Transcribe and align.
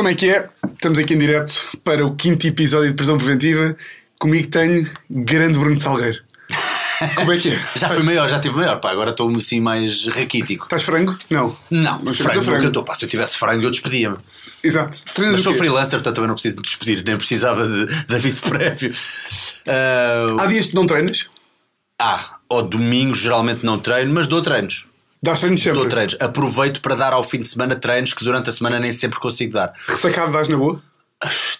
Como 0.00 0.08
é 0.08 0.14
que 0.14 0.30
é? 0.30 0.48
Estamos 0.72 0.98
aqui 0.98 1.12
em 1.12 1.18
direto 1.18 1.52
para 1.84 2.06
o 2.06 2.16
quinto 2.16 2.46
episódio 2.46 2.88
de 2.88 2.94
Prisão 2.94 3.18
Preventiva. 3.18 3.76
Comigo 4.18 4.48
tenho 4.48 4.90
grande 5.10 5.58
Bruno 5.58 5.76
Salgueiro. 5.76 6.22
Como 7.16 7.30
é 7.30 7.36
que 7.36 7.50
é? 7.50 7.62
Já 7.76 7.90
fui 7.90 8.02
maior, 8.02 8.26
já 8.26 8.40
tive 8.40 8.56
maior. 8.56 8.80
Pá, 8.80 8.92
agora 8.92 9.10
estou 9.10 9.30
assim 9.36 9.60
mais 9.60 10.06
raquítico. 10.06 10.64
Estás 10.64 10.84
frango? 10.84 11.14
Não. 11.28 11.54
Não, 11.70 11.98
chegas 11.98 12.16
frango, 12.16 12.40
frango. 12.44 12.50
nunca 12.56 12.68
estou. 12.68 12.82
Pá, 12.82 12.94
se 12.94 13.04
eu 13.04 13.10
tivesse 13.10 13.36
frango, 13.36 13.62
eu 13.62 13.70
despedia-me. 13.70 14.16
Exato. 14.64 15.04
Treinas 15.12 15.34
Mas 15.34 15.44
sou 15.44 15.52
freelancer, 15.52 15.98
portanto 15.98 16.14
também 16.14 16.28
não 16.28 16.34
preciso 16.34 16.56
de 16.56 16.62
despedir, 16.62 17.04
nem 17.06 17.18
precisava 17.18 17.68
de, 17.68 17.84
de 18.06 18.14
aviso 18.14 18.40
prévio. 18.48 18.92
Ah, 19.68 20.36
Há 20.40 20.46
dias 20.46 20.68
que 20.68 20.74
não 20.76 20.86
treinas? 20.86 21.28
ah, 22.00 22.36
ao 22.48 22.62
domingo 22.62 23.14
geralmente 23.14 23.66
não 23.66 23.78
treino, 23.78 24.14
mas 24.14 24.26
dou 24.26 24.40
treinos. 24.40 24.86
Dás 25.22 25.40
treinos 25.40 25.62
sempre? 25.62 25.80
Dou 25.80 25.88
treinos. 25.88 26.16
Aproveito 26.20 26.80
para 26.80 26.94
dar 26.94 27.12
ao 27.12 27.22
fim 27.22 27.40
de 27.40 27.46
semana 27.46 27.76
treinos 27.76 28.14
que 28.14 28.24
durante 28.24 28.48
a 28.48 28.52
semana 28.52 28.78
nem 28.80 28.92
sempre 28.92 29.18
consigo 29.20 29.52
dar. 29.52 29.72
Ressacado 29.86 30.32
dás 30.32 30.48
na 30.48 30.56
boa? 30.56 30.82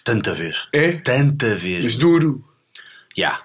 Tanta 0.03 0.33
vez. 0.33 0.57
É? 0.73 0.93
Tanta 0.93 1.55
vez. 1.55 1.83
Mas 1.83 1.95
duro. 1.97 2.43
Já. 3.15 3.41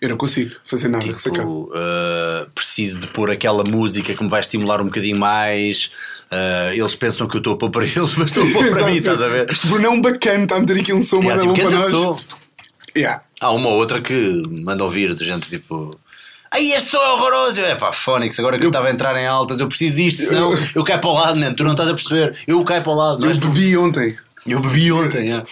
Eu 0.00 0.08
não 0.08 0.16
consigo 0.16 0.56
fazer 0.64 0.88
nada 0.88 1.04
ressacado. 1.06 1.42
Tipo, 1.42 1.72
ah, 1.74 2.46
preciso 2.54 3.00
de 3.00 3.06
pôr 3.08 3.30
aquela 3.30 3.62
música 3.62 4.14
que 4.14 4.24
me 4.24 4.30
vai 4.30 4.40
estimular 4.40 4.80
um 4.80 4.86
bocadinho 4.86 5.18
mais. 5.18 5.92
Ah, 6.30 6.70
eles 6.74 6.96
pensam 6.96 7.28
que 7.28 7.36
eu 7.36 7.38
estou 7.38 7.54
a 7.54 7.58
pôr 7.58 7.70
para 7.70 7.84
eles, 7.84 8.16
mas 8.16 8.34
estou 8.34 8.48
a 8.48 8.50
pôr 8.52 8.70
para 8.70 8.86
mim, 8.86 8.96
estás 8.96 9.20
a 9.22 9.28
ver? 9.28 9.46
Bruno 9.66 9.86
é 9.86 9.90
um 9.90 10.00
bacana, 10.00 10.44
está 10.44 10.56
a 10.56 10.60
meter 10.60 10.80
aqui 10.80 10.92
um 10.92 11.02
som 11.02 11.20
Yeah, 11.20 11.42
tipo, 11.42 11.54
bom 11.54 11.60
para 11.60 11.70
"Canta 11.70 11.78
nós. 11.78 11.90
só." 11.90 12.16
Yeah. 12.96 13.22
Há 13.40 13.52
uma 13.52 13.68
ou 13.68 13.76
outra 13.76 14.00
que 14.00 14.42
manda 14.48 14.82
ouvir 14.82 15.14
de 15.14 15.24
gente 15.24 15.48
tipo. 15.48 15.96
Ai, 16.52 16.72
este 16.72 16.90
som 16.90 16.98
é 16.98 17.08
horroroso! 17.10 17.60
É 17.60 17.74
pá, 17.76 17.92
Fónix, 17.92 18.38
agora 18.38 18.58
que 18.58 18.64
eu 18.64 18.70
estava 18.70 18.88
a 18.88 18.90
entrar 18.90 19.16
em 19.16 19.26
altas, 19.26 19.60
eu 19.60 19.68
preciso 19.68 19.96
disto, 19.96 20.24
senão 20.26 20.52
eu 20.74 20.82
caio 20.82 21.00
para 21.00 21.10
o 21.10 21.14
lado, 21.14 21.38
man. 21.38 21.54
Tu 21.54 21.62
não 21.62 21.72
estás 21.72 21.88
a 21.88 21.94
perceber. 21.94 22.36
Eu 22.46 22.64
caio 22.64 22.82
para 22.82 22.92
o 22.92 22.94
lado, 22.96 23.24
Eu 23.24 23.38
tu. 23.38 23.48
bebi 23.48 23.76
ontem. 23.76 24.16
Eu 24.46 24.60
bebi 24.60 24.90
ontem, 24.90 25.32
é. 25.32 25.42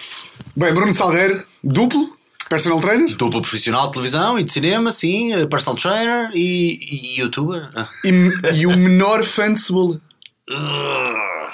Bem, 0.57 0.75
Bruno 0.75 0.93
Salgueiro, 0.95 1.45
duplo, 1.63 2.17
personal 2.49 2.81
trainer 2.81 3.15
Duplo 3.17 3.41
profissional 3.43 3.87
de 3.87 3.93
televisão 3.93 4.39
e 4.39 4.43
de 4.43 4.51
cinema, 4.51 4.91
sim, 4.91 5.35
eh, 5.35 5.47
personal 5.47 5.77
trainer 5.77 6.31
e, 6.35 6.79
e 7.17 7.21
youtuber. 7.21 7.69
E, 8.05 8.11
e 8.55 8.67
o 8.67 8.77
menor 8.77 9.23
fã 9.23 9.53
de 9.53 9.61
cebola. 9.61 10.01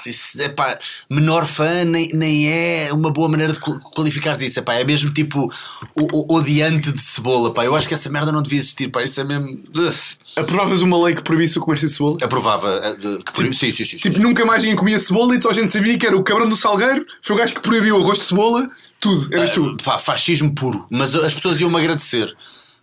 Isso, 0.07 0.41
epá, 0.43 0.79
menor 1.09 1.47
fã 1.47 1.85
nem, 1.85 2.11
nem 2.13 2.49
é 2.49 2.93
uma 2.93 3.11
boa 3.11 3.29
maneira 3.29 3.53
de 3.53 3.61
qual- 3.61 3.81
qualificares 3.95 4.41
isso. 4.43 4.59
Epá, 4.61 4.75
é 4.75 4.85
mesmo 4.85 5.13
tipo 5.13 5.51
o, 5.95 6.33
o 6.35 6.37
odiante 6.37 6.93
de 6.93 7.01
cebola. 7.01 7.53
Pá. 7.55 7.65
Eu 7.65 7.75
acho 7.75 7.89
que 7.89 7.95
essa 7.95 8.11
merda 8.11 8.31
não 8.31 8.43
devia 8.43 8.59
existir. 8.59 8.89
Pá. 8.89 9.03
Isso 9.03 9.21
é 9.21 9.25
mesmo. 9.25 9.59
Ugh. 9.75 9.95
Aprovavas 10.37 10.83
uma 10.83 11.03
lei 11.05 11.15
que 11.15 11.23
proibisse 11.23 11.59
o 11.59 11.61
comércio 11.63 11.89
de 11.89 11.95
cebola? 11.95 12.19
Aprovava. 12.23 12.81
eh, 12.85 12.97
que 13.25 13.33
por- 13.33 13.45
sim, 13.55 13.71
sim, 13.71 13.73
sim. 13.73 13.85
sim. 13.85 13.97
Tipo, 13.97 14.19
nunca 14.21 14.45
mais 14.45 14.63
ninguém 14.63 14.77
comia 14.77 14.99
cebola 14.99 15.35
e 15.35 15.39
toda 15.39 15.55
a 15.55 15.61
gente 15.61 15.73
sabia 15.73 15.97
que 15.99 16.07
era 16.07 16.17
o 16.17 16.23
cabrão 16.23 16.49
do 16.49 16.57
Salgueiro, 16.57 17.05
foi 17.23 17.37
o 17.37 17.39
gajo 17.39 17.55
que 17.55 17.61
proibiu 17.61 17.97
o 17.99 18.03
arroz 18.03 18.19
de 18.19 18.25
cebola, 18.25 18.69
tudo, 19.01 19.35
eras 19.35 19.51
tu. 19.53 19.77
Pá, 19.83 19.99
fascismo 19.99 20.55
puro. 20.55 20.85
Mas 20.91 21.15
as 21.15 21.33
pessoas 21.35 21.61
iam-me 21.61 21.79
agradecer. 21.79 22.35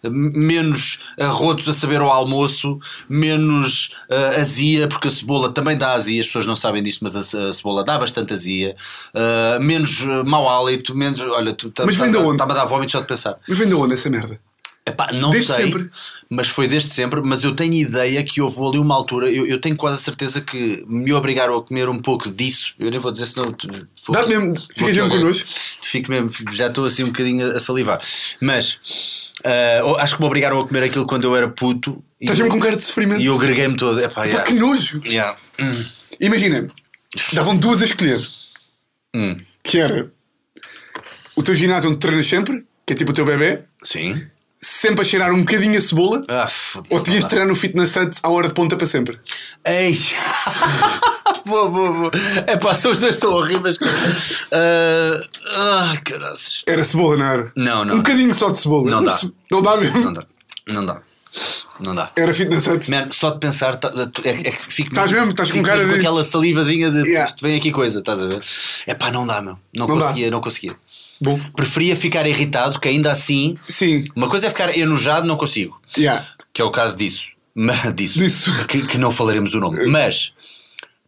Menos 0.10 1.00
arrotos 1.20 1.68
a 1.70 1.74
saber 1.74 2.02
ao 2.02 2.10
almoço, 2.10 2.80
menos 3.08 3.92
ah, 4.10 4.40
azia, 4.42 4.88
porque 4.88 5.08
a 5.08 5.12
cebola 5.12 5.52
também 5.52 5.78
dá 5.78 5.94
azia, 5.94 6.20
as 6.22 6.28
pessoas 6.28 6.46
não 6.48 6.56
sabem 6.56 6.82
disto, 6.82 7.02
mas 7.04 7.16
a, 7.16 7.50
a 7.50 7.54
cebola 7.54 7.84
dá 7.84 7.98
bastante 7.98 8.34
azia, 8.34 8.76
Ah, 9.14 9.60
menos 9.62 10.02
ah, 10.08 10.24
mau 10.26 10.48
hálito, 10.50 10.96
menos. 10.96 11.20
Olha, 11.20 11.54
tu 11.54 11.70
tá- 11.72 11.86
Mas 11.86 11.96
tá- 11.98 12.04
vem 12.04 12.12
de 12.12 12.18
tá- 12.18 12.24
onde? 12.24 12.34
Está-me 12.34 12.52
a 12.52 12.56
dar 12.56 12.66
vómito 12.66 12.92
só 12.94 13.02
de 13.02 13.08
pensar. 13.08 13.38
Mas 13.48 13.58
vem 13.58 13.68
de 13.68 13.74
onde 13.76 13.94
essa 13.94 14.10
merda? 14.10 14.40
Epá, 14.92 15.12
não 15.12 15.32
Desde 15.32 15.54
sei, 15.54 15.66
sempre? 15.66 15.90
mas 16.30 16.48
foi 16.48 16.68
desde 16.68 16.90
sempre. 16.90 17.22
Mas 17.22 17.44
eu 17.44 17.56
tenho 17.56 17.74
ideia 17.74 18.24
que 18.24 18.42
houve 18.42 18.60
ali 18.66 18.78
uma 18.80 18.96
altura. 18.96 19.30
Eu, 19.30 19.46
eu 19.48 19.60
tenho 19.60 19.76
quase 19.76 20.00
a 20.00 20.02
certeza 20.02 20.42
que 20.42 20.84
me 20.88 21.12
obrigaram 21.14 21.56
a 21.58 21.64
comer 21.64 21.90
um 21.90 22.00
pouco 22.00 22.30
disso. 22.32 22.74
Eu 22.80 22.90
nem 22.92 23.00
vou 23.00 23.12
dizer 23.12 23.26
senão. 23.26 23.52
tu- 23.54 23.68
vou- 24.06 24.14
Dá 24.14 24.26
mesmo, 24.28 24.54
te 24.54 24.84
mesmo 24.84 25.10
connosco. 25.10 25.48
Fico 25.84 26.10
mesmo, 26.12 26.30
já 26.54 26.68
estou 26.68 26.86
assim 26.86 27.04
um 27.04 27.08
bocadinho 27.08 27.56
a 27.56 27.60
salivar. 27.60 28.00
Mas 28.40 28.80
ah, 29.44 29.96
acho 30.04 30.16
que 30.16 30.22
me 30.22 30.28
obrigaram 30.28 30.60
a 30.60 30.68
comer 30.68 30.84
aquilo 30.84 31.06
quando 31.08 31.26
eu 31.26 31.36
era 31.36 31.50
puto. 31.50 32.04
E, 32.20 32.26
Estás 32.26 32.40
mesmo 32.40 32.54
com 32.54 32.60
cara 32.60 32.76
de 32.78 32.84
sofrimento. 32.84 33.22
e 33.22 33.26
eu 33.26 33.38
greguei-me 33.38 33.76
todo. 33.76 34.00
Epá, 34.00 34.14
Pá, 34.22 34.26
yeah. 34.26 34.44
que 34.44 34.54
nojo! 34.54 35.02
Yeah. 35.06 35.36
Hum. 35.60 35.84
Imagina, 36.20 36.68
davam 37.34 37.58
duas 37.58 37.82
a 37.82 37.86
escolher, 37.86 38.26
Hum. 39.16 39.38
que 39.64 39.80
era 39.80 40.12
o 41.36 41.42
teu 41.44 41.56
ginásio 41.56 41.90
onde 41.90 42.00
treinas 42.00 42.28
sempre, 42.28 42.64
que 42.86 42.94
é 42.94 42.96
tipo 42.96 43.12
o 43.12 43.14
teu 43.14 43.26
bebê, 43.26 43.64
Sim. 43.84 44.28
Sempre 44.64 45.02
a 45.02 45.06
cheirar 45.06 45.34
um 45.34 45.40
bocadinho 45.40 45.78
a 45.78 45.82
cebola, 45.82 46.24
Ah, 46.30 46.48
ou 46.90 47.04
tinhas 47.04 47.24
de 47.24 47.30
treinar 47.30 47.48
no 47.50 47.56
fitness 47.56 47.96
hut 47.96 48.18
à 48.22 48.30
hora 48.30 48.48
de 48.48 48.54
ponta 48.54 48.78
para 48.78 48.86
sempre. 48.88 49.20
Ei! 49.66 49.98
boa, 51.46 51.70
boa, 51.70 51.92
boa. 51.92 52.12
É 52.48 52.56
pá, 52.58 52.76
são 52.76 52.92
os 52.92 53.00
dois 53.00 53.18
tão 53.18 53.32
horríveis. 53.34 53.78
cara. 53.78 55.30
Ah, 55.56 55.94
caraças. 56.04 56.64
Era 56.68 56.84
cebola, 56.84 57.18
não 57.18 57.26
era? 57.26 57.52
Não, 57.56 57.86
não. 57.86 57.96
Um 57.96 57.98
bocadinho 57.98 58.34
só 58.34 58.50
de 58.52 58.60
cebola. 58.60 58.90
Não 58.92 59.04
dá. 59.04 59.18
ce- 59.18 59.34
Não 59.50 59.62
dá 59.62 59.78
mesmo. 59.78 60.00
Não 60.00 60.14
dá. 60.14 60.26
Não 60.68 60.86
dá. 60.86 61.02
Não 61.80 61.96
dá. 61.96 62.12
Era 62.16 62.32
fitness 62.34 62.68
hut. 62.68 62.92
Man, 62.92 63.08
só 63.12 63.32
de 63.32 63.40
pensar, 63.40 63.78
tá- 63.78 63.92
é, 64.24 64.30
é 64.30 64.52
que 64.52 64.74
fico 64.74 64.90
Estás 64.90 65.12
mesmo? 65.12 65.32
Estás 65.32 65.52
com 65.52 65.64
cara 65.64 65.84
de- 65.84 65.96
aquela 65.96 66.24
salivazinha 66.24 66.92
de 66.92 67.00
Yeah. 67.10 67.34
vem 67.42 67.58
aqui 67.58 67.72
coisa, 67.72 68.00
estás 68.00 68.22
a 68.22 68.28
ver? 68.28 68.44
É 68.86 68.94
pá, 68.94 69.10
não 69.10 69.26
dá, 69.26 69.42
meu. 69.42 69.58
Não, 69.76 69.88
Não 69.88 69.98
dá. 69.98 70.04
conseguia, 70.06 70.30
não 70.30 70.40
conseguia. 70.42 70.76
Bom, 71.22 71.40
Preferia 71.56 71.96
ficar 71.96 72.26
irritado, 72.26 72.80
que 72.80 72.88
ainda 72.88 73.12
assim. 73.12 73.58
sim. 73.68 74.06
Uma 74.16 74.28
coisa 74.30 74.48
é 74.48 74.50
ficar 74.50 74.76
enojado, 74.78 75.28
não 75.28 75.38
consigo. 75.38 75.80
Yeah. 75.98 76.26
Que 76.52 76.62
é 76.62 76.66
o 76.66 76.72
caso 76.72 76.98
disso. 76.98 77.30
Mas, 77.54 77.94
disso. 77.94 78.20
Disso. 78.20 78.52
Que, 78.68 78.86
que 78.88 78.98
não 78.98 79.12
falaremos 79.12 79.54
o 79.54 79.60
nome. 79.60 79.86
Mas. 79.86 80.34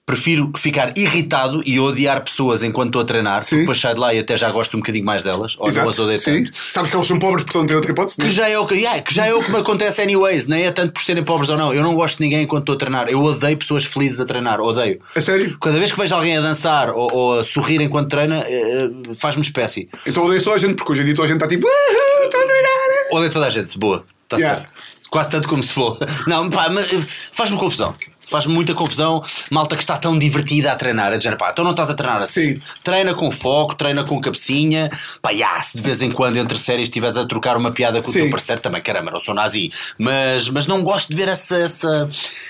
Prefiro 0.06 0.52
ficar 0.58 0.92
irritado 0.98 1.62
e 1.66 1.80
odiar 1.80 2.22
pessoas 2.26 2.62
enquanto 2.62 2.88
estou 2.90 3.02
a 3.04 3.06
treinar, 3.06 3.42
Sim. 3.42 3.50
porque 3.52 3.60
depois 3.62 3.80
saio 3.80 3.96
de 3.96 4.02
lá 4.02 4.14
e 4.14 4.20
até 4.20 4.36
já 4.36 4.52
gosto 4.52 4.76
um 4.76 4.82
bocadinho 4.82 5.06
mais 5.06 5.24
delas, 5.24 5.56
ou 5.58 5.72
não 5.72 5.88
as 5.88 5.98
odeio. 5.98 6.20
Sabes 6.54 6.92
que 6.92 6.98
eles 6.98 7.08
são 7.08 7.18
pobres, 7.18 7.46
portanto 7.46 7.62
não 7.62 7.68
têm 7.68 7.76
outra 7.78 7.92
hipótese, 7.94 8.18
Que 8.18 8.24
né? 8.26 8.30
já, 8.30 8.50
é 8.50 8.60
o 8.60 8.66
que, 8.68 8.76
yeah, 8.76 9.02
que 9.02 9.14
já 9.14 9.26
é 9.28 9.34
o 9.34 9.42
que 9.42 9.50
me 9.50 9.60
acontece 9.60 10.02
anyways, 10.02 10.46
nem 10.46 10.66
é 10.66 10.72
tanto 10.74 10.92
por 10.92 11.02
serem 11.02 11.24
pobres 11.24 11.50
ou 11.50 11.56
não. 11.58 11.74
Eu 11.74 11.82
não 11.84 11.96
gosto 11.96 12.18
de 12.18 12.24
ninguém 12.26 12.44
enquanto 12.44 12.64
estou 12.64 12.76
a 12.76 12.78
treinar. 12.78 13.08
Eu 13.08 13.24
odeio 13.24 13.56
pessoas 13.56 13.86
felizes 13.86 14.20
a 14.20 14.26
treinar, 14.26 14.60
odeio. 14.60 15.00
A 15.16 15.22
sério? 15.22 15.58
Cada 15.58 15.80
vez 15.80 15.90
que 15.94 15.98
vejo 15.98 16.14
alguém 16.16 16.38
a 16.38 16.42
dançar 16.42 16.90
ou, 16.90 17.10
ou 17.14 17.40
a 17.40 17.44
sorrir 17.46 17.80
enquanto 17.80 18.10
treina, 18.10 18.44
eh, 18.46 18.90
eh, 19.10 19.14
faz-me 19.16 19.42
espécie. 19.42 19.88
Então 20.06 20.26
odeias 20.26 20.44
toda 20.44 20.58
a 20.58 20.60
gente, 20.60 20.76
porque 20.76 20.92
hoje 20.92 21.02
em 21.04 21.06
dia 21.06 21.16
toda 21.16 21.28
a 21.28 21.30
gente 21.30 21.38
está 21.38 21.48
tipo, 21.48 21.66
"Ah, 21.66 22.24
estou 22.26 22.42
a 22.42 22.46
treinar. 22.46 23.08
Odeio 23.14 23.32
toda 23.32 23.46
a 23.48 23.50
gente, 23.50 23.80
boa, 23.80 24.04
está 24.24 24.36
Yeah. 24.38 24.60
certo. 24.60 24.74
Quase 25.10 25.30
tanto 25.30 25.48
como 25.48 25.62
se 25.62 25.72
for. 25.72 25.98
Não, 26.28 26.50
pá, 26.50 26.68
mas 26.70 26.88
eh, 26.92 27.00
faz-me 27.34 27.56
confusão. 27.58 27.96
Faz-me 28.28 28.54
muita 28.54 28.74
confusão. 28.74 29.22
Malta 29.50 29.76
que 29.76 29.84
está 29.84 29.98
tão 29.98 30.18
divertida 30.18 30.72
a 30.72 30.76
treinar. 30.76 31.12
A 31.14 31.18
dizer, 31.18 31.38
pá, 31.38 31.52
então 31.52 31.64
não 31.64 31.72
estás 31.72 31.90
a 31.90 31.94
treinar 31.94 32.22
assim. 32.22 32.56
Sim. 32.56 32.62
Treina 32.84 33.14
com 33.14 33.32
foco, 33.32 33.76
treina 33.76 34.04
com 34.04 34.20
cabecinha. 34.20 34.90
Pá, 35.22 35.30
yeah, 35.32 35.62
se 35.62 35.78
de 35.78 35.84
vez 35.84 36.02
em 36.02 36.12
quando 36.12 36.38
entre 36.38 36.58
séries 36.58 36.88
estiveres 36.88 37.18
a 37.18 37.26
trocar 37.26 37.58
uma 37.58 37.72
piada 37.72 38.02
com 38.02 38.10
o 38.10 38.14
Sim. 38.14 38.22
teu 38.22 38.30
parceiro, 38.32 38.62
também, 38.62 38.82
caramba, 38.82 39.12
não 39.12 39.20
sou 39.20 39.34
nazi. 39.36 39.72
Mas, 39.98 40.50
mas 40.50 40.68
não 40.68 40.84
gosto 40.84 41.10
de 41.10 41.16
ver 41.16 41.28
essa, 41.28 41.58
essa. 41.58 42.10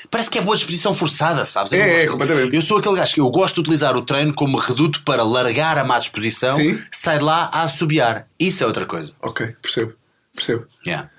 Parece 0.10 0.30
que 0.30 0.38
é 0.38 0.42
boa 0.42 0.56
disposição 0.56 0.96
forçada, 0.96 1.44
sabes? 1.46 1.72
Eu 1.74 1.80
É, 1.82 1.86
não 1.86 1.94
é, 1.94 1.96
gosto. 2.06 2.12
completamente. 2.20 2.56
Eu 2.56 2.62
sou 2.62 2.78
aquele 2.78 2.96
gajo 2.96 3.14
que 3.14 3.22
eu 3.22 3.30
gosto 3.30 3.56
de 3.56 3.62
utilizar 3.62 3.98
o 3.98 4.02
treino 4.02 4.34
como 4.34 4.58
reduto 4.58 5.04
para 5.04 5.24
largar 5.24 5.78
a 5.78 5.84
má 5.84 5.98
disposição, 6.00 6.56
Sim. 6.56 6.80
sai 6.92 7.20
lá 7.20 7.50
a 7.54 7.64
assobiar. 7.64 8.28
Isso 8.40 8.64
é 8.64 8.68
outra 8.68 8.86
coisa. 8.86 9.12
Ok, 9.22 9.56
percebo. 9.62 9.94
Percebo. 10.36 10.66
Yeah. 10.86 11.10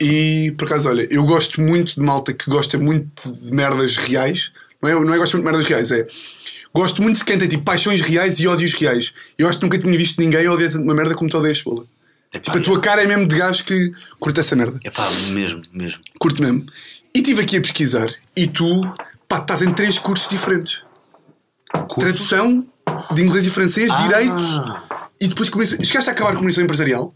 E 0.00 0.52
por 0.56 0.64
acaso, 0.66 0.88
olha, 0.88 1.06
eu 1.10 1.24
gosto 1.26 1.60
muito 1.60 1.94
de 1.94 2.00
malta 2.00 2.32
que 2.32 2.48
gosta 2.48 2.78
muito 2.78 3.32
de 3.32 3.52
merdas 3.52 3.96
reais. 3.96 4.50
Não 4.82 4.88
é, 4.88 4.94
não 4.94 5.12
é 5.14 5.18
gosto 5.18 5.34
muito 5.36 5.44
de 5.46 5.50
merdas 5.52 5.68
reais, 5.68 5.90
é. 5.92 6.06
Gosto 6.72 7.02
muito 7.02 7.18
de 7.18 7.24
quem 7.24 7.36
tem 7.38 7.48
tipo 7.48 7.64
paixões 7.64 8.00
reais 8.00 8.38
e 8.38 8.46
ódios 8.46 8.72
reais. 8.74 9.12
Eu 9.36 9.48
acho 9.48 9.58
que 9.58 9.64
nunca 9.64 9.76
tinha 9.78 9.96
visto 9.98 10.18
ninguém 10.20 10.48
odiar 10.48 10.70
tanto 10.72 10.84
uma 10.84 10.94
merda 10.94 11.14
como 11.14 11.28
tu 11.28 11.36
odeias 11.36 11.60
bola. 11.62 11.84
Epá, 12.32 12.44
Tipo, 12.44 12.58
a 12.58 12.60
tua 12.60 12.80
cara 12.80 13.02
é 13.02 13.06
mesmo 13.06 13.26
de 13.26 13.36
gajo 13.36 13.64
que 13.64 13.92
curte 14.20 14.38
essa 14.40 14.54
merda. 14.54 14.78
É 14.84 14.90
pá, 14.90 15.10
mesmo, 15.32 15.62
mesmo. 15.72 16.00
Curto 16.18 16.40
mesmo. 16.40 16.64
E 17.12 17.18
estive 17.18 17.42
aqui 17.42 17.56
a 17.56 17.60
pesquisar 17.60 18.08
e 18.36 18.46
tu, 18.46 18.82
pá, 19.28 19.38
estás 19.38 19.62
em 19.62 19.72
três 19.72 19.98
cursos 19.98 20.28
diferentes: 20.30 20.84
tradução 21.98 22.64
de 23.12 23.22
inglês 23.22 23.46
e 23.46 23.50
francês, 23.50 23.90
Ah. 23.90 24.02
direito 24.02 25.02
e 25.20 25.26
depois 25.28 25.50
comunicação. 25.50 25.84
Chegaste 25.84 26.08
a 26.08 26.12
acabar 26.12 26.30
com 26.30 26.36
comunicação 26.36 26.64
empresarial? 26.64 27.12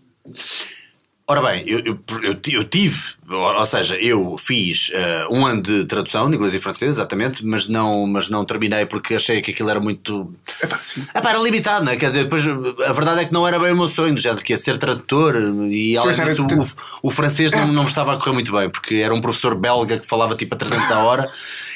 Ora 1.26 1.40
bem, 1.42 1.64
eu, 1.66 1.80
eu, 1.84 1.98
eu, 2.22 2.34
ti- 2.34 2.52
eu 2.54 2.64
tive, 2.64 3.00
ou 3.28 3.66
seja, 3.66 3.96
eu 3.96 4.36
fiz 4.38 4.90
eh, 4.92 5.26
um 5.30 5.46
ano 5.46 5.62
de 5.62 5.84
tradução 5.86 6.28
de 6.30 6.36
inglês 6.36 6.54
e 6.54 6.60
francês, 6.60 6.96
exatamente, 6.96 7.44
mas 7.44 7.66
não, 7.68 8.06
mas 8.06 8.28
não 8.28 8.44
terminei 8.44 8.84
porque 8.86 9.14
achei 9.14 9.40
que 9.40 9.50
aquilo 9.50 9.70
era 9.70 9.80
muito. 9.80 10.32
É 10.60 10.66
pá, 10.66 10.76
sim. 10.78 11.06
Era 11.14 11.38
limitado, 11.38 11.84
não 11.84 11.92
é? 11.92 11.96
Quer 11.96 12.06
dizer, 12.06 12.24
depois 12.24 12.42
a 12.46 12.92
verdade 12.92 13.20
é 13.22 13.24
que 13.24 13.32
não 13.32 13.46
era 13.48 13.58
bem 13.58 13.72
o 13.72 13.76
meu 13.76 13.88
sonho, 13.88 14.18
género 14.18 14.42
que 14.44 14.52
ia 14.52 14.58
ser 14.58 14.76
tradutor 14.78 15.34
e 15.70 15.96
além 15.96 16.14
disso 16.14 16.46
o, 17.02 17.08
o 17.08 17.10
francês 17.10 17.50
não, 17.52 17.66
não 17.68 17.86
estava 17.86 18.12
a 18.12 18.16
correr 18.18 18.32
muito 18.32 18.52
bem, 18.52 18.68
porque 18.68 18.96
era 18.96 19.14
um 19.14 19.20
professor 19.20 19.54
belga 19.54 19.98
que 19.98 20.06
falava 20.06 20.34
tipo 20.36 20.54
a 20.54 20.58
300 20.58 20.90
a 20.92 20.98
hora 21.00 21.30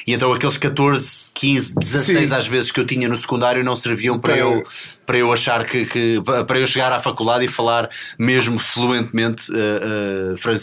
e 0.05 0.13
então 0.13 0.31
aqueles 0.33 0.57
14, 0.57 1.31
15, 1.33 1.75
16 1.75 2.29
Sim. 2.29 2.35
às 2.35 2.47
vezes 2.47 2.71
que 2.71 2.79
eu 2.79 2.85
tinha 2.85 3.09
no 3.09 3.17
secundário 3.17 3.63
não 3.63 3.75
serviam 3.75 4.19
para 4.19 4.33
Para- 4.33 4.39
eu, 4.41 4.63
para 5.05 5.17
eu 5.17 5.33
achar 5.33 5.65
que, 5.65 5.85
que- 5.85 6.21
para 6.47 6.59
eu 6.59 6.67
chegar 6.67 6.91
à 6.91 6.99
faculdade 6.99 7.43
e 7.45 7.47
falar 7.47 7.89
mesmo 8.17 8.59
fluentemente 8.59 9.51
uh, 9.51 10.33
uh, 10.33 10.37
francês. 10.37 10.59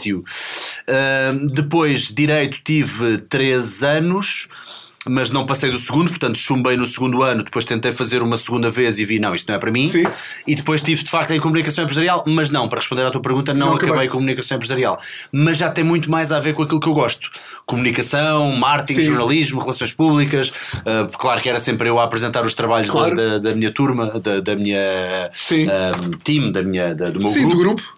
Uh, 0.88 1.46
depois, 1.52 2.12
direito, 2.14 2.58
tive 2.64 3.18
3 3.18 3.82
anos. 3.82 4.48
mas 5.08 5.30
não 5.30 5.46
passei 5.46 5.70
do 5.70 5.78
segundo, 5.78 6.08
portanto 6.08 6.36
chumbei 6.36 6.76
no 6.76 6.84
segundo 6.84 7.22
ano, 7.22 7.44
depois 7.44 7.64
tentei 7.64 7.92
fazer 7.92 8.22
uma 8.22 8.36
segunda 8.36 8.72
vez 8.72 8.98
e 8.98 9.04
vi, 9.04 9.20
não, 9.20 9.36
isto 9.36 9.46
não 9.48 9.54
é 9.54 9.58
para 9.58 9.70
mim. 9.70 9.86
Sim. 9.86 10.02
E 10.48 10.56
depois 10.56 10.82
tive 10.82 11.04
de 11.04 11.08
facto 11.10 11.30
em 11.30 11.38
comunicação 11.38 11.84
empresarial, 11.84 12.24
mas 12.26 12.50
não, 12.50 12.68
para 12.68 12.80
responder 12.80 13.02
à 13.06 13.10
tua 13.12 13.20
pergunta, 13.22 13.54
não, 13.54 13.68
Não 13.68 13.74
acabei 13.76 14.06
em 14.06 14.08
comunicação 14.10 14.56
empresarial. 14.56 14.98
Mas 15.30 15.58
já 15.58 15.70
tem 15.70 15.84
muito 15.84 16.10
mais 16.10 16.32
a 16.32 16.40
ver 16.40 16.54
com 16.54 16.62
aquilo 16.64 16.80
que 16.80 16.88
eu 16.88 16.92
gosto: 16.92 17.28
comunicação, 17.64 18.50
marketing, 18.56 19.00
Sim. 19.02 19.06
jornalismo, 19.06 19.60
relações 19.60 19.92
públicas. 19.92 20.52
Ah, 20.84 21.08
claro 21.16 21.40
que 21.40 21.48
era 21.48 21.60
sempre 21.60 21.88
eu 21.88 22.00
a 22.00 22.04
apresentar 22.04 22.44
os 22.44 22.54
trabalhos 22.54 22.88
da- 22.88 22.92
Claro. 22.94 23.14
da, 23.16 23.38
da 23.38 23.54
minha 23.54 23.70
turma, 23.70 24.06
da, 24.20 24.40
da 24.40 24.56
minha 24.56 25.30
Sim. 25.32 25.68
ah, 25.68 25.92
team, 26.24 26.50
da 26.50 26.62
minha, 26.64 26.94
da- 26.96 27.10
do 27.10 27.20
meu 27.20 27.28
Sim, 27.28 27.42
grupo. 27.42 27.54
do 27.56 27.62
grupo. 27.62 27.95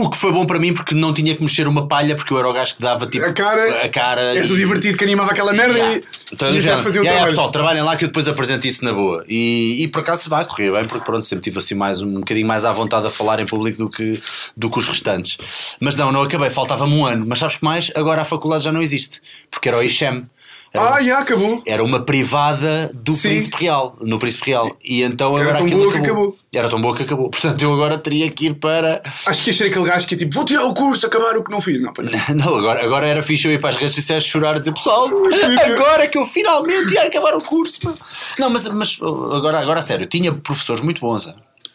O 0.00 0.10
que 0.10 0.16
foi 0.16 0.30
bom 0.32 0.46
para 0.46 0.58
mim 0.58 0.72
porque 0.72 0.94
não 0.94 1.12
tinha 1.12 1.34
que 1.34 1.42
mexer 1.42 1.66
uma 1.66 1.86
palha, 1.88 2.14
porque 2.14 2.32
eu 2.32 2.38
era 2.38 2.48
o 2.48 2.52
gajo 2.52 2.76
que 2.76 2.82
dava 2.82 3.06
tipo 3.06 3.24
A 3.24 3.32
cara. 3.32 3.82
a 3.84 3.88
cara 3.88 4.34
És 4.36 4.48
e- 4.48 4.52
o 4.52 4.56
divertido 4.56 4.96
que 4.96 5.04
animava 5.04 5.32
aquela 5.32 5.52
merda 5.52 5.76
Yeah. 5.78 5.96
e. 5.96 6.04
Então, 6.32 6.50
e 6.50 6.60
já, 6.60 6.78
fazia 6.78 7.00
o 7.00 7.04
yeah, 7.04 7.10
trabalho. 7.20 7.30
pessoal, 7.30 7.50
trabalhem 7.50 7.82
lá 7.82 7.96
que 7.96 8.04
eu 8.04 8.08
depois 8.08 8.28
apresento 8.28 8.66
isso 8.66 8.84
na 8.84 8.92
boa. 8.92 9.24
E, 9.28 9.82
e 9.82 9.88
por 9.88 10.00
acaso 10.00 10.28
vai 10.28 10.44
correr 10.44 10.70
bem, 10.70 10.84
porque 10.84 11.04
pronto, 11.04 11.24
sempre 11.24 11.42
tive 11.44 11.58
assim 11.58 11.74
mais 11.74 12.02
um 12.02 12.14
bocadinho 12.14 12.46
mais 12.46 12.64
à 12.64 12.72
vontade 12.72 13.06
a 13.06 13.10
falar 13.10 13.40
em 13.40 13.46
público 13.46 13.78
do 13.78 13.90
que, 13.90 14.20
do 14.56 14.70
que 14.70 14.78
os 14.78 14.86
restantes. 14.86 15.38
Mas 15.80 15.96
não, 15.96 16.12
não 16.12 16.22
acabei, 16.22 16.50
faltava-me 16.50 16.92
um 16.94 17.04
ano. 17.06 17.24
Mas 17.26 17.38
sabes 17.38 17.56
que 17.56 17.64
mais? 17.64 17.90
Agora 17.96 18.22
a 18.22 18.24
faculdade 18.24 18.64
já 18.64 18.70
não 18.72 18.82
existe, 18.82 19.20
porque 19.50 19.68
era 19.68 19.78
o 19.78 19.82
ICHEM. 19.82 20.26
Era, 20.72 20.94
Ah, 20.94 21.02
já 21.02 21.18
acabou. 21.20 21.62
era 21.66 21.82
uma 21.82 22.00
privada 22.00 22.90
do 22.94 23.12
Sim. 23.12 23.28
Príncipe 23.30 23.56
Real, 23.64 23.96
no 24.00 24.18
Príncipe 24.18 24.46
Real. 24.50 24.70
E 24.84 25.02
então 25.02 25.36
Era 25.38 25.48
agora 25.50 25.58
tão 25.58 25.68
boa 25.78 25.92
que 25.92 25.98
acabou. 25.98 26.24
acabou. 26.24 26.36
Era 26.52 26.68
tão 26.68 26.80
boa 26.80 26.96
que 26.96 27.02
acabou. 27.02 27.30
Portanto, 27.30 27.62
eu 27.62 27.72
agora 27.72 27.98
teria 27.98 28.30
que 28.30 28.46
ir 28.46 28.54
para. 28.54 29.02
Acho 29.26 29.42
que 29.42 29.50
ia 29.50 29.54
ser 29.54 29.64
aquele 29.64 29.84
gajo 29.86 30.06
que 30.06 30.14
é 30.14 30.18
tipo, 30.18 30.34
vou 30.34 30.44
tirar 30.44 30.64
o 30.64 30.74
curso, 30.74 31.06
acabar 31.06 31.36
o 31.36 31.44
que 31.44 31.50
não 31.50 31.60
fiz. 31.60 31.80
Não, 31.80 31.92
para 31.92 32.04
Não, 32.34 32.56
agora, 32.56 32.84
agora 32.84 33.06
era 33.06 33.22
fixe 33.22 33.46
eu 33.48 33.52
ir 33.52 33.60
para 33.60 33.70
as 33.70 33.76
redes 33.76 33.94
sociais 33.94 34.24
chorar 34.24 34.56
e 34.56 34.58
dizer 34.60 34.72
pessoal, 34.72 35.08
agora 35.64 36.06
que 36.08 36.18
eu 36.18 36.24
finalmente 36.24 36.92
ia 36.92 37.02
acabar 37.04 37.34
o 37.34 37.42
curso. 37.42 37.80
pá." 37.80 37.94
Não, 38.38 38.50
mas, 38.50 38.66
mas 38.68 38.98
agora, 39.02 39.60
agora 39.60 39.78
a 39.80 39.82
sério, 39.82 40.06
tinha 40.06 40.32
professores 40.32 40.82
muito 40.82 41.00
bons. 41.00 41.32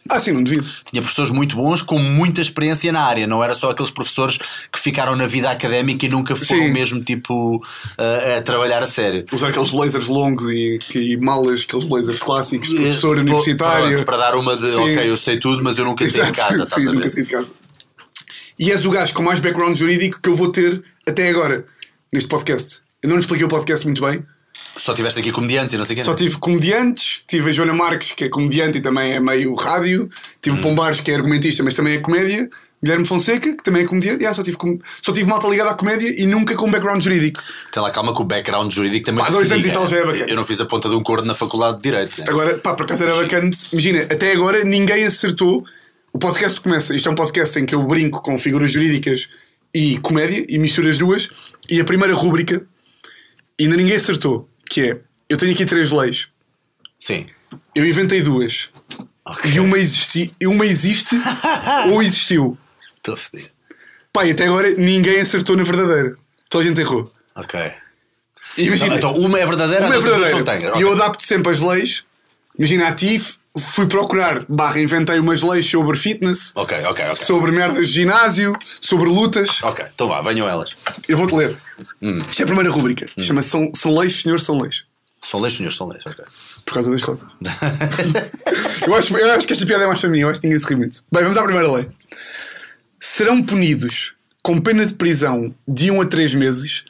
Ah, 0.10 0.20
sim, 0.20 0.32
não 0.34 0.44
devido. 0.44 0.68
Tinha 0.92 1.02
professores 1.02 1.32
muito 1.32 1.56
bons 1.56 1.82
com 1.82 1.98
muita 1.98 2.42
experiência 2.42 2.92
na 2.92 3.02
área, 3.04 3.26
não 3.26 3.42
era 3.44 3.54
só 3.54 3.72
aqueles 3.72 3.90
professores 3.92 4.38
que 4.72 4.78
ficaram 4.80 5.16
na 5.16 5.28
vida 5.28 5.50
académica 5.50 6.06
e 6.06 6.10
nunca 6.10 6.36
foram 6.36 6.64
Sim. 6.64 6.72
mesmo 6.72 7.02
tipo 7.04 7.64
a, 7.98 8.38
a 8.38 8.42
trabalhar 8.42 8.84
a 8.84 8.86
sério. 8.86 9.24
Usar 9.32 9.48
aqueles 9.50 9.70
blazers 9.70 10.08
longos 10.08 10.50
e, 10.50 10.78
e 10.94 11.18
malas, 11.18 11.62
aqueles 11.68 11.86
blazers 11.86 12.22
clássicos, 12.22 12.68
de 12.70 12.76
professor 12.76 13.18
Eh, 13.18 13.22
universitário. 13.22 13.88
pronto, 13.94 14.06
para 14.06 14.18
dar 14.18 14.36
uma 14.36 14.58
de 14.58 14.68
Sim. 14.72 14.82
ok, 14.94 15.10
eu 15.10 15.18
sei 15.18 15.38
tudo, 15.40 15.64
mas 15.64 15.78
eu 15.78 15.86
nunca 15.86 16.06
saí 16.10 16.26
de 16.26 16.32
casa, 16.34 16.64
estás 16.64 16.84
sim, 16.84 16.90
a 16.90 16.94
nunca 16.94 17.10
saí 17.10 17.24
de 17.24 17.30
casa. 17.30 17.52
E 18.60 18.72
és 18.72 18.86
o 18.86 18.92
gajo 18.92 19.14
com 19.14 19.24
mais 19.24 19.40
background 19.40 19.76
jurídico 19.78 20.20
que 20.22 20.30
eu 20.30 20.36
vou 20.36 20.52
ter 20.52 20.84
até 21.08 21.30
agora 21.30 21.66
neste 22.12 22.28
podcast. 22.28 22.82
Eu 23.02 23.10
não 23.10 23.16
lhe 23.16 23.22
expliquei 23.22 23.46
o 23.46 23.50
podcast 23.50 23.86
muito 23.86 24.02
bem. 24.02 24.24
Só 24.76 24.94
tiveste 24.94 25.20
aqui 25.20 25.32
comediantes 25.32 25.74
e 25.74 25.78
não 25.78 25.84
sei 25.84 25.96
quê. 25.96 26.04
Só 26.04 26.14
tive 26.14 26.38
comediantes, 26.38 27.24
tive 27.28 27.50
a 27.50 27.54
Joana 27.54 27.74
Marques, 27.74 28.12
que 28.12 28.26
é 28.26 28.30
comediante 28.30 28.80
e 28.80 28.82
também 28.82 29.14
é 29.14 29.20
meio 29.20 29.54
rádio, 29.56 30.10
tive 30.42 30.58
o 30.58 30.62
Pombares, 30.62 31.02
que 31.02 31.12
é 31.12 31.16
argumentista, 31.16 31.64
mas 31.64 31.74
também 31.74 31.96
é 31.96 32.00
comédia, 32.00 32.50
Guilherme 32.84 33.06
Fonseca, 33.06 33.56
que 33.56 33.64
também 33.64 33.84
é 33.84 33.88
comediante, 33.88 34.20
yeah, 34.20 34.36
só, 34.36 34.44
tive 34.44 34.58
com... 34.58 34.78
só 35.02 35.14
tive 35.14 35.30
malta 35.30 35.48
ligada 35.48 35.70
à 35.70 35.74
comédia 35.74 36.14
e 36.22 36.26
nunca 36.26 36.54
com 36.54 36.70
background 36.70 37.02
jurídico. 37.02 37.42
Tem 37.72 37.82
lá 37.82 37.90
calma 37.90 38.14
que 38.14 38.22
o 38.22 38.26
background 38.26 38.70
jurídico 38.74 39.06
também 39.06 39.24
se 39.24 39.32
dois 39.32 39.50
anos 39.54 39.66
e 39.66 39.72
tal 39.72 39.88
já 39.88 39.98
é 39.98 40.06
bacana. 40.06 40.26
Eu 40.28 40.36
não 40.36 40.46
fiz 40.46 40.60
a 40.60 40.66
ponta 40.66 40.90
de 40.90 40.96
um 40.96 41.02
corno 41.02 41.26
na 41.26 41.34
faculdade 41.34 41.78
de 41.78 41.84
Direito. 41.84 42.20
né? 42.20 42.26
Agora, 42.28 42.58
pá, 42.58 42.74
por 42.74 42.84
acaso 42.84 43.04
era 43.04 43.16
bacana. 43.16 43.50
Imagina, 43.72 44.02
até 44.02 44.34
agora 44.34 44.66
ninguém 44.66 45.06
acertou. 45.06 45.64
O 46.12 46.20
podcast 46.20 46.60
começa. 46.60 46.94
Isto 46.94 47.08
é 47.08 47.12
um 47.14 47.16
podcast 47.16 47.58
em 47.58 47.66
que 47.66 47.74
eu 47.74 47.82
brinco 47.84 48.22
com 48.22 48.38
figuras 48.38 48.74
jurídicas 48.74 49.30
e 49.74 49.98
comédia 50.00 50.46
e 50.50 50.60
misturo 50.60 50.90
as 50.90 50.98
duas. 50.98 51.30
E 51.70 51.80
a 51.80 51.86
primeira 51.86 52.14
rúbrica, 52.14 52.66
ainda 53.60 53.76
ninguém 53.78 53.96
acertou, 53.96 54.50
que 54.70 54.82
é: 54.82 55.00
eu 55.30 55.38
tenho 55.38 55.54
aqui 55.54 55.66
três 55.66 55.92
leis. 55.92 56.28
Sim. 57.00 57.28
Eu 57.76 57.86
inventei 57.86 58.22
duas. 58.22 58.70
Ok. 59.26 59.52
E 59.52 59.60
uma, 59.60 59.78
existi, 59.78 60.34
e 60.40 60.48
uma 60.48 60.66
existe 60.66 61.16
ou 61.92 62.02
existiu. 62.02 62.58
Estou 62.98 63.14
a 63.14 63.18
foder. 63.18 63.52
Pá, 64.12 64.26
e 64.26 64.32
até 64.32 64.46
agora 64.46 64.72
ninguém 64.76 65.20
acertou 65.22 65.56
na 65.58 65.64
verdadeira. 65.64 66.16
Toda 66.50 66.64
a 66.64 66.68
gente 66.68 66.80
errou. 66.80 67.12
Ok. 67.36 67.60
E 68.58 68.64
imagina, 68.66 68.96
Então, 68.96 69.16
uma 69.18 69.40
é 69.40 69.46
verdadeira, 69.46 69.86
uma 69.86 69.96
é 69.96 70.00
verdadeira. 70.00 70.78
E 70.78 70.82
eu 70.82 70.90
Ok. 70.90 71.02
adapto 71.02 71.24
sempre 71.24 71.52
as 71.52 71.60
leis. 71.60 72.04
Imagina, 72.58 72.90
a 72.90 72.94
ti 72.94 73.16
f- 73.16 73.38
fui 73.58 73.86
procurar, 73.88 74.46
barra, 74.50 74.80
inventei 74.80 75.20
umas 75.20 75.42
leis 75.42 75.66
sobre 75.70 75.98
fitness, 75.98 76.52
Ok, 76.56 76.78
ok, 76.86 77.06
ok. 77.06 77.16
sobre 77.16 77.52
merdas 77.52 77.88
de 77.88 77.94
ginásio, 77.94 78.56
sobre 78.82 79.08
lutas. 79.10 79.62
Ok, 79.64 79.86
então 79.94 80.08
vá, 80.08 80.22
venham 80.22 80.48
elas. 80.48 80.76
Eu 81.08 81.18
vou-te 81.18 81.36
ler. 81.36 81.54
Hum. 82.02 82.22
Isto 82.30 82.40
é 82.42 82.44
a 82.44 82.48
primeira 82.48 82.70
rúbrica. 82.70 83.06
Chama-se 83.22 83.50
são, 83.50 83.72
são 83.76 83.96
leis, 83.96 84.22
senhor, 84.22 84.40
são 84.40 84.60
leis. 84.60 84.84
São 85.22 85.40
leis, 85.40 85.54
senhores, 85.54 85.78
são 85.78 85.88
leis. 85.88 86.04
ok. 86.06 86.26
Por 86.66 86.74
causa 86.74 86.92
das 86.92 87.02
rosas. 87.02 87.30
eu, 88.86 88.94
acho, 88.96 89.16
eu 89.18 89.32
acho 89.32 89.48
que 89.48 89.54
esta 89.54 89.66
piada 89.66 89.86
é 89.86 89.88
mais 89.88 90.02
para 90.02 90.10
mim. 90.10 90.20
Eu 90.20 90.30
acho 90.30 90.42
que 90.42 90.48
ninguém 90.48 90.60
se 90.60 90.68
ri 90.68 90.76
muito. 90.76 91.02
Bem, 91.10 91.24
vamos 91.24 91.38
à 91.38 91.44
primeira 91.44 91.72
lei. 91.72 91.88
Serão 93.00 93.42
punidos 93.42 94.14
com 94.42 94.60
pena 94.60 94.86
de 94.86 94.94
prisão 94.96 95.54
de 95.68 95.90
1 95.92 96.02
a 96.02 96.06
3 96.06 96.34
meses 96.36 96.84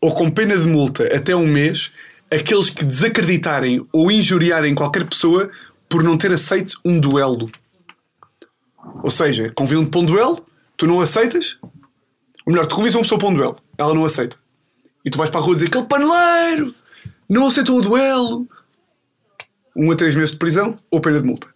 ou 0.00 0.14
com 0.14 0.30
pena 0.30 0.56
de 0.56 0.68
multa 0.68 1.04
até 1.14 1.34
um 1.34 1.46
mês 1.46 1.90
aqueles 2.30 2.70
que 2.70 2.84
desacreditarem 2.84 3.84
ou 3.92 4.08
injuriarem 4.10 4.72
qualquer 4.74 5.04
pessoa 5.04 5.50
por 5.90 6.02
não 6.02 6.16
ter 6.16 6.32
aceito 6.32 6.80
um 6.84 6.98
duelo. 6.98 7.50
Ou 9.02 9.10
seja, 9.10 9.52
convidam-te 9.54 9.90
para 9.90 10.00
um 10.00 10.04
duelo, 10.06 10.44
tu 10.76 10.86
não 10.86 11.00
aceitas, 11.00 11.58
ou 11.62 12.52
melhor, 12.52 12.66
tu 12.66 12.76
convidas 12.76 12.94
uma 12.94 13.02
pessoa 13.02 13.18
para 13.18 13.28
um 13.28 13.34
duelo, 13.34 13.58
ela 13.76 13.92
não 13.94 14.04
aceita. 14.06 14.36
E 15.04 15.10
tu 15.10 15.18
vais 15.18 15.30
para 15.30 15.40
a 15.40 15.42
rua 15.42 15.54
dizer 15.54 15.66
aquele 15.66 15.84
paneleiro 15.86 16.74
não 17.28 17.46
aceitou 17.46 17.78
o 17.78 17.82
duelo. 17.82 18.46
Um 19.76 19.90
a 19.92 19.96
três 19.96 20.14
meses 20.14 20.32
de 20.32 20.36
prisão 20.38 20.74
ou 20.90 21.00
pena 21.00 21.20
de 21.20 21.26
multa. 21.26 21.46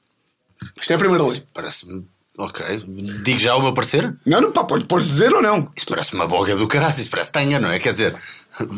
Isto 0.81 0.92
é 0.92 0.94
a 0.94 0.98
primeira 0.98 1.25
lei. 1.26 1.42
Parece-me. 1.52 2.06
Ok. 2.38 2.84
Digo 3.25 3.38
já 3.38 3.54
o 3.56 3.62
meu 3.62 3.75
parecer? 3.75 4.16
Não, 4.25 4.40
não, 4.40 4.52
pá, 4.52 4.64
pode- 4.64 4.86
podes 4.86 5.08
dizer 5.08 5.32
ou 5.32 5.42
não. 5.42 5.70
Isso 5.76 5.86
parece 5.86 6.14
uma 6.14 6.26
boga 6.26 6.56
do 6.56 6.66
caralho, 6.69 6.90
isso 6.94 7.10
parece 7.10 7.31
tanga, 7.32 7.58
não 7.58 7.70
é? 7.70 7.78
Quer 7.78 7.90
dizer. 7.90 8.16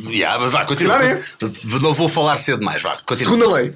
Yeah, 0.09 0.39
mas 0.43 0.51
vá, 0.51 0.65
continua. 0.65 0.97
calhar 0.99 1.21
Não 1.83 1.93
vou 1.93 2.09
falar 2.09 2.39
cedo 2.39 2.65
mais, 2.65 2.81
vá. 2.83 2.97
Continua. 3.05 3.33
Segunda 3.37 3.55
lei. 3.57 3.75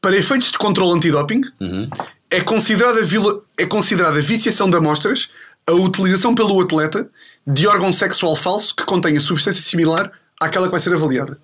Para 0.00 0.16
efeitos 0.16 0.50
de 0.52 0.58
controle 0.58 0.96
antidoping, 0.96 1.40
Uhum. 1.60 1.88
é, 2.30 2.40
considerada 2.40 3.02
viola- 3.02 3.40
é 3.58 3.66
considerada 3.66 4.20
viciação 4.20 4.70
de 4.70 4.76
amostras 4.76 5.28
a 5.68 5.72
utilização 5.72 6.34
pelo 6.34 6.60
atleta 6.60 7.10
de 7.46 7.66
órgão 7.66 7.92
sexual 7.92 8.36
falso 8.36 8.74
que 8.74 8.84
contenha 8.84 9.20
substância 9.20 9.60
similar 9.62 10.10
àquela 10.40 10.66
que 10.66 10.72
vai 10.72 10.80
ser 10.80 10.94
avaliada. 10.94 11.38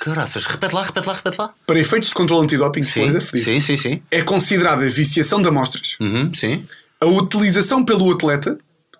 Caraças, 0.00 0.46
repete 0.46 0.74
lá, 0.74 0.82
repete 0.84 1.08
lá, 1.08 1.14
repete 1.14 1.36
lá. 1.38 1.50
Para 1.66 1.78
efeitos 1.78 2.08
de 2.10 2.14
controle 2.14 2.44
antidoping, 2.44 2.84
Sim, 2.84 3.20
sim, 3.20 3.60
sim, 3.60 3.76
sim. 3.76 4.02
é 4.10 4.22
considerada 4.22 4.88
viciação 4.88 5.42
de 5.42 5.48
amostras 5.48 5.96
Uhum, 6.00 6.32
sim. 6.32 6.64
a 7.00 7.06
utilização 7.06 7.84
pelo 7.84 8.10
atleta 8.12 8.56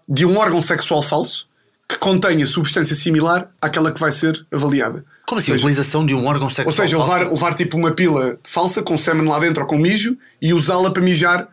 de 0.09 0.26
um 0.26 0.37
órgão 0.37 0.61
sexual 0.61 1.00
falso 1.03 1.47
que 1.88 1.97
contenha 1.99 2.47
substância 2.47 2.97
similar 2.97 3.49
àquela 3.62 3.93
que 3.93 4.00
vai 4.00 4.11
ser 4.12 4.45
avaliada. 4.53 5.05
Como 5.29 5.39
assim? 5.41 5.53
Seja, 5.53 5.67
utilização 5.67 6.07
de 6.07 6.15
um 6.15 6.25
órgão 6.27 6.49
sexual? 6.49 6.67
ou 6.69 6.73
seja, 6.73 6.97
falso? 6.97 7.13
levar, 7.13 7.31
levar 7.31 7.55
tipo 7.55 7.77
uma 7.77 7.91
pila 7.91 8.39
falsa 8.49 8.83
com 8.83 8.97
sêmen 8.97 9.29
lá 9.29 9.39
dentro 9.39 9.63
ou 9.63 9.69
com 9.69 9.77
mijo 9.77 10.17
e 10.41 10.55
usá-la 10.55 10.91
para 10.91 11.03
mijar 11.03 11.49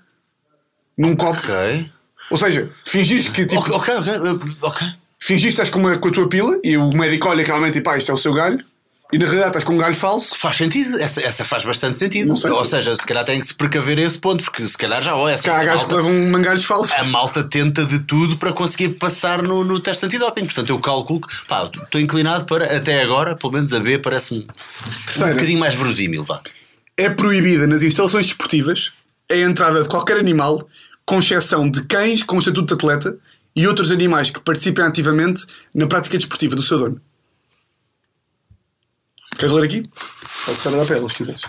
num 0.98 1.14
copo. 1.14 1.38
Ok. 1.40 1.92
Ou 2.32 2.38
seja, 2.38 2.72
fingires 2.86 3.28
que 3.28 3.46
tipo, 3.46 3.62
Ok, 3.74 3.94
ok, 3.98 4.14
ok. 4.18 4.56
ok. 4.62 4.88
fingires 5.20 5.56
que 5.56 5.62
estás 5.62 5.70
com, 5.70 5.80
uma, 5.80 5.98
com 5.98 6.08
a 6.08 6.12
tua 6.12 6.30
pila 6.30 6.58
e 6.64 6.78
o 6.78 6.90
médico 6.92 7.28
olha 7.28 7.44
realmente 7.44 7.78
e 7.80 7.82
pá, 7.82 7.98
isto 7.98 8.10
é 8.12 8.16
o 8.16 8.18
seu 8.18 8.34
galho 8.34 8.64
e 9.14 9.18
na 9.18 9.26
realidade 9.26 9.50
estás 9.50 9.64
com 9.64 9.74
um 9.74 9.78
galho 9.78 9.96
falso. 9.96 10.36
Faz 10.38 10.56
sentido, 10.56 11.00
essa, 11.00 11.22
essa 11.22 11.46
faz 11.46 11.64
bastante 11.64 11.98
sentido. 11.98 12.28
Não 12.30 12.38
sei. 12.38 12.50
Ou 12.50 12.66
seja, 12.66 12.96
se 12.96 13.06
calhar 13.06 13.24
tem 13.24 13.40
que 13.40 13.46
se 13.46 13.54
precaver 13.54 14.00
a 14.00 14.02
esse 14.02 14.18
ponto, 14.18 14.44
porque 14.44 14.68
se 14.68 14.78
calhar 14.78 15.02
já, 15.02 15.16
ó, 15.16 15.30
essa 15.30 15.44
Que 15.44 15.50
há 15.50 15.64
gajos 15.64 15.86
que 15.86 15.94
levam 15.94 16.12
mangalhos 16.32 16.66
falsos. 16.66 16.92
a 16.98 17.04
malta 17.04 17.44
tenta 17.44 17.86
de 17.86 18.00
tudo 18.00 18.38
para 18.38 18.52
conseguir 18.52 18.90
passar 18.96 19.44
no, 19.44 19.64
no 19.64 19.80
teste 19.80 20.06
antidoping. 20.06 20.46
Portanto, 20.46 20.70
eu 20.70 20.80
calculo 20.80 21.22
que, 21.22 21.46
pá, 21.48 21.70
estou 21.84 22.02
inclinado 22.02 22.46
para, 22.46 22.76
até 22.76 23.02
agora, 23.02 23.36
pelo 23.36 23.54
menos 23.54 23.74
a 23.74 23.80
B, 23.80 24.00
parece-me 24.00 24.42
um 24.42 25.30
bocadinho 25.30 25.60
mais 25.60 25.76
verosímil, 25.76 26.24
vá. 26.24 26.42
É 26.98 27.10
proibida 27.10 27.68
nas 27.68 27.84
instalações 27.84 28.26
desportivas 28.26 28.92
a 29.32 29.36
entrada 29.36 29.82
de 29.82 29.88
qualquer 29.88 30.18
animal, 30.18 30.68
com 31.06 31.20
exceção 31.20 31.70
de 31.70 31.84
cães 31.84 32.24
com 32.24 32.38
estatuto 32.40 32.68
de 32.68 32.74
atleta 32.74 33.18
e 33.56 33.68
outros 33.68 33.92
animais 33.92 34.32
que 34.32 34.40
participem 34.40 34.84
ativamente 34.84 35.46
na 35.74 35.88
prática 35.88 36.18
desportiva 36.18 36.56
do 36.56 36.64
seu 36.64 36.78
dono. 36.80 37.02
Queres 39.38 39.54
ler 39.54 39.66
aqui? 39.66 39.82
Pode 39.82 40.58
deixar 40.58 40.74
olhar 40.74 40.86
para 40.86 40.98
elas, 40.98 41.12
se 41.12 41.18
quiseres. 41.18 41.42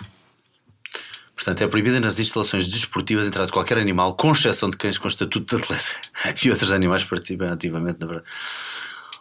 Portanto, 1.35 1.61
é 1.61 1.67
proibida 1.67 1.99
nas 1.99 2.19
instalações 2.19 2.67
desportivas 2.67 3.25
a 3.25 3.27
entrada 3.27 3.45
de 3.45 3.53
qualquer 3.53 3.77
animal, 3.77 4.15
com 4.15 4.31
exceção 4.31 4.69
de 4.69 4.75
cães 4.75 4.97
com 4.97 5.07
estatuto 5.07 5.55
de 5.55 5.61
atleta 5.61 5.91
e 6.43 6.49
outros 6.49 6.71
animais 6.71 7.03
que 7.03 7.09
participem 7.09 7.47
ativamente, 7.47 7.99
na 7.99 8.07
verdade. 8.07 8.27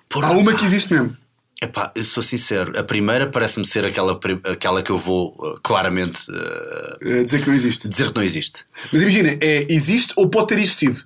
Porra, 0.09 0.29
Há 0.29 0.31
uma 0.33 0.55
que 0.55 0.65
existe 0.65 0.93
mesmo. 0.93 1.17
Epá, 1.63 1.91
eu 1.95 2.05
sou 2.05 2.23
sincero, 2.23 2.79
a 2.79 2.83
primeira 2.83 3.31
parece-me 3.31 3.67
ser 3.67 3.87
aquela, 3.87 4.19
aquela 4.45 4.83
que 4.83 4.91
eu 4.91 4.99
vou 4.99 5.35
uh, 5.39 5.59
claramente 5.63 6.31
uh, 6.31 6.99
É 7.01 7.25
dizer 7.25 7.41
que 7.41 7.49
não 7.49 7.55
existe. 7.55 7.89
dizer 7.89 8.11
que 8.11 8.17
não 8.17 8.23
existe. 8.23 8.65
Mas 8.93 9.01
imagina, 9.01 9.39
é 9.41 9.67
existe 9.71 10.13
ou 10.17 10.29
pode 10.29 10.49
ter 10.49 10.59
existido. 10.59 11.03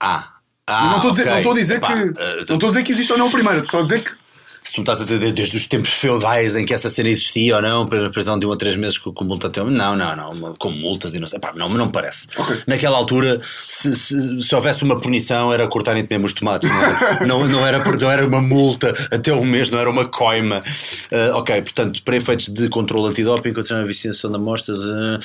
Ah, 0.00 0.34
ah 0.66 0.90
não 0.90 0.96
estou 0.96 1.10
a 1.10 1.12
dizer, 1.12 1.26
não 1.26 1.36
estou 1.38 1.52
a 1.52 1.54
dizer 1.56 1.74
Epá, 1.76 1.92
que. 1.92 2.02
uh, 2.02 2.46
não 2.48 2.54
estou 2.54 2.68
a 2.68 2.72
dizer 2.72 2.82
que 2.84 2.92
existe 2.92 3.12
ou 3.12 3.18
não 3.18 3.26
o 3.26 3.32
primeiro, 3.32 3.64
estou 3.64 3.70
só 3.72 3.80
a 3.80 3.82
dizer 3.82 4.04
que 4.04 4.25
se 4.66 4.72
tu 4.72 4.78
me 4.78 4.82
estás 4.82 5.00
a 5.00 5.04
dizer 5.04 5.32
desde 5.32 5.56
os 5.56 5.64
tempos 5.66 5.90
feudais 5.90 6.56
em 6.56 6.66
que 6.66 6.74
essa 6.74 6.90
cena 6.90 7.08
existia 7.08 7.54
ou 7.54 7.62
não, 7.62 7.86
para 7.86 8.08
a 8.08 8.10
prisão 8.10 8.36
de 8.36 8.44
um 8.44 8.50
a 8.50 8.56
três 8.56 8.74
meses 8.74 8.98
com, 8.98 9.12
com 9.12 9.24
multa 9.24 9.46
até 9.46 9.62
Não, 9.62 9.94
não, 9.94 10.16
não, 10.16 10.54
com 10.54 10.72
multas 10.72 11.14
e 11.14 11.20
não 11.20 11.28
sei. 11.28 11.38
Pá, 11.38 11.52
não, 11.54 11.68
não 11.68 11.86
me 11.86 11.92
parece. 11.92 12.26
Ok. 12.36 12.62
Naquela 12.66 12.96
altura, 12.96 13.40
se, 13.68 13.94
se, 13.94 14.42
se 14.42 14.54
houvesse 14.56 14.82
uma 14.82 14.98
punição, 14.98 15.52
era 15.52 15.68
cortarem-te 15.68 16.10
mesmo 16.10 16.26
os 16.26 16.32
tomates. 16.32 16.68
Não 16.68 16.82
era, 16.82 16.98
não, 17.26 17.48
não, 17.48 17.64
era, 17.64 17.78
não 17.78 18.10
era 18.10 18.26
uma 18.26 18.40
multa 18.42 18.92
até 19.12 19.32
um 19.32 19.44
mês, 19.44 19.70
não 19.70 19.78
era 19.78 19.88
uma 19.88 20.06
coima. 20.06 20.64
Ah, 21.12 21.36
ok, 21.36 21.62
portanto, 21.62 22.02
para 22.02 22.16
efeitos 22.16 22.48
de 22.48 22.68
controle 22.68 23.08
antidoping, 23.08 23.52
condicionar 23.52 23.84
a 23.84 23.86
viciação 23.86 24.30
de 24.30 24.36
amostras. 24.36 24.80
ah, 24.80 25.18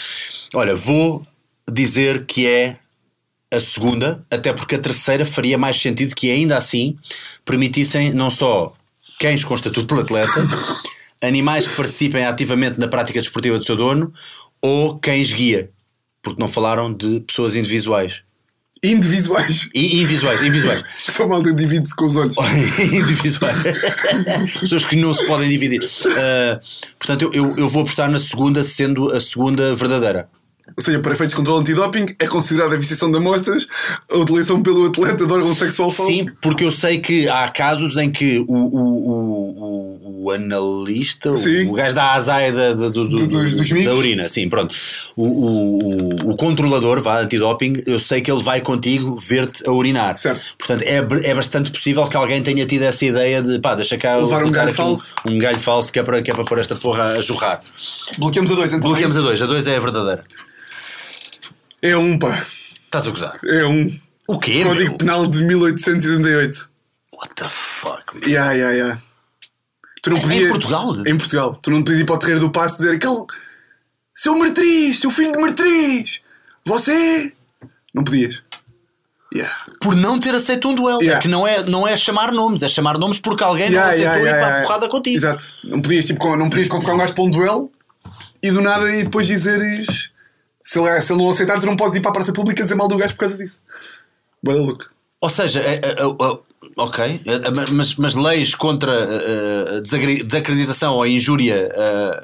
olha, 0.54 0.76
vou 0.76 1.26
dizer 1.68 2.26
que 2.28 2.46
é 2.46 2.78
a 3.52 3.60
segunda, 3.60 4.24
até 4.30 4.54
porque 4.54 4.76
a 4.76 4.80
terceira 4.80 5.26
faria 5.26 5.58
mais 5.58 5.82
sentido 5.82 6.14
que 6.14 6.30
ainda 6.30 6.56
assim 6.56 6.96
permitissem 7.44 8.14
não 8.14 8.30
só 8.30 8.74
cães 9.22 9.46
com 9.46 9.54
estatuto 9.54 9.94
de 9.94 10.02
atleta, 10.02 10.48
animais 11.22 11.68
que 11.68 11.76
participem 11.76 12.26
ativamente 12.26 12.80
na 12.80 12.88
prática 12.88 13.22
desportiva 13.22 13.60
do 13.60 13.64
seu 13.64 13.76
dono 13.76 14.12
ou 14.60 14.98
cães 14.98 15.32
guia, 15.32 15.70
porque 16.24 16.42
não 16.42 16.50
falaram 16.50 16.92
de 16.92 17.20
pessoas 17.22 17.56
individuais. 17.56 18.24
Indivisuais. 18.84 19.70
E 19.76 20.02
invisuais, 20.02 20.42
invisuais. 20.42 20.84
Só 20.90 21.28
malta 21.28 21.54
divide-se 21.54 21.96
com 21.96 22.08
os 22.08 22.18
olhos. 22.18 22.36
individuais. 22.80 23.62
pessoas 24.60 24.86
que 24.86 24.96
não 24.96 25.14
se 25.14 25.24
podem 25.28 25.48
dividir. 25.48 25.88
Ah, 26.18 26.60
portanto, 26.98 27.30
eu, 27.32 27.56
eu 27.58 27.70
vou 27.70 27.84
apostar 27.84 28.10
na 28.10 28.18
segunda, 28.18 28.64
sendo 28.64 29.14
a 29.14 29.20
segunda 29.20 29.76
verdadeira. 29.76 30.28
Ou 30.78 30.84
seja, 30.84 31.00
para 31.00 31.12
efeitos 31.14 31.34
de 31.34 31.36
controle 31.38 31.62
antidoping, 31.62 32.06
é 32.18 32.28
considerada 32.28 32.76
a 32.76 32.78
viciação 32.78 33.12
de 33.12 33.18
amostras 33.18 33.68
a 34.10 34.18
utilização 34.18 34.62
pelo 34.64 34.86
atleta 34.86 35.26
de 35.28 35.34
órgão 35.34 35.54
sexual 35.54 35.90
falso. 35.90 36.12
Sim, 36.12 36.28
porque 36.42 36.64
eu 36.64 36.72
sei 36.72 37.00
que 37.00 37.28
há 37.28 37.50
casos 37.50 37.98
em 37.98 38.10
que 38.10 38.40
o, 38.48 38.54
o, 38.54 39.12
o, 39.12 40.24
o, 40.26 40.32
analista, 40.32 41.36
Sim. 41.36 41.66
o, 41.68 41.72
o 41.72 41.74
gajo 41.74 41.94
da 41.96 42.14
azaia 42.14 42.52
da, 42.54 42.74
do- 42.74 42.90
do- 42.90 43.08
Do- 43.10 43.28
dos- 43.28 43.54
dos 43.54 43.86
da 43.86 43.94
urina, 43.94 44.30
sim, 44.30 44.48
pronto. 44.48 44.74
O, 45.16 45.28
o, 45.28 46.32
o, 46.32 46.36
controlador, 46.38 47.02
vá, 47.02 47.20
antidoping, 47.20 47.82
eu 47.86 48.00
sei 48.00 48.22
que 48.22 48.32
ele 48.32 48.42
vai 48.42 48.62
contigo 48.62 49.18
ver-te 49.18 49.68
a 49.68 49.72
urinar. 49.74 50.16
Certo. 50.18 50.56
Portanto, 50.58 50.84
é, 50.84 50.98
é 51.30 51.36
bastante 51.36 51.70
possível 51.72 52.08
que 52.08 52.16
alguém 52.16 52.42
tenha 52.42 52.66
tido 52.66 52.84
essa 52.84 53.06
ideia 53.06 53.42
de 53.42 53.60
pá, 53.60 53.76
deixa 53.76 53.98
cá 53.98 54.16
Levar 54.16 54.44
um 54.46 54.52
galho 54.52 54.74
falso. 54.74 55.16
Um, 55.28 55.38
galho 55.38 55.60
falso 55.60 55.92
que 55.92 56.00
é, 56.00 56.04
para, 56.04 56.22
que 56.22 56.32
é 56.32 56.34
para 56.34 56.46
pôr 56.46 56.60
esta 56.60 56.76
porra 56.78 57.14
a 57.18 57.22
jorrar. 57.22 57.62
Bloqueamos 58.18 58.52
a 58.52 58.56
dois, 58.56 58.72
então. 58.74 58.90
Bloqueamos 58.90 59.16
é 59.16 59.20
a 59.20 59.22
isso? 59.22 59.28
dois, 59.28 59.42
a 59.42 59.46
dois 59.46 59.68
é 59.68 59.76
a 59.76 59.80
verdadeira. 59.80 60.24
É 61.82 61.96
um, 61.98 62.18
pá. 62.18 62.46
Estás 62.86 63.08
a 63.08 63.12
gozar. 63.12 63.40
É 63.46 63.66
um. 63.66 63.90
O 64.28 64.38
quê? 64.40 64.64
Código 64.64 64.90
meu? 64.90 64.98
Penal 64.98 65.28
de 65.28 65.44
1888. 65.44 66.70
What 67.14 67.34
the 67.36 67.46
fuck? 67.50 68.04
meu? 68.14 68.30
Ya, 68.30 68.52
ya, 68.54 68.72
ya. 68.72 69.02
Tu 70.02 70.10
não 70.10 70.18
Em 70.18 70.22
podias- 70.22 70.50
Portugal? 70.52 70.96
Em 71.08 71.18
Portugal. 71.18 71.60
Tu 71.62 71.72
não 71.72 71.84
podias 71.84 72.00
ir 72.02 72.06
para 72.06 72.16
o 72.16 72.20
terreiro 72.20 72.40
do 72.42 72.52
passo 72.52 72.78
dizer 72.78 72.96
aquele. 72.96 73.26
Seu 74.16 74.36
meretriz, 74.38 75.00
seu 75.00 75.10
filho 75.12 75.32
de 75.32 75.42
meretriz, 75.42 76.20
você. 76.66 77.34
Não 77.94 78.04
podias. 78.04 78.42
Yeah. 79.34 79.50
por 79.80 79.96
não 79.96 80.20
ter 80.20 80.36
aceito 80.36 80.68
um 80.68 80.76
duelo. 80.76 81.02
Yeah. 81.02 81.20
É 81.20 81.22
que 81.22 81.30
não 81.30 81.48
é, 81.48 81.64
não 81.64 81.88
é 81.88 81.96
chamar 81.96 82.34
nomes, 82.34 82.64
é 82.64 82.68
chamar 82.68 82.98
nomes 82.98 83.18
porque 83.18 83.42
alguém 83.42 83.70
não 83.70 83.76
Yeah, 83.78 83.92
aceitou 83.94 84.12
yeah, 84.12 84.22
ir 84.22 84.26
yeah, 84.26 84.40
para 84.42 84.48
a 84.48 84.58
yeah. 84.58 84.68
porrada 84.68 84.90
contigo. 84.90 85.16
Exato. 85.16 85.46
Não 85.64 85.82
podias, 85.82 86.04
tipo, 86.04 86.36
não 86.36 86.50
podias 86.50 86.68
convocar 86.68 86.96
um 86.96 86.98
gajo 86.98 87.14
para 87.16 87.24
um 87.24 87.32
duelo 87.32 87.72
e 88.44 88.52
do 88.52 88.60
nada 88.60 88.94
e 88.94 89.04
depois 89.06 89.26
dizeres. 89.28 90.12
Se 90.64 90.80
ele, 90.80 91.02
se 91.02 91.12
ele 91.14 91.22
não 91.24 91.30
aceitar, 91.32 91.60
tu 91.60 91.66
não 91.66 91.76
podes 91.76 91.96
ir 91.96 92.02
para 92.02 92.12
a 92.12 92.14
praça 92.14 92.32
pública 92.34 92.62
dizer 92.64 92.76
mal 92.76 92.88
do 92.88 92.98
gajo 92.98 93.14
por 93.14 93.22
causa 93.22 93.38
disso. 93.38 93.60
Boa 94.44 94.58
louco. 94.58 94.86
Ou 95.20 95.30
seja, 95.30 95.60
é- 95.60 95.76
é- 95.76 95.90
é- 95.92 96.02
é- 96.04 96.40
ok, 96.78 97.22
é- 97.26 97.34
é- 97.48 97.72
mas, 97.72 97.96
mas 97.96 98.16
leis 98.16 98.56
contra 98.56 98.92
eh, 98.92 99.78
eh, 99.78 100.22
desacreditação 100.26 100.94
ou 100.96 101.06
injúria 101.06 101.70
eh, 101.74 102.24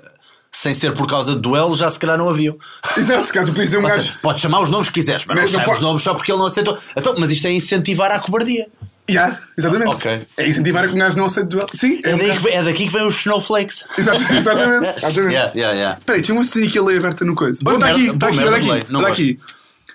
sem 0.51 0.73
ser 0.73 0.93
por 0.93 1.07
causa 1.07 1.35
de 1.35 1.41
duelo 1.41 1.75
já 1.75 1.89
se 1.89 1.99
calhar 1.99 2.17
não 2.17 2.29
haviam. 2.29 2.57
Exato, 2.97 3.27
se 3.27 3.33
calhar 3.33 3.45
tu 3.47 3.51
podias 3.51 3.67
dizer 3.69 3.77
um 3.77 3.83
gajo. 3.87 4.01
seja, 4.01 4.19
podes 4.21 4.41
chamar 4.41 4.61
os 4.61 4.69
nomes 4.69 4.87
que 4.87 4.95
quiseres, 4.95 5.25
mas, 5.25 5.37
Mas 5.39 5.51
não 5.53 5.59
não 5.65 5.73
os 5.73 5.79
nomes 5.79 6.01
só 6.01 6.13
porque 6.15 6.31
ele 6.31 6.39
não 6.39 6.47
aceitou. 6.47 6.75
Então, 6.95 7.15
mas 7.17 7.29
isto 7.29 7.45
é 7.47 7.51
incentivar 7.51 8.11
a 8.11 8.19
cobardia. 8.19 8.67
Yeah, 9.09 9.39
exatamente. 9.57 9.95
Ok. 9.95 10.27
É 10.35 10.47
incentivar 10.49 10.83
a 10.83 10.87
que 10.89 10.93
um 10.93 10.97
gajo 10.97 11.17
não 11.17 11.25
aceite 11.25 11.47
duelo. 11.49 11.69
Sim, 11.73 11.99
É, 12.03 12.11
é, 12.11 12.15
um 12.15 12.17
daí 12.17 12.31
que 12.37 12.43
vem- 12.43 12.53
é 12.53 12.63
daqui 12.63 12.87
que 12.87 12.91
vem 12.93 13.07
os 13.07 13.15
snowflakes. 13.19 13.83
Exato, 13.97 14.19
exatamente. 14.33 14.97
exatamente. 14.97 15.33
Yeah, 15.33 15.51
yeah, 15.55 15.73
yeah. 15.77 15.99
Peraí, 16.05 16.21
tinha 16.21 16.35
uma 16.35 16.43
cena 16.43 16.67
aqui 16.67 16.77
a 16.77 16.83
lei 16.83 16.97
aberta 16.97 17.23
no 17.23 17.33
coisa. 17.35 17.61
Olha, 17.65 17.75
está 17.75 17.87
aqui, 17.89 18.07
está 18.09 18.27
aqui, 18.27 18.39
aqui. 18.39 19.05
aqui. 19.05 19.39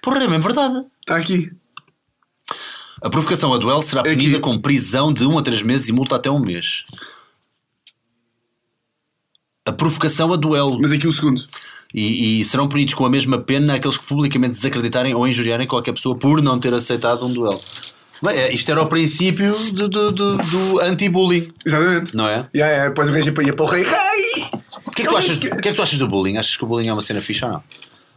Porra, 0.01 0.25
é 0.25 0.29
mesmo 0.29 0.43
verdade. 0.43 0.87
Está 1.01 1.17
aqui. 1.17 1.53
A 3.03 3.11
provocação 3.11 3.53
a 3.53 3.59
duelo 3.59 3.83
será 3.83 4.01
Aqui. 4.01 4.11
punida 4.13 4.39
com 4.41 4.59
prisão 4.59 5.13
de 5.13 5.27
1 5.27 5.39
a 5.39 5.43
3 5.43 5.63
meses 5.63 5.89
e 5.89 5.93
multa 5.93 6.17
até 6.17 6.31
um 6.31 6.39
mês. 6.39 6.85
A 9.67 9.73
provocação 9.73 10.33
a 10.33 10.37
duelo. 10.37 10.79
Mas 10.81 10.93
aqui 10.93 11.07
o 11.07 11.13
segundo. 11.13 11.45
E, 11.95 12.41
e 12.41 12.45
serão 12.45 12.69
punidos 12.69 12.95
com 12.95 13.05
a 13.05 13.11
mesma 13.11 13.39
pena 13.39 13.75
aqueles 13.75 13.99
que 13.99 14.07
publicamente 14.07 14.53
desacreditarem 14.53 15.15
ou 15.15 15.29
injuriarem 15.29 15.67
qualquer 15.67 15.93
pessoa 15.93 16.17
por 16.17 16.41
não 16.41 16.59
ter 16.59 16.73
aceitado 16.73 17.27
um 17.27 17.33
duelo. 17.33 17.61
Bem, 18.23 18.37
é, 18.39 18.53
isto 18.55 18.71
era 18.71 18.81
o 18.81 18.87
princípio 18.87 19.53
do, 19.73 19.89
do, 19.89 20.13
do- 20.13 20.37
do 20.37 20.81
anti-bullying, 20.83 21.49
Exatamente. 21.67 22.15
não 22.17 22.29
é? 22.29 22.47
Yeah, 22.55 22.73
yeah, 22.73 22.89
depois 22.89 23.09
o 23.09 23.13
gajo 23.13 23.27
ia 23.43 23.53
para- 23.53 23.65
o 23.65 23.67
rei. 23.69 23.83
Rei! 23.83 24.61
O 24.87 24.91
que, 24.91 25.03
é 25.03 25.05
que 25.05 25.11
tu 25.11 25.17
achas, 25.17 25.37
o 25.37 25.41
que 25.41 25.47
é 25.49 25.57
que 25.57 25.75
tu 25.75 25.83
achas 25.83 25.99
do 25.99 26.07
bullying? 26.09 26.37
Achas 26.37 26.57
que 26.57 26.63
o 26.65 26.67
bullying 26.67 26.89
é 26.89 26.93
uma 26.93 27.01
cena 27.03 27.21
fixa 27.21 27.47
ou 27.47 27.53
não? 27.53 27.63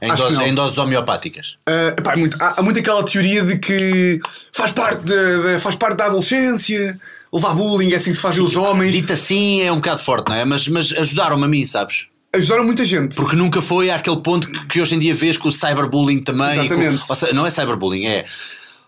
Em, 0.01 0.11
Acho 0.11 0.23
doses, 0.23 0.37
não. 0.37 0.45
em 0.45 0.53
doses 0.53 0.77
homeopáticas. 0.77 1.55
Uh, 1.67 1.97
epá, 1.99 2.15
muito, 2.17 2.37
há, 2.41 2.59
há 2.59 2.61
muito 2.61 2.79
aquela 2.79 3.03
teoria 3.03 3.41
de 3.43 3.57
que 3.57 4.19
faz 4.53 4.71
parte 4.73 5.01
da, 5.03 5.37
da- 5.53 5.59
faz 5.59 5.75
parte 5.77 5.97
da 5.97 6.05
adolescência, 6.05 6.99
levar 7.33 7.55
bullying, 7.55 7.91
é 7.93 7.95
assim 7.95 8.11
que 8.11 8.17
se 8.17 8.21
fazem 8.21 8.43
os 8.43 8.55
homens. 8.55 8.91
Dito 8.91 9.13
assim 9.13 9.61
é 9.61 9.71
um 9.71 9.77
bocado 9.77 10.03
forte, 10.03 10.29
não 10.29 10.35
é? 10.35 10.45
Mas, 10.45 10.67
mas 10.67 10.91
ajudaram-me 10.91 11.45
a 11.45 11.47
mim, 11.47 11.65
sabes? 11.65 12.07
Ajudaram 12.35 12.65
muita 12.65 12.85
gente. 12.85 13.15
Porque 13.15 13.35
nunca 13.37 13.61
foi 13.61 13.89
àquele 13.89 14.17
ponto 14.17 14.51
que, 14.51 14.67
que 14.67 14.81
hoje 14.81 14.93
em 14.95 14.99
dia 14.99 15.15
vês 15.15 15.37
com 15.37 15.47
o 15.47 15.51
cyberbullying 15.51 16.19
também. 16.19 16.59
Exatamente. 16.59 16.97
Com- 16.99 17.05
ou 17.09 17.15
seja, 17.15 17.33
não 17.33 17.45
é 17.45 17.49
cyberbullying, 17.49 18.05
é 18.05 18.25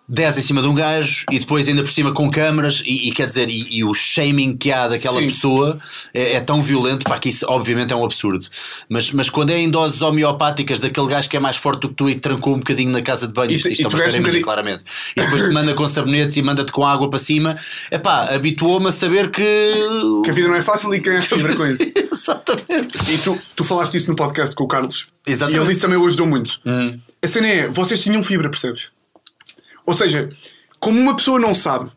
10 0.10 0.38
em 0.38 0.42
cima 0.42 0.62
de 0.62 0.68
um 0.68 0.74
gajo 0.74 1.26
e 1.32 1.38
depois 1.40 1.68
ainda 1.68 1.82
por 1.84 1.92
cima 1.92 2.14
com 2.14 2.30
câmaras 2.32 2.82
e, 2.86 3.10
e 3.10 3.12
quer 3.12 3.26
dizer, 3.26 3.50
e, 3.50 3.78
e 3.78 3.84
o 3.84 3.94
shaming 3.94 4.56
que 4.56 4.72
há 4.72 4.88
daquela 4.88 5.20
Sim. 5.20 5.28
pessoa 5.28 5.78
é, 6.14 6.36
é 6.36 6.40
tão 6.40 6.62
violento, 6.62 7.04
pá, 7.04 7.20
que 7.20 7.30
isso 7.30 7.46
obviamente 7.50 7.92
é 7.92 7.96
um 7.96 8.06
absurdo. 8.06 8.46
Mas, 8.88 9.12
mas 9.12 9.30
quando 9.30 9.50
é 9.52 9.58
em 9.58 9.70
doses 9.70 10.02
homeopáticas 10.02 10.80
daquele 10.80 11.08
gajo 11.08 11.30
que 11.30 11.36
é 11.36 11.40
mais 11.40 11.58
forte 11.58 11.82
do 11.82 11.90
que 11.90 11.96
tu 11.96 12.10
e 12.10 12.16
que 12.16 12.22
trancou 12.22 12.56
um 12.56 12.60
bocadinho 12.60 12.92
na 12.92 13.02
casa 13.02 13.28
de 13.28 13.34
banho, 13.34 13.52
isto, 13.52 13.68
te- 13.68 13.74
isto 13.74 13.84
é 13.84 13.88
uma 13.88 13.98
história 13.98 14.20
um 14.20 14.32
minha, 14.32 14.42
claramente. 14.44 14.84
E 15.16 15.22
depois 15.22 15.42
te 15.42 15.50
manda 15.50 15.74
com 15.74 15.88
sabonetes 15.88 16.38
e 16.38 16.42
manda-te 16.42 16.72
com 16.72 16.86
água 16.86 17.10
para 17.10 17.20
cima, 17.20 17.58
é 17.92 17.98
pá, 17.98 18.34
habituou-me 18.34 18.88
a 18.88 18.92
saber 18.92 19.30
que. 19.30 19.44
Que 20.24 20.30
a 20.30 20.34
vida 20.34 20.48
não 20.48 20.56
é 20.56 20.62
fácil 20.62 20.94
e 20.94 21.02
quem 21.02 21.14
é 21.14 21.20
que 21.20 21.28
fibra 21.28 21.54
com 21.56 21.66
isso. 21.66 21.84
Exatamente. 22.14 22.98
E 23.14 23.18
tu, 23.18 23.38
tu 23.56 23.64
falaste 23.64 23.98
isso 23.98 24.08
no 24.08 24.16
podcast 24.16 24.56
com 24.56 24.64
o 24.64 24.68
Carlos. 24.68 25.08
Exatamente. 25.26 25.58
E 25.58 25.62
ele 25.62 25.68
disse 25.70 25.82
também 25.82 25.98
o 25.98 26.08
ajudou 26.08 26.26
muito. 26.26 26.60
A 27.22 27.28
cena 27.28 27.48
é, 27.48 27.68
vocês 27.68 28.02
tinham 28.02 28.24
fibra, 28.24 28.50
percebes? 28.50 28.96
Ou 29.88 29.94
seja, 29.94 30.30
como 30.80 31.00
uma 31.00 31.16
pessoa 31.16 31.40
não 31.40 31.56
sabe, 31.56 31.90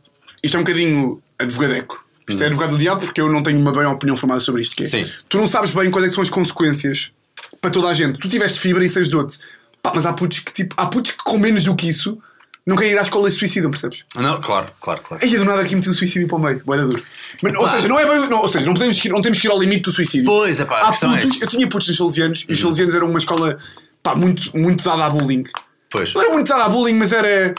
isto 0.43 0.57
é 0.57 0.61
um 0.61 0.63
bocadinho 0.63 1.23
advogadeco. 1.39 2.03
Isto 2.29 2.45
é 2.45 2.47
advogado 2.47 2.71
do 2.71 2.79
diabo 2.79 3.05
porque 3.05 3.21
eu 3.21 3.29
não 3.29 3.43
tenho 3.43 3.59
uma 3.59 3.73
bem 3.73 3.85
opinião 3.85 4.17
formada 4.17 4.41
sobre 4.41 4.63
isto. 4.63 4.77
Que 4.77 4.85
é, 4.85 4.87
Sim. 4.87 5.11
Tu 5.29 5.37
não 5.37 5.49
sabes 5.49 5.75
bem 5.75 5.91
quais 5.91 6.11
é 6.11 6.15
são 6.15 6.23
as 6.23 6.31
consequências 6.31 7.11
para 7.61 7.71
toda 7.71 7.89
a 7.89 7.95
gente. 7.95 8.21
Tu 8.21 8.29
tiveste 8.29 8.61
fibra 8.61 8.85
e 8.85 8.87
isso 8.87 9.01
ajudou-te. 9.01 9.39
Pá, 9.83 9.93
mas 9.95 10.07
há 10.07 10.13
putos 10.13 10.39
que 10.39 10.53
tipo, 10.53 10.75
há 10.79 10.87
putos 10.87 11.11
que 11.11 11.25
com 11.25 11.39
menos 11.39 11.65
do 11.65 11.75
que 11.75 11.89
isso 11.89 12.19
não 12.65 12.77
querem 12.77 12.93
ir 12.93 12.99
à 12.99 13.03
escola 13.03 13.29
e 13.29 13.33
se 13.33 13.39
suicidam, 13.39 13.71
percebes? 13.71 14.05
Não, 14.15 14.41
claro, 14.41 14.69
claro, 14.81 15.01
claro. 15.01 15.25
Aí 15.25 15.37
do 15.37 15.45
nada 15.45 15.63
aqui 15.63 15.75
meti 15.75 15.89
o 15.89 15.95
suicídio 15.95 16.29
para 16.29 16.37
o 16.37 16.41
meio, 16.41 16.63
boa 16.65 16.79
duro. 16.79 17.03
Mas, 17.43 17.55
ou 17.55 17.69
seja, 17.69 17.89
não 17.89 17.99
é 17.99 18.07
bem, 18.07 18.29
não, 18.29 18.43
ou 18.43 18.49
seja, 18.49 18.65
não, 18.65 18.75
podemos, 18.75 19.05
não 19.07 19.23
temos 19.23 19.39
que 19.39 19.49
ir 19.49 19.51
ao 19.51 19.59
limite 19.59 19.83
do 19.83 19.93
suicídio. 19.93 20.27
Pois, 20.27 20.61
é 20.61 20.65
pá, 20.65 20.79
Há 20.83 20.91
é 20.91 21.17
putos, 21.17 21.37
essa. 21.37 21.45
eu 21.45 21.49
tinha 21.49 21.69
putos 21.69 21.89
nos 21.89 21.97
salesianos 21.97 22.45
e 22.49 22.53
os 22.53 22.61
salesianos 22.61 22.95
eram 22.95 23.09
uma 23.09 23.19
escola 23.19 23.59
pá, 24.03 24.15
muito, 24.15 24.57
muito 24.57 24.85
dada 24.85 25.07
a 25.07 25.11
bullying. 25.11 25.45
Pois. 25.91 26.15
Não 26.15 26.23
era 26.23 26.33
muito 26.33 26.47
dada 26.49 26.65
a 26.65 26.69
bullying, 26.69 26.95
mas 26.95 27.13
era. 27.13 27.55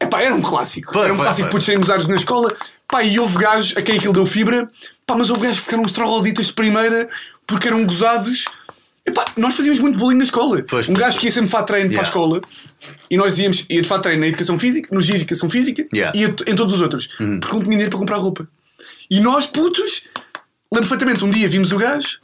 Epá, 0.00 0.22
era 0.22 0.34
um 0.34 0.40
clássico. 0.40 0.92
Pois, 0.92 1.04
era 1.04 1.12
um 1.12 1.16
pois, 1.16 1.26
clássico 1.26 1.50
putos 1.50 1.66
serem 1.66 1.80
usados 1.80 2.08
na 2.08 2.16
escola. 2.16 2.52
Pá, 2.88 3.02
e 3.04 3.18
houve 3.18 3.38
gajos 3.38 3.76
a 3.76 3.82
quem 3.82 3.96
aquilo 3.96 4.14
deu 4.14 4.26
fibra. 4.26 4.68
Pá, 5.06 5.14
mas 5.14 5.28
houve 5.28 5.42
gajos 5.42 5.58
que 5.58 5.64
ficaram 5.64 5.82
uns 5.84 5.92
trogloditas 5.92 6.46
de 6.46 6.52
primeira 6.54 7.08
porque 7.46 7.68
eram 7.68 7.84
gozados. 7.84 8.46
Epá, 9.06 9.26
nós 9.36 9.54
fazíamos 9.54 9.80
muito 9.80 9.98
bullying 9.98 10.16
na 10.16 10.24
escola. 10.24 10.64
Pois, 10.66 10.88
um 10.88 10.94
gajo 10.94 11.18
que 11.18 11.26
ia 11.26 11.32
sempre 11.32 11.50
fato 11.50 11.66
treino 11.66 11.90
Yeah. 11.90 12.08
para 12.08 12.08
a 12.08 12.08
escola 12.08 12.40
e 13.10 13.16
nós 13.18 13.38
íamos, 13.38 13.66
ia 13.68 13.82
de 13.82 13.86
fato 13.88 14.02
treino 14.02 14.22
na 14.22 14.28
educação 14.28 14.58
física, 14.58 14.88
no 14.90 15.00
GIS 15.02 15.16
educação 15.16 15.50
física 15.50 15.86
Yeah. 15.92 16.18
e 16.18 16.24
em 16.24 16.56
todos 16.56 16.74
os 16.74 16.80
outros. 16.80 17.08
Porque 17.18 17.52
não 17.54 17.62
tinha 17.62 17.72
dinheiro 17.72 17.90
para 17.90 17.98
comprar 17.98 18.16
roupa. 18.16 18.48
E 19.10 19.20
nós, 19.20 19.46
putos, 19.46 20.04
lembro 20.72 20.88
perfeitamente, 20.88 21.22
um 21.22 21.30
dia 21.30 21.46
vimos 21.46 21.70
o 21.70 21.76
gajo 21.76 22.18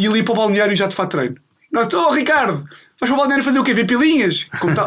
e 0.00 0.06
ele 0.06 0.18
ia 0.18 0.24
para 0.24 0.32
o 0.32 0.36
balneário 0.36 0.74
já 0.74 0.88
de 0.88 0.96
fato 0.96 1.10
treino. 1.12 1.36
Nós, 1.72 1.92
oh 1.92 2.10
Ricardo, 2.12 2.64
vais 3.00 3.10
para 3.10 3.12
o 3.12 3.16
balneário 3.16 3.44
fazer 3.44 3.58
o 3.58 3.64
quê? 3.64 3.74
Ver 3.74 3.86
pilinhas? 3.86 4.48
Como 4.60 4.74
tal. 4.74 4.86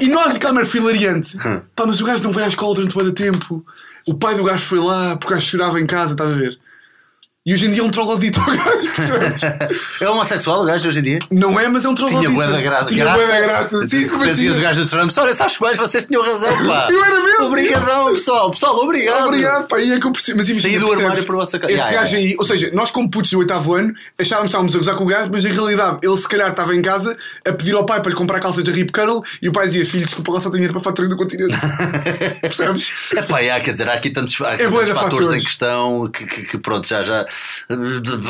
e 0.00 0.08
nós, 0.08 0.38
merda 0.38 0.64
foi 0.64 0.80
hilariante. 0.80 1.36
Pá, 1.74 1.86
mas 1.86 2.00
o 2.00 2.04
gajo 2.04 2.24
não 2.24 2.32
veio 2.32 2.46
à 2.46 2.48
escola 2.48 2.74
durante 2.74 2.96
muito 2.96 3.12
tempo. 3.12 3.64
O 4.06 4.14
pai 4.14 4.34
do 4.34 4.44
gajo 4.44 4.64
foi 4.64 4.78
lá 4.78 5.16
porque 5.16 5.32
o 5.32 5.36
gajo 5.36 5.46
chorava 5.46 5.80
em 5.80 5.86
casa, 5.86 6.12
estás 6.12 6.30
a 6.30 6.34
ver? 6.34 6.58
E 7.44 7.52
hoje 7.52 7.66
em 7.66 7.70
dia 7.70 7.80
é 7.80 7.84
um 7.84 7.90
troglodito 7.90 8.38
ao 8.38 8.46
gajo, 8.54 8.88
percebes? 8.94 9.42
É 10.00 10.08
homossexual 10.08 10.62
o 10.62 10.64
gajo 10.64 10.88
hoje 10.88 11.00
em 11.00 11.02
dia? 11.02 11.18
Não 11.28 11.58
é, 11.58 11.66
mas 11.68 11.84
é 11.84 11.88
um 11.88 11.94
troglodito. 11.94 12.30
Tinha 12.32 12.36
bué 12.36 12.46
da 12.52 12.60
gra 12.62 12.84
Tinha 12.84 13.02
graça. 13.04 13.18
bué 13.18 13.26
da 13.32 13.40
graça. 13.40 13.88
Sim, 13.88 14.08
Quando 14.08 14.18
mas 14.26 14.36
dias 14.36 14.50
os 14.50 14.56
tinha. 14.58 14.68
gajos 14.68 14.84
do 14.84 14.90
Trump, 14.90 15.10
olha, 15.18 15.34
sabes 15.34 15.56
que 15.56 15.62
mais 15.64 15.76
vocês 15.76 16.04
tinham 16.06 16.22
razão, 16.22 16.66
pá. 16.68 16.86
Eu 16.92 17.04
era 17.04 17.20
mesmo. 17.20 17.46
Obrigadão, 17.46 18.06
pessoal. 18.14 18.48
Pessoal, 18.52 18.76
obrigado. 18.76 19.26
Obrigado, 19.26 19.66
pá, 19.66 19.80
e 19.80 19.92
é 19.92 19.98
que 19.98 20.06
eu 20.06 20.12
percebo. 20.12 20.38
Mas 20.38 20.48
imagina, 20.50 20.70
Saí 20.72 20.78
do 20.78 20.92
armário 20.92 21.24
para 21.24 21.34
a 21.34 21.38
vossa 21.38 21.58
casa. 21.58 21.72
Esse 21.72 21.92
gajo 21.92 22.16
aí, 22.16 22.36
ou 22.38 22.44
seja, 22.44 22.70
nós 22.72 22.92
como 22.92 23.10
putos 23.10 23.32
do 23.32 23.38
oitavo 23.40 23.74
ano, 23.74 23.92
achávamos 24.20 24.42
que 24.42 24.46
estávamos 24.50 24.74
a 24.76 24.78
gozar 24.78 24.94
com 24.94 25.02
o 25.02 25.06
gajo, 25.08 25.30
mas 25.32 25.44
em 25.44 25.52
realidade 25.52 25.98
ele 26.04 26.16
se 26.16 26.28
calhar 26.28 26.48
estava 26.48 26.76
em 26.76 26.82
casa 26.82 27.16
a 27.44 27.52
pedir 27.52 27.74
ao 27.74 27.84
pai 27.84 28.00
para 28.00 28.10
lhe 28.10 28.16
comprar 28.16 28.38
calças 28.38 28.62
da 28.62 28.70
Rip 28.70 28.92
Curl 28.92 29.20
e 29.42 29.48
o 29.48 29.52
pai 29.52 29.66
dizia: 29.66 29.84
Filho, 29.84 30.04
desculpa 30.04 30.30
lá, 30.30 30.38
só 30.38 30.44
tenho 30.48 30.58
dinheiro 30.62 30.74
para 30.74 30.80
a 30.80 30.84
fatura 30.84 31.08
do 31.08 31.16
continente. 31.16 31.56
Percebes? 32.40 33.10
É 33.16 33.22
pá, 33.22 33.38
quer 33.60 33.72
dizer, 33.72 33.88
há 33.88 33.94
aqui 33.94 34.10
tantos, 34.10 34.40
há 34.42 34.52
aqui 34.52 34.62
É 34.62 34.68
tantos 34.68 34.84
de 34.86 34.92
fatores, 34.94 35.18
fatores. 35.18 35.42
em 35.42 35.44
questão 35.44 36.08
que, 36.08 36.24
que- 36.24 36.42
que, 36.42 36.58
pronto, 36.58 36.86
já, 36.86 37.02
já. 37.02 37.26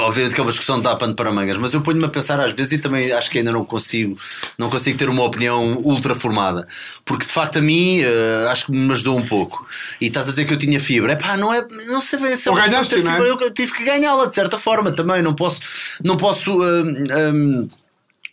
Obviamente 0.01 0.35
que 0.35 0.41
é 0.41 0.43
uma 0.43 0.51
discussão 0.51 0.81
de 0.81 0.97
pano 0.97 1.15
para 1.15 1.33
mangas, 1.33 1.57
mas 1.57 1.73
eu 1.75 1.81
ponho-me 1.81 2.05
a 2.05 2.09
pensar 2.09 2.41
às 2.41 2.53
vezes 2.53 2.75
e 2.75 2.79
também 2.79 3.13
acho 3.13 3.31
que 3.31 3.39
ainda 3.39 3.53
não 3.53 3.65
consigo, 3.65 4.17
não 4.59 4.69
consigo 4.69 4.99
ter 4.99 5.09
uma 5.09 5.23
opinião 5.23 5.79
ultra 5.79 6.15
formada, 6.15 6.67
porque 7.05 7.25
de 7.25 7.33
facto 7.33 7.59
a 7.59 7.63
mim 7.63 8.01
eh, 8.01 8.47
acho 8.51 8.67
que 8.67 8.73
me 8.73 8.93
ajudou 8.93 9.19
um 9.19 9.25
pouco. 9.25 9.67
E 10.01 10.07
estás 10.07 10.27
a 10.29 10.31
dizer 10.31 10.45
que 10.45 10.55
eu 10.55 10.59
tinha 10.59 10.81
fibra, 10.81 11.13
é 11.13 11.17
pá, 11.17 11.37
não 11.37 11.53
é, 11.53 11.67
não 11.87 12.01
sei 12.01 12.19
bem 12.19 12.37
se 12.37 12.49
é 12.49 12.53
de 12.53 12.59
ter 12.61 12.71
ganhaste, 12.71 12.95
é? 12.95 12.99
fibra, 12.99 13.27
eu, 13.27 13.41
eu 13.41 13.51
tive 13.51 13.73
que 13.73 13.85
ganhá-la 13.85 14.27
de 14.27 14.35
certa 14.35 14.59
forma 14.59 14.93
também, 14.93 15.23
não 15.23 15.35
posso, 15.35 15.61
não 16.03 16.17
posso. 16.17 16.53
hum, 16.63 17.05
hum, 17.33 17.69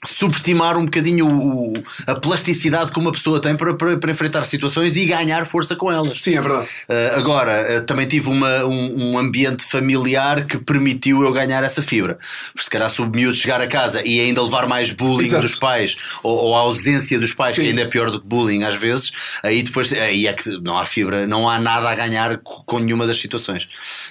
subestimar 0.05 0.77
um 0.77 0.85
bocadinho 0.85 1.27
o- 1.27 1.73
a 2.07 2.15
plasticidade 2.15 2.91
que 2.91 2.97
uma 2.99 3.11
pessoa 3.11 3.41
tem 3.41 3.55
para, 3.55 3.73
para, 3.73 3.97
para 3.97 4.11
enfrentar 4.11 4.45
situações 4.45 4.95
e 4.95 5.05
ganhar 5.05 5.45
força 5.45 5.75
com 5.75 5.91
elas. 5.91 6.21
Sim, 6.21 6.37
é 6.37 6.41
verdade. 6.41 6.67
Uh, 6.87 7.17
agora, 7.19 7.79
uh, 7.81 7.85
também 7.85 8.07
tive 8.07 8.29
uma- 8.29 8.63
um, 8.65 9.11
um 9.11 9.17
ambiente 9.17 9.65
familiar 9.65 10.45
que 10.45 10.57
permitiu 10.57 11.21
eu 11.23 11.33
ganhar 11.33 11.63
essa 11.63 11.81
fibra. 11.81 12.17
Porque 12.53 12.63
se 12.63 12.69
calhar 12.69 12.89
se 12.89 13.01
o 13.01 13.09
miúdo 13.09 13.35
chegar 13.35 13.59
a 13.59 13.67
casa 13.67 14.01
e 14.05 14.21
ainda 14.21 14.41
levar 14.41 14.67
mais 14.67 14.91
bullying 14.91 15.25
Exato. 15.25 15.41
dos 15.43 15.55
pais 15.59 15.95
ou, 16.23 16.33
ou 16.37 16.55
a 16.55 16.59
ausência 16.61 17.19
dos 17.19 17.33
pais, 17.33 17.55
Sim. 17.55 17.63
que 17.63 17.67
ainda 17.69 17.81
é 17.81 17.85
pior 17.85 18.09
do 18.09 18.21
que 18.21 18.27
bullying 18.27 18.63
às 18.63 18.75
vezes, 18.75 19.11
aí 19.43 19.61
depois 19.61 19.91
aí 19.91 20.27
é 20.27 20.33
que 20.33 20.49
não 20.61 20.77
há 20.77 20.85
fibra, 20.85 21.27
não 21.27 21.49
há 21.49 21.59
nada 21.59 21.89
a 21.89 21.95
ganhar 21.95 22.37
co- 22.37 22.63
com 22.65 22.79
nenhuma 22.79 23.05
das 23.05 23.17
situações. 23.17 23.67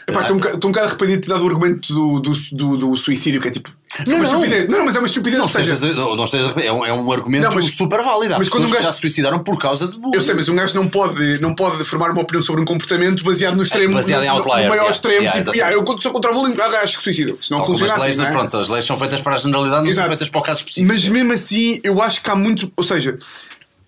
Epá, 0.06 0.20
Estou 0.20 0.36
um, 0.36 0.40
estou 0.40 0.54
um 0.68 0.72
bocado 0.72 0.86
arrependido 0.88 1.22
de 1.22 1.28
dado 1.28 1.42
o 1.44 1.48
argumento 1.48 1.92
do, 1.94 2.20
do, 2.20 2.32
do, 2.52 2.76
do 2.76 2.96
suicídio, 2.96 3.40
que 3.40 3.48
é 3.48 3.50
tipo. 3.52 3.77
É 4.00 4.08
Não, 4.08 4.16
uma 4.16 4.24
não. 4.24 4.34
estupidez. 4.44 4.68
Não, 4.68 4.84
mas 4.84 4.96
é 4.96 4.98
uma 4.98 5.06
estupidez. 5.06 5.38
Não 5.38 5.44
ou 5.44 5.48
seja, 5.48 5.72
estejas, 5.74 5.96
não 5.96 6.24
estejas 6.24 6.56
é, 6.56 6.72
um, 6.72 6.84
é 6.86 6.92
um 6.92 7.10
argumento 7.12 7.44
Não, 7.44 7.54
mas- 7.54 7.74
super 7.74 8.02
válido. 8.02 8.34
Há 8.34 8.38
mas 8.38 8.48
quando 8.48 8.64
um 8.64 8.66
que 8.66 8.72
já 8.76 8.80
gajo- 8.82 8.92
se 8.92 9.00
suicidaram 9.00 9.42
por 9.42 9.58
causa 9.58 9.88
de 9.88 9.98
bullying. 9.98 10.16
Eu 10.16 10.22
sei, 10.22 10.34
mas 10.34 10.48
um 10.48 10.54
gajo 10.54 10.74
não 10.74 10.86
pode, 10.88 11.40
não 11.40 11.54
pode 11.54 11.82
formar 11.84 12.10
uma 12.10 12.20
opinião 12.22 12.42
sobre 12.42 12.60
um 12.60 12.64
comportamento 12.64 13.24
baseado 13.24 13.56
no 13.56 13.62
extremo. 13.62 13.94
baseado 13.94 14.20
no, 14.20 14.26
em 14.26 14.28
outliers, 14.28 14.62
no 14.64 14.68
maior 14.68 14.74
yeah, 14.82 14.90
extremo. 14.90 15.20
yeah, 15.22 15.40
tipo, 15.40 15.54
yeah, 15.56 15.74
eu 15.74 16.00
sou 16.00 16.12
contra 16.12 16.30
o 16.30 16.34
bullying, 16.34 16.54
ah, 16.60 16.80
acho 16.82 16.98
que 16.98 17.02
suicídio. 17.04 17.38
Se 17.42 17.50
não 17.50 17.58
Tal 17.58 17.66
funciona 17.66 17.94
as 17.94 18.00
leis, 18.02 18.10
assim. 18.12 18.22
não 18.22 18.28
é? 18.28 18.30
pronto, 18.32 18.56
as 18.56 18.68
leis 18.68 18.84
são 18.84 18.98
feitas 18.98 19.20
para 19.20 19.32
a 19.34 19.36
generalidade, 19.38 19.82
não 19.84 19.90
Exato. 19.90 20.06
são 20.08 20.16
feitas 20.16 20.28
para 20.28 20.40
o 20.40 20.42
caso 20.42 20.60
específico. 20.60 20.92
Mas 20.92 21.08
mesmo 21.08 21.32
assim, 21.32 21.80
eu 21.82 22.02
acho 22.02 22.22
que 22.22 22.30
há 22.30 22.36
muito. 22.36 22.70
Ou 22.76 22.84
seja, 22.84 23.18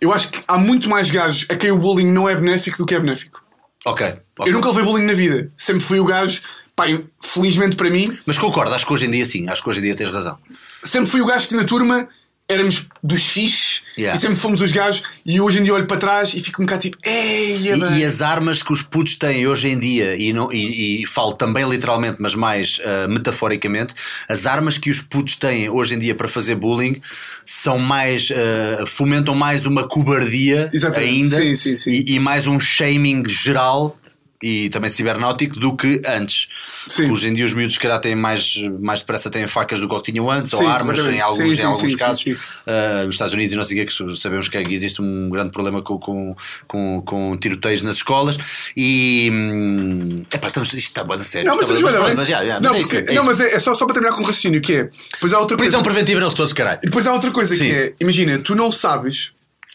eu 0.00 0.12
acho 0.12 0.28
que 0.30 0.40
há 0.48 0.56
muito 0.58 0.88
mais 0.88 1.10
gajos 1.10 1.46
a 1.50 1.54
quem 1.56 1.70
o 1.70 1.78
bullying 1.78 2.10
não 2.10 2.28
é 2.28 2.34
benéfico 2.34 2.78
do 2.78 2.86
que 2.86 2.94
é 2.94 3.00
benéfico. 3.00 3.40
Ok. 3.86 4.06
ok. 4.38 4.50
Eu 4.50 4.54
nunca 4.56 4.68
levei 4.68 4.84
bullying 4.84 5.04
na 5.04 5.12
vida. 5.14 5.50
Sempre 5.56 5.82
fui 5.82 6.00
o 6.00 6.04
gajo. 6.04 6.40
Pá, 6.80 7.02
felizmente 7.22 7.76
para 7.76 7.90
mim, 7.90 8.06
Mas 8.26 8.38
concordo, 8.38 8.74
acho 8.74 8.86
que 8.86 8.92
hoje 8.92 9.06
em 9.06 9.10
dia 9.10 9.26
sim, 9.26 9.48
acho 9.48 9.62
que 9.62 9.68
hoje 9.68 9.78
em 9.80 9.82
dia 9.82 9.94
tens 9.94 10.10
razão. 10.10 10.38
sempre 10.84 11.10
fui 11.10 11.20
o 11.20 11.26
gajo 11.26 11.46
que 11.48 11.54
na 11.54 11.64
turma 11.64 12.08
éramos 12.48 12.84
dos 13.02 13.24
fixes 13.26 13.82
Yeah. 13.98 14.16
e 14.16 14.20
sempre 14.20 14.36
fomos 14.36 14.62
os 14.62 14.72
gajos. 14.72 15.02
E 15.26 15.40
hoje 15.42 15.58
em 15.58 15.62
dia 15.62 15.74
olho 15.74 15.86
para 15.86 15.98
trás 15.98 16.32
e 16.32 16.40
fico 16.40 16.62
um 16.62 16.64
bocado 16.64 16.80
tipo, 16.82 16.96
ei, 17.04 17.68
E, 17.68 17.98
e 17.98 18.04
as 18.04 18.22
armas 18.22 18.62
que 18.62 18.72
os 18.72 18.80
putos 18.80 19.14
têm 19.16 19.46
hoje 19.46 19.68
em 19.68 19.78
dia, 19.78 20.16
e, 20.16 20.32
não, 20.32 20.50
e, 20.50 21.02
e 21.02 21.06
falo 21.06 21.34
também 21.34 21.68
literalmente, 21.68 22.16
mas 22.18 22.34
mais 22.34 22.80
ah, 22.82 23.06
metaforicamente, 23.08 23.94
as 24.26 24.46
armas 24.46 24.78
que 24.78 24.88
os 24.88 25.02
putos 25.02 25.36
têm 25.36 25.68
hoje 25.68 25.94
em 25.96 25.98
dia 25.98 26.14
para 26.14 26.28
fazer 26.28 26.54
bullying 26.54 26.98
são 27.44 27.78
mais. 27.78 28.30
ah, 28.32 28.86
fomentam 28.86 29.34
mais 29.34 29.66
uma 29.66 29.86
cobardia 29.86 30.70
Exatamente. 30.72 31.10
ainda 31.10 31.36
Sim, 31.42 31.56
sim, 31.56 31.76
sim. 31.76 31.90
E, 31.90 32.14
e 32.14 32.18
mais 32.18 32.46
um 32.46 32.58
shaming 32.58 33.22
geral. 33.28 33.99
E 34.42 34.70
também 34.70 34.88
cibernáutico 34.88 35.60
do 35.60 35.76
que 35.76 36.00
antes. 36.06 36.48
Sim. 36.88 37.10
Hoje 37.10 37.28
em 37.28 37.34
dia 37.34 37.44
os 37.44 37.52
miúdos, 37.52 37.74
se 37.74 37.80
calhar, 37.80 38.00
têm 38.00 38.16
mais, 38.16 38.56
mais 38.80 39.00
depressa 39.00 39.28
têm 39.28 39.46
facas 39.46 39.80
do 39.80 39.86
que 39.88 39.94
o 39.94 40.00
que 40.00 40.10
tinham 40.10 40.30
antes, 40.30 40.50
Sim, 40.50 40.56
ou 40.64 40.68
armas, 40.68 40.98
em 40.98 41.20
alguns, 41.20 41.36
Sim, 41.36 41.52
em 41.52 41.56
sim, 41.56 41.62
alguns 41.64 41.90
sim, 41.92 41.96
casos. 41.98 42.26
Uh, 42.26 43.04
nos 43.04 43.14
Estados 43.16 43.34
Unidos 43.34 43.52
e 43.52 43.56
não 43.56 43.62
sei 43.62 43.82
o 43.82 43.86
que, 43.86 44.16
sabemos 44.16 44.48
que 44.48 44.56
existe 44.56 45.02
um 45.02 45.28
grande 45.28 45.50
problema 45.50 45.82
com, 45.82 45.98
com, 45.98 46.34
com, 46.66 47.02
com 47.02 47.36
tiroteios 47.36 47.82
nas 47.82 47.96
escolas 47.96 48.38
e 48.74 49.28
hum, 49.30 50.24
epá, 50.32 50.48
estamos, 50.48 50.72
isto 50.72 50.78
está 50.78 51.04
bem 51.04 51.18
sério. 51.18 51.48
Não, 51.48 51.56
mas, 51.56 51.70
mas, 51.70 51.82
mas, 51.82 52.14
mas, 52.14 52.28
já, 52.28 52.42
já, 52.44 52.60
não, 52.60 52.72
mas 52.72 52.80
é 52.80 52.84
porque- 52.96 53.12
é 53.12 53.14
não, 53.14 53.24
mas 53.24 53.40
é, 53.40 53.54
é 53.54 53.58
só, 53.58 53.74
só 53.74 53.84
para 53.84 53.92
terminar 53.94 54.16
com 54.16 54.22
o 54.22 54.26
raciocínio, 54.26 54.62
que 54.62 54.72
é. 54.72 54.90
Depois 55.12 55.34
há 55.34 55.38
outra 55.38 55.56
coisa. 55.58 55.70
Prisão 55.70 55.82
preventiva 55.82 56.18
neles 56.18 56.32
todos, 56.34 56.54
caralho. 56.54 56.80
E 56.82 56.86
depois 56.86 57.06
há 57.06 57.12
outra 57.12 57.30
coisa 57.30 57.54
que 57.54 57.70
é, 57.70 57.92
imagina, 58.00 58.38
tu 58.38 58.54
não 58.54 58.72
sabes 58.72 59.32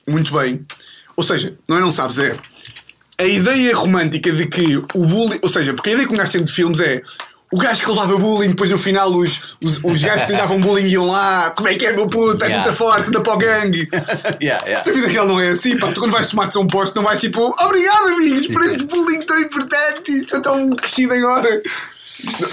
muito 0.08 0.34
bem, 0.34 0.66
ou 1.16 1.24
seja, 1.24 1.56
não 1.70 1.78
é 1.78 1.80
não 1.80 1.92
sabes, 1.92 2.18
é 2.18 2.36
a 3.18 3.24
ideia 3.24 3.76
romântica 3.76 4.32
de 4.32 4.46
que 4.48 4.78
o 4.78 5.06
bullying, 5.06 5.40
ou 5.42 5.50
seja, 5.50 5.74
porque 5.74 5.90
a 5.90 5.94
ideia 5.94 6.08
que 6.08 6.14
um 6.14 6.18
gajo 6.18 6.32
tem 6.32 6.44
de 6.44 6.52
filmes 6.52 6.80
é 6.80 7.02
o 7.52 7.58
gajo 7.58 7.84
que 7.84 7.90
levava 7.90 8.18
bullying, 8.18 8.50
depois 8.50 8.70
no 8.70 8.78
final 8.78 9.10
os, 9.12 9.56
os, 9.64 9.82
os 9.84 10.04
gajos 10.04 10.26
que 10.26 10.32
lhe 10.34 10.38
davam 10.38 10.60
bullying 10.60 10.88
iam 10.88 11.06
lá, 11.08 11.52
como 11.52 11.70
é 11.70 11.76
que 11.76 11.86
é 11.86 11.94
meu 11.94 12.08
puto, 12.08 12.44
é 12.44 12.48
Yeah. 12.48 12.64
muito 12.66 12.78
forte, 12.78 13.08
anda 13.08 13.22
para 13.22 13.34
o 13.34 13.38
gangue. 13.38 13.88
Yeah, 14.42 14.66
yeah. 14.66 14.84
Se 14.84 14.90
a 14.90 14.94
vida 14.94 15.08
real 15.08 15.28
não 15.28 15.40
é 15.40 15.50
assim, 15.50 15.78
pá, 15.78 15.92
tu 15.92 16.00
quando 16.02 16.12
vais 16.12 16.28
tomar 16.28 16.50
um 16.58 16.68
posto 16.68 16.96
não 16.96 17.04
vais 17.04 17.20
tipo, 17.20 17.56
obrigado 17.60 18.08
amigos 18.08 18.48
por 18.48 18.66
este 18.66 18.84
bullying 18.84 19.22
tão 19.22 19.40
importante 19.40 20.12
e 20.12 20.28
sou 20.28 20.42
tão 20.42 20.76
crescido 20.76 21.14
agora. 21.14 21.62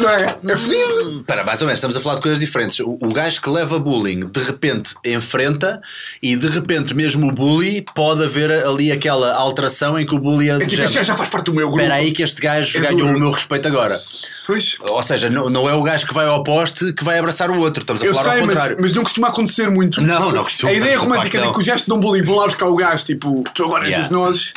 Não 0.01 0.11
é? 0.11 0.37
É 0.49 0.57
fedido. 0.57 1.21
Espera, 1.21 1.45
mais 1.45 1.61
ou 1.61 1.67
menos, 1.67 1.79
estamos 1.79 1.97
a 1.97 2.01
falar 2.01 2.17
de 2.17 2.23
coisas 2.23 2.41
diferentes. 2.41 2.79
O, 2.81 2.99
o 3.01 3.13
gajo 3.13 3.41
que 3.41 3.49
leva 3.51 3.79
bullying 3.79 4.21
de 4.31 4.43
repente 4.43 4.95
enfrenta 5.05 5.81
e 6.23 6.37
de 6.37 6.49
repente 6.49 6.95
mesmo 6.95 7.29
o 7.29 7.33
bully 7.33 7.85
pode 7.95 8.25
haver 8.25 8.51
ali 8.67 8.91
aquela 8.93 9.35
alteração 9.35 9.99
em 9.99 10.05
que 10.07 10.15
o 10.15 10.19
bully 10.19 10.51
é 10.51 10.53
É 10.53 10.55
do 10.55 10.61
tipo, 10.61 10.71
género, 10.71 10.87
este 10.87 10.97
gajo 10.99 11.07
já 11.09 11.15
faz 11.17 11.29
parte 11.29 11.47
do 11.47 11.55
meu 11.55 11.67
grupo. 11.69 11.81
Espera 11.83 11.95
aí 12.01 12.13
que 12.13 12.23
este 12.23 12.41
gajo 12.41 12.79
É 12.79 12.81
ganhou 12.81 12.99
duro. 12.99 13.17
o 13.17 13.21
meu 13.21 13.31
respeito 13.31 13.67
agora. 13.69 14.01
Pois. 14.47 14.77
Ou 14.81 15.03
seja, 15.03 15.31
não, 15.31 15.49
não 15.49 15.69
é 15.69 15.73
o 15.75 15.83
gajo 15.83 16.07
que 16.07 16.15
vai 16.15 16.27
ao 16.27 16.43
poste 16.43 16.93
que 16.93 17.05
vai 17.05 17.19
abraçar 17.19 17.51
o 17.51 17.59
outro. 17.61 17.83
Estamos 17.83 18.03
a 18.03 18.07
Eu 18.07 18.15
falar 18.15 18.31
sei, 18.33 18.41
ao 18.41 18.47
mas, 18.47 18.55
contrário. 18.57 18.77
mas 18.81 18.93
não 18.93 19.03
costuma 19.05 19.29
acontecer 19.29 19.71
muito. 19.71 20.01
Não, 20.01 20.33
não 20.33 20.43
costuma. 20.43 20.71
A 20.71 20.75
ideia 20.75 20.97
Claro 20.97 21.11
romântica 21.11 21.39
que 21.39 21.47
de 21.47 21.53
que 21.53 21.59
os 21.61 21.67
gajos 21.67 21.83
te 21.83 21.89
dão 21.89 22.01
bullying 22.01 22.23
vão 22.23 22.37
lá 22.37 22.47
buscar 22.47 22.67
o 22.67 22.75
gajo, 22.77 23.05
tipo, 23.05 23.45
tu 23.55 23.65
agora 23.65 23.85
és 23.85 23.91
Yeah. 23.93 24.05
os 24.07 24.11
nós. 24.11 24.53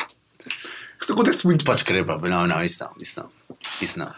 Isso 1.00 1.12
acontece 1.12 1.44
muito. 1.46 1.64
Podes 1.64 1.82
crer, 1.84 2.04
pá. 2.04 2.18
Não, 2.18 2.46
não, 2.46 2.64
isso 2.64 2.82
não, 2.82 2.90
isso 3.00 3.20
não. 3.20 3.30
Isso 3.80 3.98
não. 3.98 4.10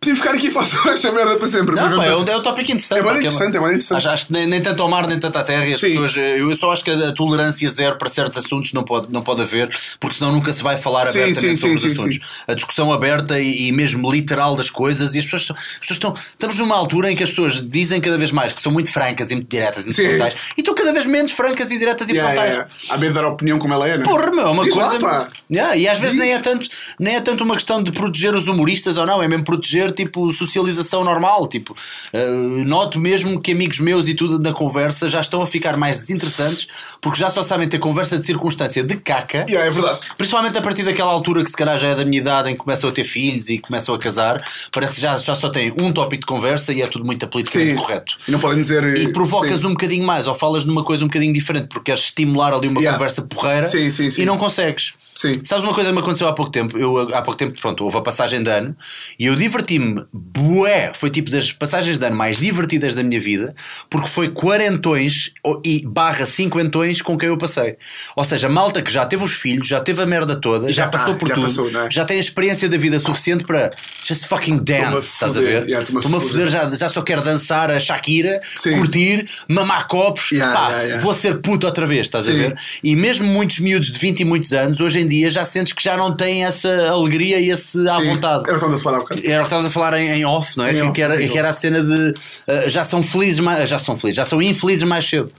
Podíamos 0.00 0.20
ficar 0.22 0.34
aqui 0.36 0.46
e 0.46 0.50
faço 0.52 0.76
esta 0.90 1.10
merda 1.10 1.36
para 1.36 1.48
sempre. 1.48 1.74
Não, 1.74 1.82
pá, 1.96 2.04
é, 2.04 2.10
vamos- 2.10 2.28
um, 2.28 2.32
é 2.32 2.36
um 2.36 2.42
tópico 2.42 2.70
interessante. 2.70 3.00
É 3.00 3.02
bem 3.02 3.12
que 3.14 3.18
interessante, 3.18 3.56
é 3.56 3.60
bem 3.60 3.68
interessante. 3.70 3.96
Acho, 3.98 4.08
acho 4.10 4.26
que 4.26 4.32
nem, 4.32 4.46
nem 4.46 4.62
tanto 4.62 4.80
ao 4.82 4.88
mar, 4.88 5.06
nem 5.08 5.18
tanto 5.18 5.36
à 5.36 5.42
terra. 5.42 5.66
e 5.66 5.72
As 5.72 5.80
Sim. 5.80 5.88
pessoas, 5.88 6.16
eu 6.16 6.56
só 6.56 6.72
acho 6.72 6.84
que 6.84 6.90
a 6.92 7.12
tolerância 7.12 7.68
zero 7.68 7.96
para 7.96 8.08
certos 8.08 8.38
assuntos 8.38 8.72
não 8.72 8.84
pode, 8.84 9.10
não 9.12 9.22
pode 9.22 9.42
haver, 9.42 9.68
porque 9.98 10.16
senão 10.16 10.30
nunca 10.30 10.52
se 10.52 10.62
vai 10.62 10.76
falar 10.76 11.06
Sim, 11.08 11.20
abertamente 11.22 11.56
sim, 11.56 11.60
sobre 11.60 11.78
sim, 11.80 11.86
os 11.88 11.92
assuntos. 11.92 12.18
A 12.46 12.54
discussão 12.54 12.92
aberta 12.92 13.40
e, 13.40 13.66
e 13.68 13.72
mesmo 13.72 14.10
literal 14.10 14.54
das 14.54 14.70
coisas, 14.70 15.14
e 15.16 15.18
as 15.18 15.24
pessoas, 15.24 15.50
as 15.50 15.78
pessoas 15.80 15.96
estão. 15.96 16.14
Estamos 16.14 16.58
numa 16.58 16.76
altura 16.76 17.10
em 17.10 17.16
que 17.16 17.24
as 17.24 17.30
pessoas 17.30 17.68
dizem 17.68 18.00
cada 18.00 18.16
vez 18.16 18.30
mais 18.30 18.52
que 18.52 18.62
são 18.62 18.70
muito 18.70 18.92
francas 18.92 19.32
e 19.32 19.34
muito 19.34 19.48
diretas 19.50 19.84
e 19.84 19.88
muito 19.88 20.00
frontais, 20.00 20.34
e 20.56 20.60
estão 20.60 20.74
cada 20.76 20.92
vez 20.92 21.06
menos 21.06 21.32
francas 21.32 21.70
e 21.72 21.78
diretas 21.78 22.08
e 22.08 22.12
Yeah, 22.12 22.32
frontais. 22.32 22.52
yeah, 22.52 22.70
yeah. 22.72 22.94
Há 22.94 22.98
medo 22.98 23.12
de 23.12 23.14
dar 23.20 23.24
a 23.26 23.28
opinião 23.30 23.58
como 23.58 23.74
ela 23.74 23.88
é, 23.88 23.96
não 23.98 24.04
é? 24.04 24.08
Porra, 24.08 24.30
meu, 24.30 24.46
é 24.46 24.50
uma 24.50 24.62
Diz 24.64 24.74
lá, 24.76 24.84
coisa. 24.90 24.98
pá. 25.00 25.28
Yeah, 25.52 25.76
e 25.76 25.88
às 25.88 25.98
vezes 25.98 26.14
Diz. 26.14 26.20
nem 26.24 26.32
é, 26.34 26.38
tanto, 26.40 26.68
nem 27.00 27.16
é 27.16 27.20
tanto 27.20 27.42
uma 27.42 27.54
questão 27.56 27.82
de 27.82 27.90
proteger 27.90 28.34
os 28.36 28.46
humoristas 28.48 28.96
ou 28.96 29.04
não, 29.04 29.20
é 29.22 29.26
mesmo 29.28 29.44
proteger 29.44 29.87
tipo 29.92 30.32
socialização 30.32 31.04
normal. 31.04 31.48
Tipo, 31.48 31.74
eh, 32.12 32.28
noto 32.64 32.98
mesmo 32.98 33.40
que 33.40 33.52
amigos 33.52 33.80
meus 33.80 34.08
e 34.08 34.14
tudo 34.14 34.38
na 34.38 34.52
conversa 34.52 35.08
já 35.08 35.20
estão 35.20 35.42
a 35.42 35.46
ficar 35.46 35.76
mais 35.76 36.00
desinteressantes 36.00 36.68
porque 37.00 37.18
já 37.18 37.30
só 37.30 37.42
sabem 37.42 37.68
ter 37.68 37.78
conversa 37.78 38.18
de 38.18 38.24
circunstância 38.24 38.82
de 38.82 38.96
caca. 38.96 39.46
Yeah, 39.48 39.68
é 39.68 39.70
verdade. 39.70 40.00
Principalmente 40.16 40.58
a 40.58 40.62
partir 40.62 40.84
daquela 40.84 41.10
altura 41.10 41.42
que 41.44 41.50
se 41.50 41.56
calhar 41.56 41.76
já 41.78 41.88
é 41.88 41.94
da 41.94 42.04
minha 42.04 42.18
idade 42.18 42.50
em 42.50 42.52
que 42.52 42.58
começam 42.58 42.88
a 42.88 42.92
ter 42.92 43.04
filhos 43.04 43.48
e 43.48 43.58
começam 43.58 43.94
a 43.94 43.98
casar, 43.98 44.42
parece 44.72 44.96
que 44.96 45.00
já, 45.00 45.16
já 45.18 45.34
só 45.34 45.48
têm 45.48 45.72
um 45.78 45.92
tópico 45.92 46.20
de 46.22 46.26
conversa 46.26 46.72
e 46.72 46.82
é 46.82 46.86
tudo 46.86 47.04
muito 47.04 47.26
politicamente 47.28 47.72
Sim. 47.72 47.76
correto. 47.76 48.16
E 48.26 48.30
não 48.30 48.38
podem 48.38 48.60
dizer. 48.60 48.84
E 48.96 49.12
provocas 49.12 49.60
sim. 49.60 49.66
um 49.66 49.70
bocadinho 49.70 50.04
mais, 50.04 50.26
ou 50.26 50.34
falas 50.34 50.64
numa 50.64 50.84
coisa 50.84 51.04
um 51.04 51.08
bocadinho 51.08 51.32
diferente 51.32 51.68
porque 51.68 51.86
queres 51.86 52.04
estimular 52.04 52.52
ali 52.52 52.68
uma 52.68 52.78
Yeah. 52.78 52.96
conversa 52.96 53.22
porreira 53.22 53.66
Sim, 53.66 53.90
sim, 53.90 54.08
e 54.22 54.24
não 54.24 54.38
consegues. 54.38 54.94
Sim. 55.14 55.40
Sabes 55.42 55.64
uma 55.64 55.74
coisa 55.74 55.90
que 55.90 55.96
me 55.96 56.00
aconteceu 56.00 56.28
há 56.28 56.32
pouco 56.32 56.52
tempo? 56.52 56.78
Eu, 56.78 57.12
há 57.12 57.20
pouco 57.22 57.36
tempo, 57.36 57.60
pronto, 57.60 57.82
houve 57.82 57.96
a 57.96 58.00
passagem 58.00 58.40
de 58.40 58.48
ano 58.48 58.76
e 59.18 59.26
eu 59.26 59.34
diverti-me, 59.78 60.04
bué, 60.12 60.92
foi 60.94 61.10
tipo 61.10 61.30
das 61.30 61.52
passagens 61.52 61.98
de 61.98 62.04
ano 62.06 62.16
mais 62.16 62.38
divertidas 62.38 62.94
da 62.94 63.02
minha 63.02 63.20
vida, 63.20 63.54
porque 63.88 64.08
foi 64.08 64.28
quarentões 64.28 65.32
e 65.64 65.84
barra 65.86 66.26
cinquentões 66.26 67.00
com 67.00 67.16
quem 67.16 67.28
eu 67.28 67.38
passei. 67.38 67.76
Ou 68.16 68.24
seja, 68.24 68.48
malta 68.48 68.82
que 68.82 68.92
já 68.92 69.06
teve 69.06 69.24
os 69.24 69.32
filhos, 69.32 69.68
já 69.68 69.80
teve 69.80 70.02
a 70.02 70.06
merda 70.06 70.36
toda, 70.36 70.68
já, 70.72 70.84
Já 70.84 70.88
tá, 70.88 70.98
passou 70.98 71.14
por 71.16 71.28
já 71.28 71.34
tudo, 71.34 71.46
passou, 71.46 71.68
é? 71.84 71.90
já 71.90 72.04
tem 72.04 72.16
a 72.16 72.20
experiência 72.20 72.68
da 72.68 72.76
vida 72.78 72.98
suficiente 72.98 73.44
para 73.44 73.72
just 74.04 74.26
fucking 74.26 74.58
dance, 74.58 74.94
a 74.94 74.98
estás 74.98 75.36
a 75.36 75.40
ver? 75.40 75.68
yeah, 75.68 75.80
estou-me 75.82 76.16
a 76.16 76.18
a 76.18 76.20
foder. 76.20 76.46
já, 76.48 76.70
já 76.70 76.88
só 76.88 77.02
quero 77.02 77.22
dançar 77.22 77.70
a 77.70 77.78
Shakira, 77.78 78.40
Sim. 78.44 78.72
curtir, 78.78 79.26
mamar 79.48 79.86
copos, 79.86 80.32
Yeah, 80.32 80.52
pá, 80.58 80.80
yeah, 80.80 81.02
vou 81.02 81.14
ser 81.14 81.40
puto 81.40 81.66
outra 81.66 81.86
vez, 81.86 82.02
estás 82.06 82.28
a 82.28 82.32
Sim. 82.32 82.38
ver? 82.38 82.54
E 82.82 82.94
mesmo 82.96 83.26
muitos 83.26 83.58
miúdos 83.60 83.90
de 83.90 83.98
20 83.98 84.20
e 84.20 84.24
muitos 84.24 84.52
anos, 84.52 84.80
hoje 84.80 85.00
em 85.00 85.08
dia 85.08 85.30
já 85.30 85.44
sentes 85.44 85.72
que 85.72 85.82
já 85.82 85.96
não 85.96 86.14
tem 86.14 86.44
essa 86.44 86.68
alegria 86.88 87.38
e 87.40 87.50
esse 87.50 87.86
à 87.88 87.98
Sim, 88.00 88.06
vontade. 88.12 88.38
Era 88.38 88.42
o 88.42 88.44
que 88.44 88.52
estamos 88.54 88.76
a 88.76 88.78
falar 88.80 88.96
há 88.96 89.00
bocado. 89.00 89.20
Era 89.24 89.36
o 89.36 89.40
que 89.40 89.46
estavas 89.46 89.66
a 89.68 89.70
falar 89.70 89.94
em, 89.98 90.10
em 90.10 90.24
off, 90.24 90.56
não 90.56 90.64
é? 90.64 90.72
Em 90.72 90.76
Que, 90.78 90.82
off, 90.82 91.00
era, 91.02 91.28
que 91.28 91.38
era 91.38 91.48
a 91.48 91.52
cena 91.52 91.82
de 91.82 92.10
uh, 92.10 92.68
já 92.68 92.82
são 92.84 93.02
felizes 93.02 93.38
mais, 93.40 93.68
já 93.68 93.78
são 93.78 93.96
felizes, 93.98 94.16
já 94.16 94.24
são 94.24 94.42
infelizes 94.42 94.82
mais 94.82 95.04
cedo. 95.08 95.32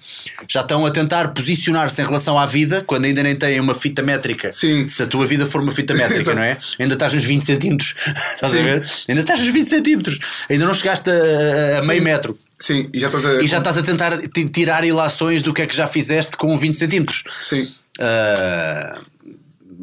Já 0.47 0.61
estão 0.61 0.85
a 0.85 0.91
tentar 0.91 1.29
posicionar-se 1.29 2.01
em 2.01 2.05
relação 2.05 2.39
à 2.39 2.45
vida 2.45 2.83
quando 2.87 3.05
ainda 3.05 3.21
nem 3.23 3.35
têm 3.35 3.59
uma 3.59 3.75
fita 3.75 4.01
métrica. 4.01 4.51
Sim. 4.53 4.87
Se 4.87 5.03
a 5.03 5.07
tua 5.07 5.27
vida 5.27 5.45
for 5.45 5.61
uma 5.61 5.71
fita 5.73 5.93
métrica, 5.93 6.33
não 6.33 6.41
é? 6.43 6.57
Ainda 6.79 6.93
estás 6.93 7.13
nos 7.13 7.23
20 7.25 7.45
centímetros. 7.45 7.95
Estás 8.35 8.53
a 8.53 8.57
Sim. 8.57 8.63
ver? 8.63 8.89
Ainda 9.09 9.21
estás 9.21 9.39
nos 9.39 9.49
20 9.49 9.65
centímetros. 9.67 10.19
Ainda 10.49 10.65
não 10.65 10.73
chegaste 10.73 11.09
a, 11.09 11.79
a 11.79 11.83
meio 11.83 12.01
metro. 12.01 12.37
Sim, 12.57 12.89
e 12.93 12.99
já 12.99 13.07
estás 13.07 13.25
a. 13.25 13.41
E 13.41 13.47
já 13.47 13.57
estás 13.59 13.77
a 13.77 13.81
tentar 13.83 14.17
ti- 14.29 14.49
tirar 14.49 14.83
ilações 14.83 15.41
do 15.43 15.53
que 15.53 15.61
é 15.61 15.65
que 15.67 15.75
já 15.75 15.87
fizeste 15.87 16.35
com 16.37 16.55
20 16.57 16.75
centímetros. 16.77 17.23
Sim. 17.41 17.69
Uh, 17.99 18.99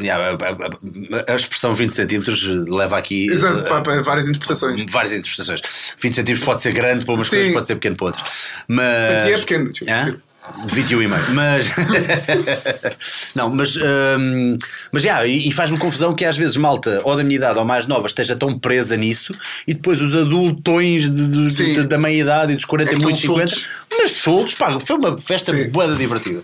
yeah, 0.00 0.30
a, 0.30 0.32
a- 0.32 1.32
a- 1.32 1.36
expressão 1.36 1.74
20 1.74 1.90
centímetros 1.90 2.42
leva 2.68 2.96
aqui 2.98 3.26
Exato, 3.26 3.58
uh, 3.60 3.62
para, 3.64 3.80
para 3.82 4.02
várias 4.02 4.26
interpretações. 4.28 4.84
várias 4.90 5.12
interpretações. 5.12 5.60
20 6.00 6.14
centímetros 6.14 6.44
pode 6.44 6.60
ser 6.62 6.72
grande 6.72 7.04
para 7.04 7.14
umas 7.14 7.26
Sim. 7.28 7.36
coisas, 7.36 7.52
pode 7.52 7.66
ser 7.66 7.74
pequeno 7.76 7.96
para 7.96 8.06
outras. 8.06 8.62
Mas. 8.68 8.84
Para 9.14 9.24
ti 9.26 9.32
é 9.32 9.38
pequeno, 9.38 9.72
tipo, 9.72 9.90
Hã? 9.90 10.04
sim. 10.06 10.16
21 10.68 11.02
e 11.02 11.08
meio. 11.08 11.22
Mas. 11.32 11.66
não, 13.34 13.50
mas. 13.50 13.76
hum, 13.76 14.56
mas 14.92 15.02
já, 15.02 15.26
e, 15.26 15.48
e 15.48 15.52
faz-me 15.52 15.76
confusão 15.78 16.14
que 16.14 16.24
às 16.24 16.36
vezes 16.36 16.56
malta, 16.56 17.00
ou 17.04 17.16
da 17.16 17.24
minha 17.24 17.36
idade 17.36 17.58
ou 17.58 17.64
mais 17.64 17.86
nova, 17.88 18.06
esteja 18.06 18.36
tão 18.36 18.56
presa 18.58 18.96
nisso 18.96 19.34
e 19.66 19.74
depois 19.74 20.00
os 20.00 20.14
adultões 20.14 21.10
de- 21.10 21.48
de- 21.48 21.74
de- 21.74 21.86
da 21.88 21.98
meia 21.98 22.20
idade 22.22 22.52
e 22.52 22.54
dos 22.56 22.64
40 22.64 22.92
É 22.92 22.94
e 22.94 22.96
estão 22.98 23.14
50, 23.14 23.56
mas 23.90 24.12
soltos, 24.12 24.54
pá, 24.54 24.78
foi 24.80 24.96
uma 24.96 25.18
festa 25.18 25.52
boa 25.70 25.92
divertida. 25.96 26.42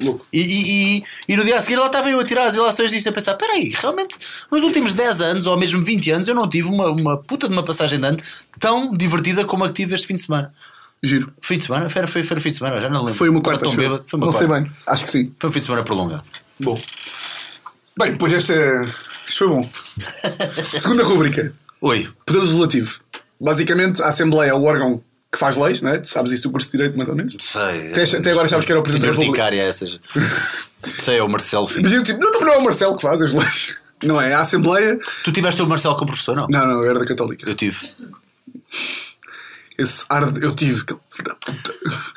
Louco. 0.00 0.26
E, 0.32 0.40
e, 0.40 0.98
e, 0.98 1.04
e 1.28 1.36
no 1.36 1.44
dia 1.44 1.56
a 1.56 1.60
seguir 1.60 1.76
lá 1.76 1.86
estava 1.86 2.10
eu 2.10 2.18
a 2.18 2.24
tirar 2.24 2.46
as 2.46 2.54
ilações 2.54 2.90
disso 2.90 3.08
a 3.08 3.12
pensar: 3.12 3.34
peraí, 3.34 3.72
realmente 3.74 4.16
nos 4.50 4.62
últimos 4.62 4.94
10 4.94 5.20
anos 5.20 5.46
ou 5.46 5.56
mesmo 5.56 5.82
20 5.82 6.10
anos 6.10 6.28
eu 6.28 6.34
não 6.34 6.48
tive 6.48 6.68
uma, 6.68 6.90
uma 6.90 7.16
puta 7.18 7.46
de 7.48 7.52
uma 7.54 7.64
passagem 7.64 8.00
de 8.00 8.06
ano 8.06 8.18
tão 8.58 8.96
divertida 8.96 9.44
como 9.44 9.64
a 9.64 9.68
que 9.68 9.74
tive 9.74 9.94
este 9.94 10.06
fim 10.06 10.14
de 10.14 10.22
semana. 10.22 10.52
Giro. 11.02 11.32
Fim 11.42 11.58
de 11.58 11.64
semana? 11.64 11.90
Foi, 11.90 12.06
foi, 12.06 12.24
foi 12.24 12.40
fim 12.40 12.50
de 12.50 12.56
semana, 12.56 12.80
já 12.80 12.88
não 12.88 13.00
lembro. 13.00 13.14
Foi 13.14 13.28
uma 13.28 13.42
quarta. 13.42 13.68
Foi 13.68 13.86
uma 13.86 14.26
Não 14.26 14.32
sei 14.32 14.46
quarta. 14.46 14.64
bem. 14.64 14.72
Acho 14.86 15.04
que 15.04 15.10
sim. 15.10 15.34
Foi 15.38 15.50
um 15.50 15.52
fim 15.52 15.60
de 15.60 15.66
semana 15.66 15.84
prolongado. 15.84 16.22
Bom. 16.60 16.80
Bem, 17.98 18.12
depois 18.12 18.32
esta. 18.32 18.54
Isto 19.28 19.38
foi 19.38 19.48
bom. 19.48 19.68
Segunda 20.80 21.04
rúbrica. 21.04 21.54
Oi. 21.80 22.08
Poder 22.24 22.40
legislativo. 22.40 22.98
Basicamente, 23.38 24.02
a 24.02 24.08
Assembleia 24.08 24.50
é 24.50 24.54
o 24.54 24.62
órgão 24.62 25.02
que 25.34 25.38
faz 25.38 25.56
leis, 25.56 25.82
não 25.82 25.90
é? 25.90 25.98
Tu 25.98 26.08
sabes 26.08 26.32
isso 26.32 26.48
do 26.48 26.52
curso 26.52 26.68
de 26.68 26.76
Direito, 26.78 26.96
mais 26.96 27.08
ou 27.08 27.14
menos. 27.14 27.36
Sei. 27.38 27.92
Até, 27.92 28.02
até 28.02 28.30
agora 28.30 28.48
sabes 28.48 28.64
que 28.64 28.72
era 28.72 28.80
o 28.80 28.82
Presidente 28.82 29.06
da 29.06 29.12
República. 29.12 29.30
urticária 29.30 29.62
essas. 29.62 30.00
Sei, 30.98 31.18
é 31.18 31.22
o 31.22 31.28
Marcelo 31.28 31.66
Filho. 31.66 31.82
Mas 31.82 31.92
eu, 31.92 32.02
tipo, 32.02 32.20
não, 32.20 32.40
não 32.40 32.52
é 32.52 32.56
o 32.58 32.64
Marcelo 32.64 32.96
que 32.96 33.02
faz 33.02 33.20
as 33.20 33.32
leis. 33.32 33.76
Não 34.02 34.20
é? 34.20 34.34
A 34.34 34.40
Assembleia. 34.40 34.98
Tu 35.24 35.32
tiveste 35.32 35.60
o 35.62 35.66
Marcelo 35.66 35.94
como 35.94 36.08
professor, 36.08 36.36
não? 36.36 36.46
Não, 36.48 36.66
não, 36.66 36.84
era 36.84 36.98
da 36.98 37.06
Católica. 37.06 37.48
Eu 37.48 37.54
tive. 37.54 37.90
Esse 39.76 40.06
ar 40.08 40.30
de. 40.30 40.44
Eu 40.44 40.54
tive. 40.54 40.84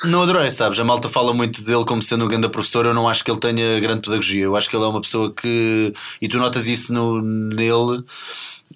Não 0.03 0.21
adorei, 0.21 0.51
sabes? 0.51 0.79
A 0.79 0.83
malta 0.83 1.09
fala 1.09 1.33
muito 1.33 1.63
dele 1.63 1.85
como 1.85 2.01
sendo 2.01 2.25
um 2.25 2.27
grande 2.27 2.49
professor. 2.49 2.85
Eu 2.85 2.93
não 2.93 3.09
acho 3.09 3.23
que 3.23 3.31
ele 3.31 3.39
tenha 3.39 3.79
grande 3.79 4.01
pedagogia. 4.01 4.43
Eu 4.43 4.55
acho 4.55 4.69
que 4.69 4.75
ele 4.75 4.83
é 4.83 4.87
uma 4.87 5.01
pessoa 5.01 5.33
que. 5.33 5.93
E 6.21 6.27
tu 6.27 6.37
notas 6.37 6.67
isso 6.67 6.93
no, 6.93 7.21
nele. 7.21 8.03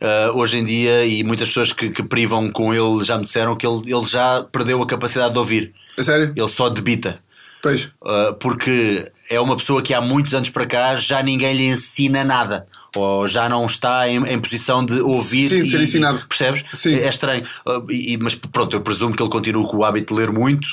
Ah, 0.01 0.31
hoje 0.33 0.57
em 0.57 0.65
dia, 0.65 1.05
e 1.05 1.23
muitas 1.23 1.47
pessoas 1.49 1.71
que, 1.71 1.89
que 1.89 2.03
privam 2.03 2.51
com 2.51 2.73
ele 2.73 3.03
já 3.03 3.17
me 3.17 3.23
disseram 3.23 3.55
que 3.55 3.65
ele, 3.65 3.93
ele 3.93 4.07
já 4.07 4.43
perdeu 4.51 4.81
a 4.81 4.87
capacidade 4.87 5.33
de 5.33 5.39
ouvir. 5.39 5.73
A 5.97 6.03
sério? 6.03 6.33
Ele 6.35 6.47
só 6.47 6.69
debita. 6.69 7.19
Pois. 7.61 7.91
Uh, 8.01 8.33
porque 8.39 9.07
é 9.29 9.39
uma 9.39 9.55
pessoa 9.55 9.83
que 9.83 9.93
há 9.93 10.01
muitos 10.01 10.33
anos 10.33 10.49
para 10.49 10.65
cá 10.65 10.95
já 10.95 11.21
ninguém 11.21 11.55
lhe 11.55 11.67
ensina 11.67 12.23
nada. 12.23 12.65
Ou 12.95 13.27
já 13.27 13.47
não 13.47 13.65
está 13.67 14.09
em, 14.09 14.17
em 14.23 14.39
posição 14.39 14.83
de 14.83 14.99
ouvir 14.99 15.47
Sim, 15.47 15.63
de 15.63 15.69
ser 15.69 15.79
e- 15.79 15.83
ensinado. 15.83 16.27
Percebes? 16.27 16.63
Sim. 16.73 16.95
É, 16.95 17.03
é 17.03 17.09
estranho. 17.09 17.43
Uh, 17.65 17.91
e- 17.91 18.17
mas 18.17 18.33
pronto, 18.33 18.75
eu 18.75 18.81
presumo 18.81 19.15
que 19.15 19.21
ele 19.21 19.29
continua 19.29 19.67
com 19.67 19.77
o 19.77 19.85
hábito 19.85 20.13
de 20.13 20.19
ler 20.19 20.31
muito, 20.31 20.67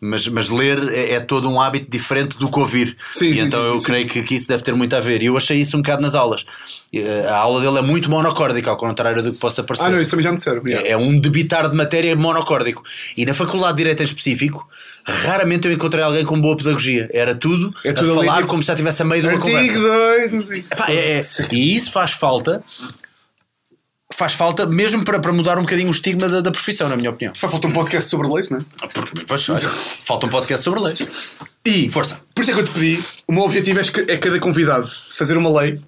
mas, 0.00 0.26
mas 0.28 0.48
ler 0.50 0.88
é, 0.92 1.12
é 1.14 1.20
todo 1.20 1.50
um 1.50 1.60
hábito 1.60 1.90
diferente 1.90 2.36
do 2.38 2.50
que 2.50 2.58
ouvir. 2.58 2.96
Sim, 3.12 3.26
e 3.30 3.34
sim, 3.34 3.40
então 3.42 3.64
sim, 3.64 3.70
eu 3.72 3.82
creio 3.82 4.06
que, 4.06 4.22
que 4.22 4.34
isso 4.34 4.48
deve 4.48 4.62
ter 4.62 4.74
muito 4.74 4.94
a 4.94 5.00
ver. 5.00 5.22
E 5.22 5.26
eu 5.26 5.36
achei 5.36 5.58
isso 5.60 5.76
um 5.76 5.82
bocado 5.82 6.02
nas 6.02 6.14
aulas. 6.14 6.42
Uh, 6.94 7.28
A 7.28 7.36
aula 7.38 7.60
dele 7.60 7.78
é 7.78 7.82
muito 7.82 8.10
monocórdica, 8.10 8.70
ao 8.70 8.76
contrário 8.76 9.22
do 9.22 9.32
que 9.32 9.38
possa 9.38 9.62
parecer. 9.64 9.86
Ah, 9.86 9.90
não, 9.90 10.00
isso 10.00 10.10
também 10.10 10.24
já 10.24 10.30
me 10.30 10.36
disseram. 10.38 10.62
É, 10.66 10.90
é 10.90 10.96
um 10.96 11.18
debitar 11.18 11.68
de 11.68 11.76
matéria 11.76 12.14
monocórdico. 12.14 12.82
E 13.16 13.24
na 13.26 13.34
Faculdade 13.34 13.72
de 13.72 13.78
Direito 13.78 14.00
em 14.02 14.04
específico, 14.06 14.66
raramente 15.04 15.66
eu 15.66 15.72
encontrei 15.72 16.04
alguém 16.04 16.24
com 16.24 16.40
boa 16.40 16.56
pedagogia. 16.56 17.08
Era 17.12 17.34
tudo, 17.34 17.74
É 17.84 17.92
tudo 17.92 18.10
a 18.10 18.16
ali, 18.18 18.26
falar 18.26 18.36
tipo, 18.38 18.48
como 18.48 18.62
se 18.62 18.68
já 18.68 18.74
estivesse 18.74 19.02
a 19.02 19.04
meio 19.04 19.22
de 19.22 19.28
uma 19.28 19.36
Artigo 19.36 19.56
conversa. 19.56 20.28
2, 20.28 20.32
não 20.32 20.40
sei. 20.42 20.58
Epá, 20.70 20.86
é- 20.90 21.18
é- 21.18 21.22
e 21.52 21.76
isso 21.76 21.90
faz 21.92 22.12
falta. 22.12 22.62
Faz 24.16 24.34
falta 24.34 24.64
mesmo 24.64 25.04
para, 25.04 25.18
para 25.18 25.32
mudar 25.32 25.58
um 25.58 25.62
bocadinho 25.62 25.88
o 25.88 25.90
estigma 25.90 26.28
da, 26.28 26.40
da 26.40 26.52
profissão, 26.52 26.88
na 26.88 26.96
minha 26.96 27.10
opinião. 27.10 27.34
Só 27.34 27.48
falta 27.48 27.66
um 27.66 27.72
podcast 27.72 28.08
sobre 28.08 28.28
leis, 28.28 28.48
não 28.48 28.58
é? 28.58 28.64
Pois, 29.26 29.48
olha, 29.48 29.68
falta 29.68 30.26
um 30.26 30.28
podcast 30.28 30.62
sobre 30.62 30.78
leis. 30.80 31.36
E, 31.64 31.90
Força. 31.90 32.20
por 32.32 32.42
isso 32.42 32.52
é 32.52 32.54
que 32.54 32.60
eu 32.60 32.66
te 32.66 32.72
pedi, 32.74 33.02
o 33.26 33.32
meu 33.32 33.42
objetivo 33.42 33.80
é, 33.80 34.12
é 34.12 34.16
cada 34.16 34.38
convidado 34.38 34.88
fazer 35.10 35.36
uma 35.36 35.50
lei 35.60 35.80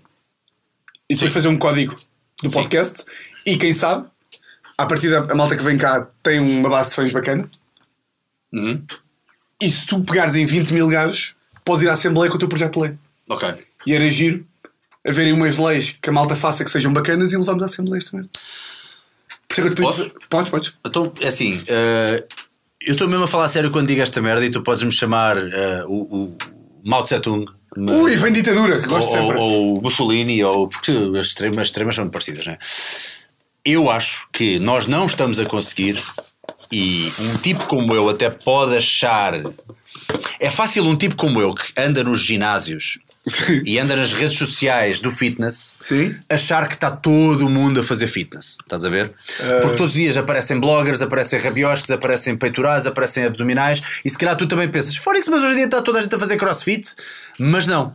e 1.09 1.15
depois 1.15 1.33
fazer 1.33 1.47
um 1.47 1.57
código 1.57 1.95
do 2.43 2.51
Sim. 2.51 2.63
podcast. 2.63 3.05
E 3.47 3.57
quem 3.57 3.73
sabe, 3.73 4.09
a 4.77 4.87
partir 4.87 5.09
da 5.09 5.35
malta 5.35 5.57
que 5.57 5.63
vem 5.63 5.79
cá 5.79 6.09
tem 6.21 6.41
uma 6.41 6.69
base 6.69 6.91
de 6.91 6.97
fãs 6.97 7.13
bacana. 7.13 7.49
Uhum. 8.53 8.83
E 9.63 9.71
se 9.71 9.87
tu 9.87 10.03
pegares 10.03 10.35
em 10.35 10.45
20 10.45 10.73
mil 10.73 10.89
gajos, 10.89 11.35
podes 11.65 11.85
ir 11.85 11.89
à 11.89 11.93
Assembleia 11.93 12.29
com 12.29 12.37
o 12.37 12.41
teu 12.41 12.49
projeto 12.49 12.81
de 12.81 12.89
lei. 12.89 12.99
Ok. 13.29 13.55
E 13.87 13.95
era 13.95 14.11
giro 14.11 14.45
haverem 15.07 15.33
umas 15.33 15.57
leis 15.57 15.97
que 16.01 16.11
a 16.11 16.13
malta 16.13 16.35
faça 16.35 16.65
que 16.65 16.71
sejam 16.71 16.93
bacanas 16.93 17.33
e 17.33 17.37
levamos 17.37 17.63
à 17.63 17.67
Assembleia 17.67 18.03
também. 18.03 18.29
Isso 19.51 19.67
é. 19.67 19.71
Posso? 19.71 20.11
Podes, 20.29 20.51
podes. 20.51 20.73
Então, 20.85 21.13
é 21.21 21.29
assim, 21.29 21.63
eh, 21.69 22.25
eu 22.83 22.93
estou 22.93 23.09
mesmo 23.09 23.25
a 23.25 23.29
falar 23.29 23.49
sério 23.49 23.71
quando 23.71 23.87
digo 23.89 24.03
esta 24.03 24.21
merda 24.21 24.45
e 24.45 24.51
tu 24.51 24.63
podes 24.63 24.83
me 24.83 24.93
chamar 24.93 25.39
eh, 25.39 25.85
o, 25.87 26.25
o 26.25 26.37
Mao 26.85 27.05
Tse 27.05 27.21
Tung. 27.21 27.47
Ui, 27.77 28.17
vem 28.17 28.33
ditadura, 28.33 28.81
que 28.81 28.89
gosto 28.89 29.09
ou, 29.09 29.13
sempre. 29.13 29.37
ou 29.39 29.83
Mussolini, 29.83 30.43
ou 30.43 30.69
porque 30.69 30.93
as 31.19 31.27
extremas, 31.27 31.59
as 31.59 31.67
extremas 31.67 31.95
são 31.95 32.09
parecidas, 32.09 32.47
não 32.47 32.55
é? 32.55 32.59
Eu 33.65 33.91
acho 33.91 34.29
que 34.33 34.59
nós 34.59 34.87
não 34.87 35.07
estamos 35.07 35.41
a 35.41 35.45
conseguir, 35.45 36.01
e 36.73 37.13
um 37.21 37.37
tipo 37.39 37.67
como 37.67 37.95
eu 37.95 38.09
até 38.09 38.31
pode 38.31 38.77
achar. 38.77 39.35
É 40.39 40.51
fácil 40.51 40.85
um 40.85 40.97
tipo 40.97 41.17
como 41.17 41.41
eu 41.41 41.55
que 41.55 41.73
anda 41.77 42.03
nos 42.05 42.21
ginásios 42.21 42.99
Sim. 43.29 43.63
e 43.65 43.79
anda 43.79 43.97
nas 43.97 44.13
redes 44.13 44.39
sociais 44.39 45.01
do 45.01 45.11
fitness 45.11 45.75
Sim. 45.81 46.15
achar 46.31 46.69
que 46.69 46.75
está 46.75 46.91
todo 46.91 47.47
o 47.47 47.51
mundo 47.51 47.81
a 47.81 47.83
fazer 47.83 48.07
fitness. 48.07 48.57
Estás 48.63 48.85
a 48.85 48.89
ver? 48.89 49.13
Porque 49.63 49.77
todos 49.77 49.87
os 49.87 49.93
dias 49.95 50.17
aparecem 50.17 50.61
bloggers, 50.61 51.03
aparecem 51.03 51.39
rabiosques, 51.41 51.91
aparecem 51.91 52.37
peitorais, 52.37 52.87
aparecem 52.87 53.25
abdominais 53.25 53.83
e 54.05 54.11
se 54.11 54.17
calhar 54.17 54.37
tu 54.37 54.47
também 54.47 54.69
pensas, 54.69 54.95
Fónix, 54.97 55.27
mas 55.29 55.41
hoje 55.43 55.53
em 55.55 55.57
dia 55.57 55.65
está 55.65 55.83
toda 55.83 55.99
a 55.99 56.03
gente 56.03 56.15
a 56.15 56.19
fazer 56.19 56.37
crossfit, 56.37 56.89
mas 57.39 57.67
não. 57.67 57.95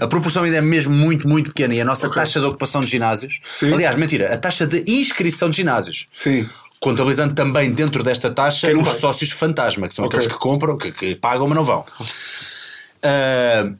A 0.00 0.06
proporção 0.08 0.42
ainda 0.42 0.56
é 0.56 0.60
mesmo 0.62 0.92
muito, 0.94 1.28
muito 1.28 1.48
pequena 1.52 1.74
e 1.74 1.80
a 1.80 1.84
nossa 1.84 2.08
taxa 2.10 2.40
de 2.40 2.46
ocupação 2.46 2.80
de 2.82 2.90
ginásios. 2.90 3.40
Sim. 3.44 3.72
Aliás, 3.74 3.94
mentira, 3.94 4.32
a 4.32 4.38
taxa 4.38 4.66
de 4.66 4.82
inscrição 4.88 5.50
de 5.50 5.58
ginásios. 5.58 6.08
Sim. 6.16 6.48
Contabilizando 6.80 7.34
também 7.34 7.70
dentro 7.70 8.02
desta 8.02 8.30
taxa 8.30 8.74
os 8.76 8.88
vai? 8.88 8.98
sócios 8.98 9.30
fantasma, 9.30 9.86
que 9.86 9.94
são 9.94 10.06
Ok. 10.06 10.18
aqueles 10.18 10.32
que 10.34 10.38
compram, 10.40 10.76
que, 10.78 10.90
que 10.90 11.14
pagam, 11.14 11.46
mas 11.46 11.54
não 11.56 11.64
vão. 11.64 11.84
Ah, 13.02 13.70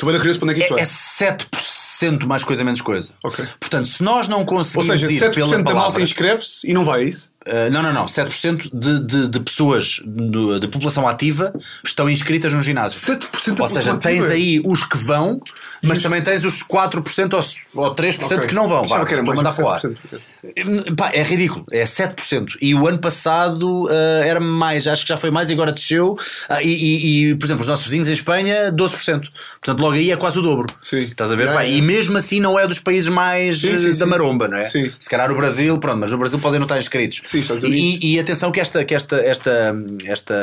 Tu 0.00 0.06
vais 0.06 0.16
curioso 0.16 0.40
para 0.40 0.48
onde 0.48 0.54
é 0.54 0.56
que 0.56 0.62
isto 0.62 0.78
é, 0.78 0.82
vai. 0.82 1.28
é 1.28 2.10
7% 2.16 2.24
mais 2.26 2.42
coisa 2.42 2.64
menos 2.64 2.80
coisa. 2.80 3.12
Ok. 3.22 3.44
Portanto, 3.60 3.86
se 3.86 4.02
nós 4.02 4.28
não 4.28 4.38
Ou 4.38 4.46
conseguimos 4.46 4.86
seja, 4.98 5.12
ir 5.12 5.20
7% 5.20 5.34
pela 5.34 5.50
da 5.50 5.56
malta 5.58 5.74
palavra, 5.74 6.02
inscreve-se 6.02 6.66
e 6.66 6.72
não 6.72 6.86
vai, 6.86 7.02
é 7.02 7.04
isso? 7.04 7.30
Uh, 7.48 7.72
não, 7.72 7.82
não, 7.82 7.92
não, 7.92 8.04
7% 8.04 8.68
de, 8.72 9.00
de, 9.00 9.28
de 9.28 9.40
pessoas 9.40 10.00
no- 10.04 10.60
de 10.60 10.68
população 10.68 11.08
ativa 11.08 11.52
estão 11.82 12.08
inscritas 12.08 12.52
no 12.52 12.62
ginásio. 12.62 13.00
7% 13.00 13.16
da 13.56 13.62
Ou 13.62 13.68
seja, 13.68 13.92
população 13.92 13.98
tens 13.98 14.18
ativa? 14.24 14.32
aí 14.34 14.62
os 14.64 14.84
que 14.84 14.98
vão, 14.98 15.40
mas 15.82 16.02
também 16.02 16.20
tens 16.20 16.44
os 16.44 16.62
4% 16.62 17.32
ou, 17.74 17.82
ou 17.84 17.94
3% 17.94 18.22
Ok. 18.36 18.46
que 18.48 18.54
não 18.54 18.68
vão. 18.68 18.82
Vá, 18.82 18.96
Achava 18.96 19.06
que 19.06 19.22
mandar 19.22 19.54
para 19.54 19.64
o 19.64 19.68
ar. 19.70 19.80
7%. 19.80 20.94
Pá, 20.96 21.10
é 21.14 21.22
ridículo, 21.22 21.64
é 21.72 21.82
7%. 21.84 22.56
E 22.60 22.74
o 22.74 22.86
ano 22.86 22.98
passado 22.98 23.84
uh, 23.86 24.22
era 24.24 24.38
mais, 24.40 24.86
acho 24.86 25.02
que 25.04 25.08
já 25.08 25.16
foi 25.16 25.30
mais 25.30 25.48
e 25.48 25.54
agora 25.54 25.72
desceu. 25.72 26.16
Ah, 26.48 26.62
e, 26.62 26.68
e- 26.68 27.30
e, 27.30 27.34
por 27.36 27.46
exemplo, 27.46 27.62
os 27.62 27.68
nossos 27.68 27.86
vizinhos 27.86 28.08
em 28.08 28.12
Espanha, 28.12 28.70
12%. 28.70 29.28
Portanto, 29.62 29.80
logo 29.80 29.94
aí 29.94 30.10
é 30.10 30.16
quase 30.16 30.38
o 30.38 30.42
dobro. 30.42 30.66
Sim. 30.80 31.04
Estás 31.04 31.32
a 31.32 31.36
ver? 31.36 31.48
É, 31.48 31.52
Pá, 31.54 31.64
é. 31.64 31.70
E 31.70 31.80
mesmo 31.82 32.18
assim 32.18 32.38
não 32.38 32.58
é 32.58 32.66
dos 32.66 32.78
países 32.80 33.08
mais 33.08 33.60
Sim, 33.60 33.72
eh, 33.74 33.78
sim, 33.78 33.88
da 33.88 33.94
sim. 33.94 34.04
maromba, 34.04 34.46
não 34.46 34.58
é? 34.58 34.64
Sim. 34.66 34.90
Se 34.98 35.08
calhar 35.08 35.30
o 35.30 35.36
Brasil, 35.36 35.78
pronto, 35.78 35.98
mas 35.98 36.10
no 36.10 36.18
Brasil 36.18 36.38
podem 36.38 36.58
não 36.60 36.66
estar 36.66 36.78
inscritos. 36.78 37.20
Sim, 37.30 37.38
Estados 37.40 37.62
E- 37.62 37.66
Unidos. 37.66 37.98
E, 38.02 38.14
e 38.16 38.18
atenção 38.20 38.50
que 38.50 38.60
esta, 38.60 38.84
que 38.84 38.94
esta, 38.94 39.16
esta, 39.16 39.74
esta 40.04 40.34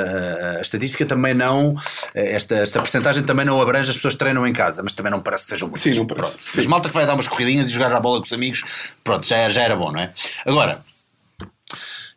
uh, 0.57 0.61
estatística 0.61 1.05
também 1.05 1.33
não, 1.33 1.73
uh, 1.73 1.79
esta, 2.13 2.55
esta 2.55 2.79
percentagem 2.79 3.23
também 3.23 3.45
não 3.45 3.59
abrange 3.61 3.89
as 3.89 3.95
pessoas 3.97 4.13
que 4.13 4.19
treinam 4.19 4.45
em 4.47 4.53
casa, 4.53 4.81
mas 4.83 4.93
também 4.93 5.11
não 5.11 5.19
parece 5.21 5.43
que 5.43 5.49
sejam 5.49 5.67
muitas. 5.67 5.81
Sim, 5.83 5.95
não 5.95 6.05
parece. 6.07 6.33
Sim. 6.33 6.39
Mas 6.57 6.65
malta 6.67 6.87
que 6.89 6.95
vai 6.95 7.05
dar 7.05 7.13
umas 7.13 7.27
corridinhas 7.27 7.67
e 7.69 7.71
jogar 7.71 7.91
a 7.93 7.99
bola 7.99 8.19
com 8.19 8.25
os 8.25 8.33
amigos, 8.33 8.63
pronto, 9.03 9.25
já, 9.27 9.37
era- 9.37 9.51
já 9.53 9.61
era 9.63 9.75
bom, 9.75 9.91
não 9.91 9.99
é? 9.99 10.13
Agora, 10.45 10.81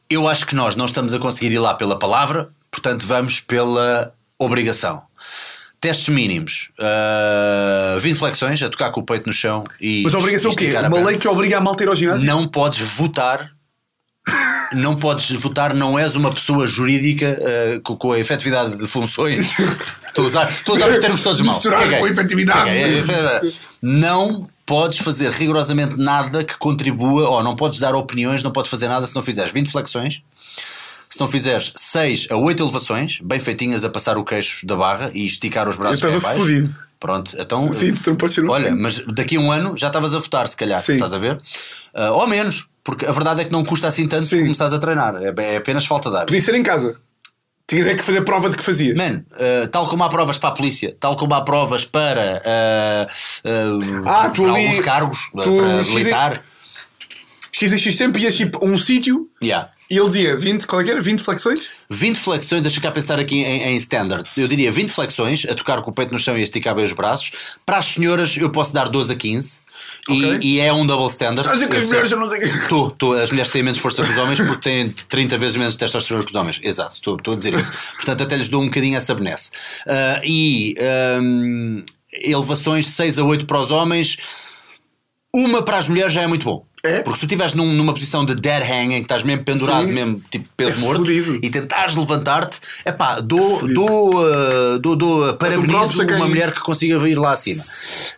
eu 0.08 0.26
acho 0.28 0.46
que 0.46 0.54
nós 0.54 0.74
não 0.76 0.86
estamos 0.86 1.14
a 1.14 1.18
conseguir 1.18 1.52
ir 1.52 1.58
lá 1.58 1.74
pela 1.74 1.98
palavra, 1.98 2.48
portanto 2.70 3.06
vamos 3.06 3.40
pela 3.40 4.12
obrigação. 4.38 5.02
Testes 5.80 6.08
mínimos. 6.10 6.68
Uh, 6.78 7.98
20 8.00 8.18
flexões, 8.18 8.62
a 8.62 8.68
tocar 8.68 8.90
com 8.90 9.00
o 9.00 9.02
peito 9.04 9.26
no 9.26 9.32
chão 9.32 9.64
e. 9.80 10.02
Mas 10.04 10.12
obriga-se 10.12 10.46
o 10.46 10.54
quê? 10.54 10.70
Uma 10.76 11.00
lei 11.00 11.16
que 11.16 11.26
obriga 11.26 11.56
a 11.56 11.60
malta 11.60 11.82
a 11.82 11.84
ir 11.84 11.88
ao 11.88 11.94
ginásio? 11.94 12.26
Não 12.26 12.46
podes 12.46 12.80
votar. 12.80 13.50
Não 14.72 14.94
podes 14.96 15.30
votar, 15.32 15.74
não 15.74 15.98
és 15.98 16.14
uma 16.14 16.30
pessoa 16.30 16.66
jurídica 16.66 17.36
uh, 17.40 17.80
com, 17.80 17.96
com 17.96 18.12
a 18.12 18.18
efetividade 18.18 18.76
de 18.76 18.86
funções. 18.86 19.54
Estou 20.02 20.24
a 20.24 20.26
usar, 20.28 20.50
estou 20.50 20.74
a 20.74 20.78
usar 20.78 20.90
os 20.90 20.98
termos 20.98 21.22
todos 21.22 21.40
mal. 21.40 21.54
Misturar 21.54 21.80
Caguei. 21.80 21.98
com 21.98 22.06
efetividade. 22.06 22.58
Caguei. 22.60 23.50
Não 23.82 24.48
podes 24.64 24.98
fazer 24.98 25.32
rigorosamente 25.32 25.96
nada 25.96 26.44
que 26.44 26.56
contribua, 26.56 27.28
ou 27.28 27.42
não 27.42 27.56
podes 27.56 27.80
dar 27.80 27.94
opiniões, 27.94 28.42
não 28.42 28.52
podes 28.52 28.70
fazer 28.70 28.86
nada 28.86 29.04
se 29.06 29.14
não 29.16 29.22
fizeres 29.22 29.52
20 29.52 29.70
flexões. 29.72 30.22
Se 31.08 31.18
não 31.18 31.26
fizeres 31.26 31.72
6 31.74 32.28
a 32.30 32.36
8 32.36 32.62
elevações, 32.62 33.18
bem 33.20 33.40
feitinhas 33.40 33.84
a 33.84 33.90
passar 33.90 34.16
o 34.16 34.24
queixo 34.24 34.64
da 34.64 34.76
barra 34.76 35.10
e 35.12 35.26
esticar 35.26 35.68
os 35.68 35.74
braços 35.74 35.98
estava 35.98 36.16
abaixo. 36.18 36.40
fodido. 36.40 36.72
Pronto, 37.00 37.34
então. 37.36 37.72
Sim, 37.72 37.94
tu 37.94 38.10
não 38.10 38.16
podes 38.16 38.34
ser 38.36 38.44
um 38.44 38.50
Olha, 38.50 38.66
fodido. 38.66 38.82
mas 38.82 39.02
daqui 39.12 39.36
a 39.36 39.40
um 39.40 39.50
ano 39.50 39.76
já 39.76 39.88
estavas 39.88 40.14
a 40.14 40.20
votar, 40.20 40.46
se 40.46 40.56
calhar. 40.56 40.78
Sim. 40.78 40.92
Estás 40.92 41.12
a 41.12 41.18
ver? 41.18 41.40
Ah, 41.92 42.12
ou 42.12 42.28
menos, 42.28 42.68
porque 42.84 43.06
a 43.06 43.12
verdade 43.12 43.42
é 43.42 43.44
que 43.44 43.52
não 43.52 43.64
custa 43.64 43.86
assim 43.88 44.06
tanto 44.08 44.24
Sim. 44.24 44.36
se 44.38 44.42
começares 44.42 44.72
a 44.72 44.78
treinar. 44.78 45.14
É, 45.16 45.32
é 45.54 45.56
apenas 45.56 45.84
falta 45.86 46.10
de 46.10 46.16
ar. 46.16 46.26
Podia 46.26 46.40
ser 46.40 46.54
em 46.54 46.62
casa. 46.62 46.96
Tinhas 47.66 47.86
é 47.86 47.94
que 47.94 48.02
fazer 48.02 48.22
prova 48.22 48.50
de 48.50 48.56
que 48.56 48.64
fazias. 48.64 48.96
Man, 48.96 49.22
ah, 49.32 49.68
tal 49.70 49.88
como 49.88 50.02
há 50.02 50.08
provas 50.08 50.36
para 50.38 50.48
a 50.48 50.52
polícia, 50.52 50.96
tal 50.98 51.14
como 51.14 51.32
há 51.34 51.42
provas 51.42 51.84
para, 51.84 52.42
ah, 52.44 53.06
ah, 53.44 54.24
Ah, 54.26 54.30
para 54.30 54.42
ali- 54.44 54.66
alguns 54.66 54.80
cargos, 54.84 55.18
para 55.32 55.82
militar. 55.84 56.42
X 57.52 57.72
a 57.72 57.78
X 57.78 57.96
tempo 57.96 58.18
ias 58.18 58.34
tipo 58.36 58.64
a 58.64 58.68
um 58.68 58.76
sítio 58.78 59.28
Yeah. 59.42 59.70
E 59.90 59.98
ele 59.98 60.06
dizia 60.06 60.36
20, 60.36 60.66
qual 60.66 60.80
é 60.80 60.88
era? 60.88 61.00
20 61.02 61.20
flexões? 61.20 61.84
20 61.90 62.16
flexões, 62.18 62.62
deixa 62.62 62.80
cá 62.80 62.90
pensar 62.92 63.18
aqui 63.18 63.42
em, 63.42 63.62
em 63.72 63.76
standards. 63.76 64.38
Eu 64.38 64.46
diria 64.46 64.70
20 64.70 64.90
flexões, 64.90 65.44
a 65.48 65.54
tocar 65.54 65.82
com 65.82 65.90
o 65.90 65.92
peito 65.92 66.12
no 66.12 66.18
chão 66.18 66.36
e 66.36 66.40
a 66.40 66.42
esticar 66.44 66.74
bem 66.74 66.84
os 66.84 66.92
braços. 66.92 67.58
Para 67.66 67.78
as 67.78 67.86
senhoras, 67.86 68.36
eu 68.36 68.50
posso 68.50 68.72
dar 68.72 68.88
12 68.88 69.12
a 69.12 69.16
15. 69.16 69.62
E- 70.08 70.12
Ok. 70.12 70.38
E, 70.42 70.60
é 70.60 70.72
um 70.72 70.86
double 70.86 71.06
standard. 71.08 71.40
Estás 71.48 71.62
a 71.62 71.66
dizer 71.66 71.70
que 71.70 71.76
as 71.76 71.82
sei. 71.82 71.88
mulheres 71.88 72.10
não 72.12 72.28
têm. 72.30 72.68
Tô, 72.68 72.90
tô, 72.90 73.12
as 73.14 73.30
mulheres 73.30 73.50
têm 73.50 73.62
menos 73.62 73.80
força 73.80 74.04
que 74.04 74.10
os 74.10 74.16
homens 74.18 74.38
porque 74.40 74.60
têm 74.62 74.90
30 75.08 75.36
vezes 75.38 75.56
menos 75.56 75.74
testosterona 75.76 76.24
que 76.24 76.30
os 76.30 76.36
homens. 76.36 76.60
Exato, 76.62 76.94
estou 76.94 77.18
a 77.32 77.36
dizer 77.36 77.52
isso. 77.54 77.72
Portanto, 77.96 78.22
até 78.22 78.36
lhes 78.36 78.48
dou 78.48 78.62
um 78.62 78.66
bocadinho 78.66 78.96
essa 78.96 79.14
benesse. 79.14 79.50
Ah, 79.88 80.20
e 80.24 80.74
ahm, 80.78 81.82
elevações 82.24 82.86
6 82.86 83.18
a 83.18 83.24
8 83.24 83.46
para 83.46 83.58
os 83.60 83.70
homens, 83.70 84.16
uma 85.34 85.62
para 85.62 85.78
as 85.78 85.88
mulheres 85.88 86.12
já 86.12 86.22
é 86.22 86.26
muito 86.26 86.44
bom. 86.44 86.66
É? 86.82 87.02
Porque 87.02 87.16
se 87.16 87.20
tu 87.20 87.26
estiveres 87.26 87.52
num- 87.52 87.72
numa 87.74 87.92
posição 87.92 88.24
de 88.24 88.34
dead 88.34 88.62
hang, 88.62 88.94
em 88.94 88.98
que 88.98 89.02
estás 89.02 89.22
mesmo 89.22 89.44
pendurado, 89.44 89.86
Sim. 89.86 89.92
mesmo 89.92 90.22
tipo 90.30 90.48
peso 90.56 90.72
É 90.72 90.74
morto, 90.76 91.00
fodido. 91.00 91.38
e 91.42 91.50
tentares 91.50 91.94
levantar-te, 91.94 92.58
é 92.86 92.90
pá, 92.92 93.20
dou, 93.20 93.58
fodido. 93.58 93.74
dou, 93.84 94.10
ah, 94.26 94.78
dou, 94.80 94.96
dou 94.96 95.34
props 95.34 95.38
parabenizo 95.38 96.02
uma 96.16 96.26
mulher 96.28 96.54
que 96.54 96.60
consiga 96.60 96.94
ir 97.06 97.16
lá 97.18 97.32
acima. 97.32 97.62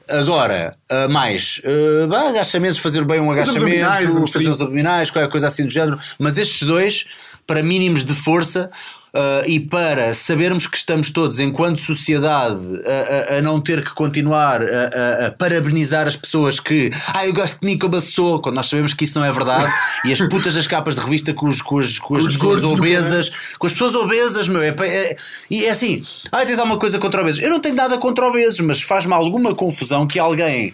Agora, 0.08 0.76
ah, 0.90 1.08
mais, 1.08 1.60
bah, 2.08 2.28
agachamentos, 2.28 2.78
fazer 2.78 3.04
bem 3.04 3.20
um 3.20 3.30
agachamento, 3.32 3.64
abdominais, 3.64 4.30
fazer 4.30 4.48
uns 4.48 4.60
abdominais, 4.60 5.10
qualquer 5.10 5.30
coisa 5.30 5.46
assim 5.48 5.64
do 5.64 5.70
género, 5.72 5.98
mas 6.18 6.38
estes 6.38 6.62
dois, 6.62 7.04
para 7.46 7.62
mínimos 7.62 8.04
de 8.04 8.14
força 8.14 8.70
ah, 9.14 9.42
e 9.46 9.60
para 9.60 10.14
sabermos 10.14 10.66
que 10.66 10.76
estamos 10.76 11.10
todos, 11.10 11.38
enquanto 11.40 11.78
sociedade, 11.78 12.56
a, 12.86 13.34
a- 13.34 13.38
a 13.38 13.42
não 13.42 13.60
ter 13.60 13.82
que 13.84 13.92
continuar 13.94 14.62
a, 14.62 15.26
a- 15.26 15.30
parabenizar 15.32 16.06
as 16.06 16.16
pessoas 16.16 16.58
que, 16.60 16.90
ah, 17.14 17.26
eu 17.26 17.32
gosto 17.32 17.60
de 17.60 17.66
mim 17.66 17.76
como 17.78 18.00
sou, 18.00 18.40
quando 18.40 18.56
nós 18.56 18.66
sabemos 18.68 18.94
que 18.94 19.04
isso 19.04 19.18
não 19.18 19.24
é 19.26 19.32
verdade, 19.32 19.70
e 20.04 20.12
as 20.12 20.18
putas 20.20 20.54
das 20.54 20.66
capas 20.66 20.94
de 20.96 21.00
revista 21.02 21.32
com, 21.34 21.46
os, 21.48 21.60
com, 21.62 21.78
as, 21.78 21.98
com 21.98 22.16
as 22.16 22.24
Os 22.24 22.32
pessoas 22.36 22.62
obesas, 22.64 23.54
com 23.58 23.66
as 23.66 23.72
pessoas 23.72 23.94
obesas, 23.94 24.48
meu, 24.48 24.62
é, 24.62 24.74
é- 24.80 25.16
e 25.50 25.64
é 25.66 25.70
assim, 25.70 26.02
ah, 26.30 26.44
tens 26.44 26.58
alguma 26.58 26.78
coisa 26.78 26.98
contra 26.98 27.20
obesos? 27.20 27.42
Eu 27.42 27.50
não 27.50 27.60
tenho 27.60 27.74
nada 27.74 27.98
contra 27.98 28.26
obesos, 28.26 28.60
mas 28.60 28.80
faz-me 28.82 29.12
alguma 29.14 29.54
confusão 29.54 30.06
que 30.06 30.18
alguém 30.18 30.72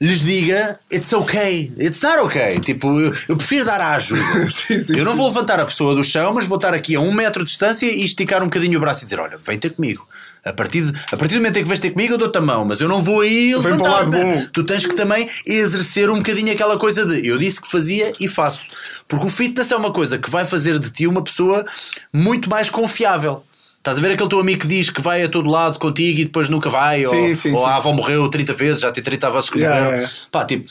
lhes 0.00 0.20
diga 0.22 0.78
it's 0.92 1.12
okay, 1.12 1.72
it's 1.78 2.00
not 2.02 2.18
okay. 2.18 2.60
Tipo, 2.60 3.00
eu, 3.00 3.12
eu 3.28 3.36
prefiro 3.36 3.64
dar 3.64 3.80
a 3.80 3.94
ajuda. 3.96 4.22
Sim, 4.50 4.82
sim, 4.82 4.96
eu 4.96 5.04
não 5.04 5.12
sim. 5.12 5.18
vou 5.18 5.28
levantar 5.28 5.58
a 5.60 5.64
pessoa 5.64 5.94
do 5.94 6.04
chão, 6.04 6.32
mas 6.32 6.46
vou 6.46 6.56
estar 6.56 6.72
aqui 6.74 6.94
a 6.94 7.00
um 7.00 7.12
metro 7.12 7.44
de 7.44 7.50
distância 7.50 7.86
e 7.86 8.04
esticar 8.04 8.42
um 8.42 8.46
bocadinho 8.46 8.76
o 8.78 8.80
braço 8.80 9.02
e 9.02 9.04
dizer: 9.04 9.18
Olha, 9.20 9.38
vem 9.44 9.58
ter 9.58 9.70
comigo. 9.70 10.06
A 10.44 10.52
partir, 10.52 10.80
de- 10.90 10.98
a 11.12 11.16
partir 11.16 11.34
do 11.34 11.40
momento 11.40 11.56
em 11.58 11.62
que 11.62 11.68
vais 11.68 11.80
ter 11.80 11.90
comigo, 11.90 12.14
eu 12.14 12.18
dou-te 12.18 12.38
a 12.38 12.40
mão, 12.40 12.64
mas 12.64 12.80
eu 12.80 12.88
não 12.88 13.02
vou 13.02 13.20
aí 13.20 13.52
Vem 13.54 13.76
para 13.76 13.82
o 13.82 13.90
lado 13.92 14.10
bom. 14.12 14.42
Tu 14.52 14.64
tens 14.64 14.86
que 14.86 14.94
também 14.94 15.28
exercer 15.44 16.08
um 16.10 16.14
bocadinho 16.16 16.52
aquela 16.52 16.78
coisa 16.78 17.04
de 17.04 17.26
eu 17.26 17.36
disse 17.36 17.60
que 17.60 17.70
fazia 17.70 18.12
e 18.20 18.26
faço. 18.28 18.70
Porque 19.06 19.26
o 19.26 19.28
fitness 19.28 19.72
é 19.72 19.76
uma 19.76 19.92
coisa 19.92 20.16
que 20.16 20.30
vai 20.30 20.44
fazer 20.44 20.78
de 20.78 20.90
ti 20.90 21.06
uma 21.06 21.22
pessoa 21.22 21.64
muito 22.12 22.48
mais 22.48 22.70
confiável. 22.70 23.42
Estás 23.78 23.96
a 23.98 24.00
ver 24.00 24.12
aquele 24.12 24.28
teu 24.28 24.40
amigo 24.40 24.60
que 24.60 24.66
diz 24.66 24.90
que 24.90 25.00
vai 25.00 25.22
a 25.22 25.28
todo 25.28 25.48
lado 25.48 25.78
contigo 25.78 26.20
e 26.20 26.24
depois 26.24 26.48
nunca 26.48 26.68
vai? 26.68 27.04
ou 27.06 27.14
Sim, 27.14 27.34
sim, 27.34 27.52
ou 27.52 27.58
sim. 27.58 27.64
a 27.64 27.76
avó 27.76 27.92
morreu 27.92 28.28
30 28.28 28.52
vezes, 28.54 28.80
já 28.80 28.90
tem 28.90 29.02
30 29.02 29.26
avós 29.28 29.48
que 29.48 29.58
Yeah, 29.60 29.84
morreram. 29.84 30.08
Pá, 30.30 30.44
tipo, 30.44 30.68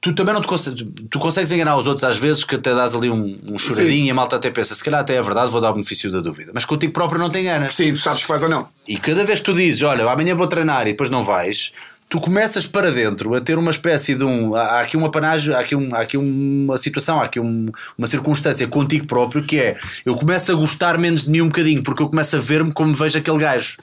tu 0.00 0.12
também 0.14 0.34
não 0.34 0.40
te 0.40 0.48
consegues, 0.48 0.84
tu 1.10 1.18
consegues 1.18 1.52
enganar 1.52 1.76
os 1.76 1.86
outros 1.86 2.02
às 2.04 2.16
vezes 2.16 2.42
que 2.44 2.54
até 2.56 2.74
dás 2.74 2.94
ali 2.94 3.08
um, 3.10 3.38
um 3.46 3.58
choradinho 3.58 4.00
Sim. 4.02 4.06
e 4.06 4.10
a 4.10 4.14
malta 4.14 4.36
até 4.36 4.50
pensa, 4.50 4.74
se 4.74 4.82
calhar 4.82 5.00
até 5.00 5.14
é 5.14 5.22
verdade, 5.22 5.50
vou 5.50 5.60
dar 5.60 5.70
o 5.70 5.74
benefício 5.74 6.10
da 6.10 6.20
dúvida. 6.20 6.50
Mas 6.54 6.64
contigo 6.64 6.92
próprio 6.92 7.20
não 7.20 7.30
te 7.30 7.38
enganas. 7.38 7.74
Sim, 7.74 7.92
tu 7.92 8.00
sabes 8.00 8.22
que 8.22 8.28
vais 8.28 8.42
ou 8.42 8.48
não. 8.48 8.68
E 8.88 8.96
cada 8.96 9.24
vez 9.24 9.38
que 9.38 9.44
tu 9.44 9.52
dizes, 9.54 9.82
olha, 9.82 10.04
amanhã 10.10 10.34
vou 10.34 10.46
treinar 10.48 10.82
e 10.88 10.90
depois 10.92 11.10
não 11.10 11.22
vais, 11.22 11.72
tu 12.08 12.20
começas 12.20 12.66
para 12.66 12.90
dentro 12.90 13.34
a 13.34 13.40
ter 13.40 13.58
uma 13.58 13.70
espécie 13.70 14.14
de 14.14 14.24
um. 14.24 14.54
Há 14.54 14.80
aqui 14.80 14.96
uma 14.96 15.10
panagem, 15.10 15.54
há 15.54 15.58
aqui, 15.60 15.74
um, 15.76 15.94
há 15.94 16.00
aqui 16.00 16.16
uma 16.16 16.76
situação, 16.78 17.20
há 17.20 17.24
aqui 17.24 17.40
um- 17.40 17.66
uma 17.98 18.06
circunstância 18.06 18.66
contigo 18.68 19.06
próprio 19.06 19.42
que 19.44 19.58
é 19.58 19.74
eu 20.04 20.14
começo 20.16 20.52
a 20.52 20.54
gostar 20.54 20.98
menos 20.98 21.24
de 21.24 21.30
mim 21.30 21.40
um 21.40 21.48
bocadinho, 21.48 21.82
porque 21.82 22.02
eu 22.02 22.08
começo 22.08 22.36
a 22.36 22.38
ver-me 22.38 22.72
como 22.72 22.94
vejo 22.94 23.18
aquele 23.18 23.38
gajo. 23.38 23.76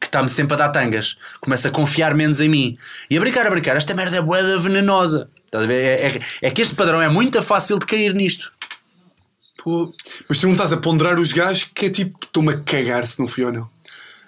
Que 0.00 0.06
está-me 0.08 0.28
sempre 0.28 0.52
a 0.54 0.56
dar 0.58 0.68
tangas, 0.68 1.16
começa 1.40 1.68
a 1.68 1.70
confiar 1.70 2.14
menos 2.14 2.38
em 2.40 2.48
mim 2.48 2.74
e 3.08 3.16
a 3.16 3.20
brincar, 3.20 3.46
a 3.46 3.50
brincar. 3.50 3.74
Esta 3.76 3.94
merda 3.94 4.16
é 4.18 4.20
boeda 4.20 4.58
venenosa. 4.60 5.30
É, 5.52 6.08
é- 6.08 6.20
é 6.42 6.50
que 6.50 6.60
este 6.60 6.74
padrão 6.74 7.00
é 7.00 7.08
muito 7.08 7.40
fácil 7.42 7.78
de 7.78 7.86
cair 7.86 8.12
nisto. 8.12 8.52
Pô, 9.62 9.90
Mas 10.28 10.38
tu 10.38 10.46
não 10.46 10.52
estás 10.52 10.74
a 10.74 10.76
ponderar 10.76 11.18
os 11.18 11.32
gajos 11.32 11.70
que 11.74 11.86
é 11.86 11.90
tipo, 11.90 12.18
estou-me 12.22 12.52
a 12.52 12.58
cagar 12.60 13.06
se 13.06 13.18
não 13.18 13.26
fui 13.26 13.44
ou 13.44 13.52
não. 13.52 13.70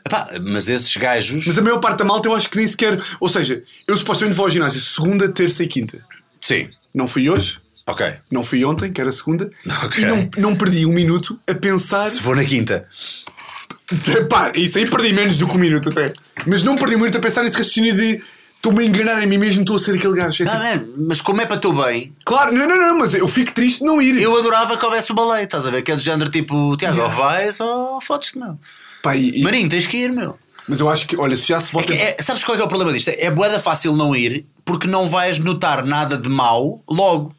Epá, 0.07 0.29
mas 0.43 0.69
esses 0.69 0.97
gajos, 0.97 1.47
Mas 1.47 1.59
a 1.59 1.63
maior 1.63 1.79
parte 1.81 1.99
da 1.99 2.05
malta 2.05 2.29
eu 2.29 2.35
acho 2.35 2.49
que 2.49 2.57
nem 2.57 2.67
sequer. 2.67 3.01
Ou 3.21 3.29
seja, 3.29 3.63
eu 3.87 3.97
supostamente 3.97 4.37
vou 4.37 4.47
ao 4.47 4.51
ginásio 4.51 4.81
segunda, 4.81 5.29
terça 5.29 5.63
e 5.63 5.67
quinta. 5.69 5.99
sim, 6.41 6.69
Não 6.95 7.07
fui 7.09 7.29
hoje, 7.29 7.61
ok. 7.87 8.15
não 8.31 8.43
fui 8.45 8.65
ontem, 8.65 8.93
que 8.93 9.01
era 9.01 9.11
segunda, 9.13 9.51
Ok. 9.85 10.03
e 10.03 10.07
não, 10.07 10.31
não 10.39 10.57
perdi 10.57 10.87
um 10.87 10.93
minuto 10.93 11.39
a 11.49 11.55
pensar. 11.55 12.09
Se 12.09 12.21
for 12.21 12.35
na 12.37 12.45
quinta, 12.45 12.89
Pá, 14.29 14.53
isso 14.57 14.79
aí 14.79 14.89
perdi 14.91 15.13
menos 15.13 15.39
do 15.39 15.47
que 15.47 15.55
um 15.57 15.61
minuto 15.61 15.89
até. 15.91 16.13
Mas 16.45 16.63
não 16.65 16.77
perdi 16.77 16.97
um 16.97 16.99
minuto 16.99 17.19
a 17.19 17.21
pensar 17.21 17.43
nesse 17.45 17.57
raciocínio 17.57 17.97
de 17.97 18.21
estou-me 18.57 18.83
a 18.83 18.85
enganar 18.87 19.23
em 19.23 19.27
mim 19.29 19.39
mesmo, 19.39 19.61
estou 19.61 19.77
a 19.77 19.79
ser 19.79 19.95
aquele 19.97 20.15
gajo. 20.17 20.43
É 20.43 20.49
Ah, 20.49 20.73
tipo, 20.73 20.87
man, 20.99 21.05
mas 21.09 21.21
como 21.21 21.41
é 21.41 21.47
para 21.47 21.57
teu 21.59 21.73
bem, 21.73 22.13
claro, 22.25 22.53
não, 22.53 22.67
não, 22.67 22.77
não, 22.81 22.99
mas 22.99 23.15
eu 23.15 23.29
fico 23.29 23.53
triste 23.55 23.79
de 23.81 23.85
não 23.85 24.03
ir. 24.03 24.21
eu 24.21 24.37
adorava 24.37 24.77
que 24.77 24.85
houvesse 24.85 25.13
uma 25.13 25.35
lei, 25.35 25.45
estás 25.45 25.67
a 25.69 25.71
ver? 25.71 25.83
Que 25.83 25.93
é 25.93 25.97
de 25.97 26.03
género 26.03 26.31
tipo, 26.31 26.77
Tiago, 26.77 26.97
Yeah. 26.97 27.15
ou 27.17 27.23
vais 27.23 27.61
ou 27.61 28.01
fodes-te, 28.01 28.39
meu. 28.39 28.59
Pá, 29.07 29.17
e- 29.17 29.31
e- 29.35 29.43
Marinho, 29.43 29.69
tens 29.69 29.87
que 29.87 29.97
ir, 29.97 30.13
meu. 30.13 30.39
mas 30.69 30.81
eu 30.81 30.89
acho 30.89 31.07
que, 31.07 31.17
olha, 31.17 31.37
se 31.37 31.49
já 31.49 31.61
se 31.61 31.71
É 31.71 31.81
vota. 31.81 31.93
que 31.93 31.99
é- 31.99 32.17
sabes 32.21 32.43
qual 32.45 32.57
é, 32.57 32.61
é 32.61 32.65
o 32.65 32.69
problema 32.69 32.93
disto? 32.93 33.09
É 33.09 33.31
boeda 33.31 33.61
fácil 33.61 33.95
não 33.95 34.15
ir 34.15 34.45
porque 34.65 34.87
não 34.87 35.09
vais 35.09 35.39
notar 35.39 35.85
nada 35.85 36.17
de 36.17 36.29
mau 36.29 36.83
logo. 36.89 37.35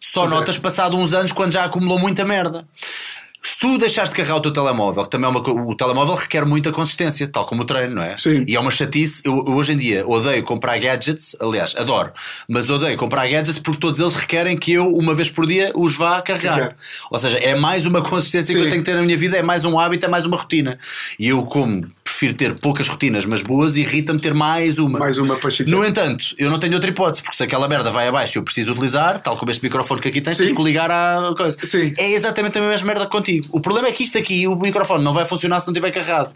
Só 0.00 0.20
Pois 0.22 0.32
é. 0.32 0.34
notas 0.34 0.58
passado 0.58 0.96
uns 0.96 1.14
anos 1.14 1.32
quando 1.32 1.52
já 1.52 1.64
acumulou 1.64 1.98
muita 1.98 2.24
merda. 2.24 2.66
Tu 3.64 3.78
deixares 3.78 4.10
de 4.10 4.16
carregar 4.16 4.36
o 4.36 4.40
teu 4.42 4.52
telemóvel, 4.52 5.04
que 5.04 5.08
também 5.08 5.26
é 5.26 5.30
uma, 5.30 5.40
o 5.40 5.74
telemóvel 5.74 6.16
requer 6.16 6.44
muita 6.44 6.70
consistência, 6.70 7.26
tal 7.26 7.46
como 7.46 7.62
o 7.62 7.64
treino, 7.64 7.94
não 7.94 8.02
é? 8.02 8.14
Sim. 8.14 8.44
E 8.46 8.54
é 8.54 8.60
uma 8.60 8.70
chatice. 8.70 9.22
Eu, 9.24 9.38
eu 9.38 9.54
hoje 9.54 9.72
em 9.72 9.78
dia 9.78 10.06
odeio 10.06 10.44
comprar 10.44 10.76
gadgets, 10.76 11.34
aliás, 11.40 11.74
adoro, 11.74 12.12
mas 12.46 12.68
odeio 12.68 12.94
comprar 12.98 13.26
gadgets 13.26 13.58
porque 13.58 13.80
todos 13.80 13.98
eles 13.98 14.16
requerem 14.16 14.54
que 14.54 14.70
eu, 14.74 14.92
uma 14.92 15.14
vez 15.14 15.30
por 15.30 15.46
dia, 15.46 15.72
os 15.74 15.96
vá 15.96 16.20
carregar. 16.20 16.56
Carregar. 16.56 16.76
Ou 17.10 17.18
seja, 17.18 17.38
é 17.38 17.54
mais 17.54 17.86
uma 17.86 18.02
consistência 18.02 18.54
que 18.54 18.60
Sim. 18.60 18.66
eu 18.66 18.70
tenho 18.70 18.82
que 18.82 18.90
ter 18.90 18.96
na 18.98 19.02
minha 19.02 19.16
vida, 19.16 19.38
é 19.38 19.42
mais 19.42 19.64
um 19.64 19.78
hábito, 19.80 20.04
é 20.04 20.08
mais 20.08 20.26
uma 20.26 20.36
rotina. 20.36 20.78
E 21.18 21.28
eu, 21.28 21.42
como 21.46 21.88
prefiro 22.04 22.34
ter 22.34 22.54
poucas 22.60 22.86
rotinas, 22.86 23.24
mas 23.24 23.40
boas, 23.42 23.76
irrita-me 23.76 24.20
ter 24.20 24.34
mais 24.34 24.78
uma. 24.78 24.98
Mais 24.98 25.16
uma 25.16 25.34
para 25.36 25.50
chatear. 25.50 25.76
No 25.76 25.84
entanto, 25.84 26.26
eu 26.38 26.50
não 26.50 26.58
tenho 26.58 26.74
outra 26.74 26.90
hipótese, 26.90 27.22
porque 27.22 27.36
se 27.36 27.42
aquela 27.42 27.66
merda 27.66 27.90
vai 27.90 28.06
abaixo 28.06 28.36
e 28.36 28.38
eu 28.38 28.42
preciso 28.44 28.72
utilizar, 28.72 29.20
tal 29.20 29.36
como 29.38 29.50
este 29.50 29.62
microfone 29.64 30.00
que 30.02 30.08
aqui 30.08 30.20
tens, 30.20 30.36
Sim. 30.36 30.44
tens 30.44 30.56
que 30.56 30.62
ligar 30.62 30.90
à 30.90 31.34
coisa. 31.36 31.56
Sim. 31.64 31.92
É 31.96 32.12
exatamente 32.12 32.58
a 32.58 32.60
mesma 32.60 32.86
merda 32.86 33.06
contigo. 33.06 33.48
O 33.50 33.58
problema 33.60 33.88
é 33.88 33.92
que 33.92 34.04
isto 34.04 34.18
aqui, 34.18 34.46
o 34.46 34.54
microfone, 34.54 35.02
não 35.02 35.14
vai 35.14 35.24
funcionar 35.24 35.60
se 35.60 35.66
não 35.66 35.72
estiver 35.72 35.90
carregado. 35.90 36.30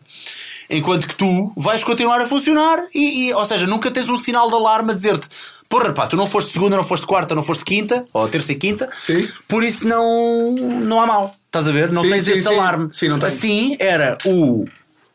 Enquanto 0.71 1.07
que 1.09 1.15
tu 1.15 1.53
vais 1.57 1.83
continuar 1.85 2.21
a 2.21 2.27
funcionar 2.27 2.85
e, 2.95 3.29
e- 3.29 3.33
ou 3.35 3.45
seja, 3.47 3.67
nunca 3.67 3.91
tens 3.91 4.09
um 4.09 4.17
sinal 4.17 4.49
de 4.49 4.55
alarme 4.55 4.91
a 4.91 4.95
dizer-te 4.95 5.29
porra 5.67 5.93
pá, 5.93 6.07
tu 6.07 6.17
não 6.17 6.27
foste 6.27 6.51
segunda, 6.51 6.77
não 6.77 6.85
foste 6.85 7.07
quarta, 7.07 7.35
não 7.35 7.43
foste 7.43 7.63
quinta, 7.65 8.05
ou 8.13 8.27
terça 8.29 8.53
e 8.53 8.55
quinta, 8.55 8.89
Sim. 8.93 9.27
por 9.47 9.63
isso 9.63 9.87
não, 9.87 10.55
não 10.55 11.01
há 11.01 11.07
mal. 11.07 11.35
Estás 11.47 11.67
a 11.69 11.73
ver? 11.73 11.91
Não 11.93 12.03
Sim, 12.03 12.11
tens 12.11 12.25
sim, 12.25 12.31
esse 12.33 12.43
sim. 12.43 12.49
alarme. 12.49 12.89
Sim, 12.93 13.09
não 13.09 13.19
tens. 13.19 13.33
assim 13.35 13.77
era 13.81 14.17
o, 14.27 14.67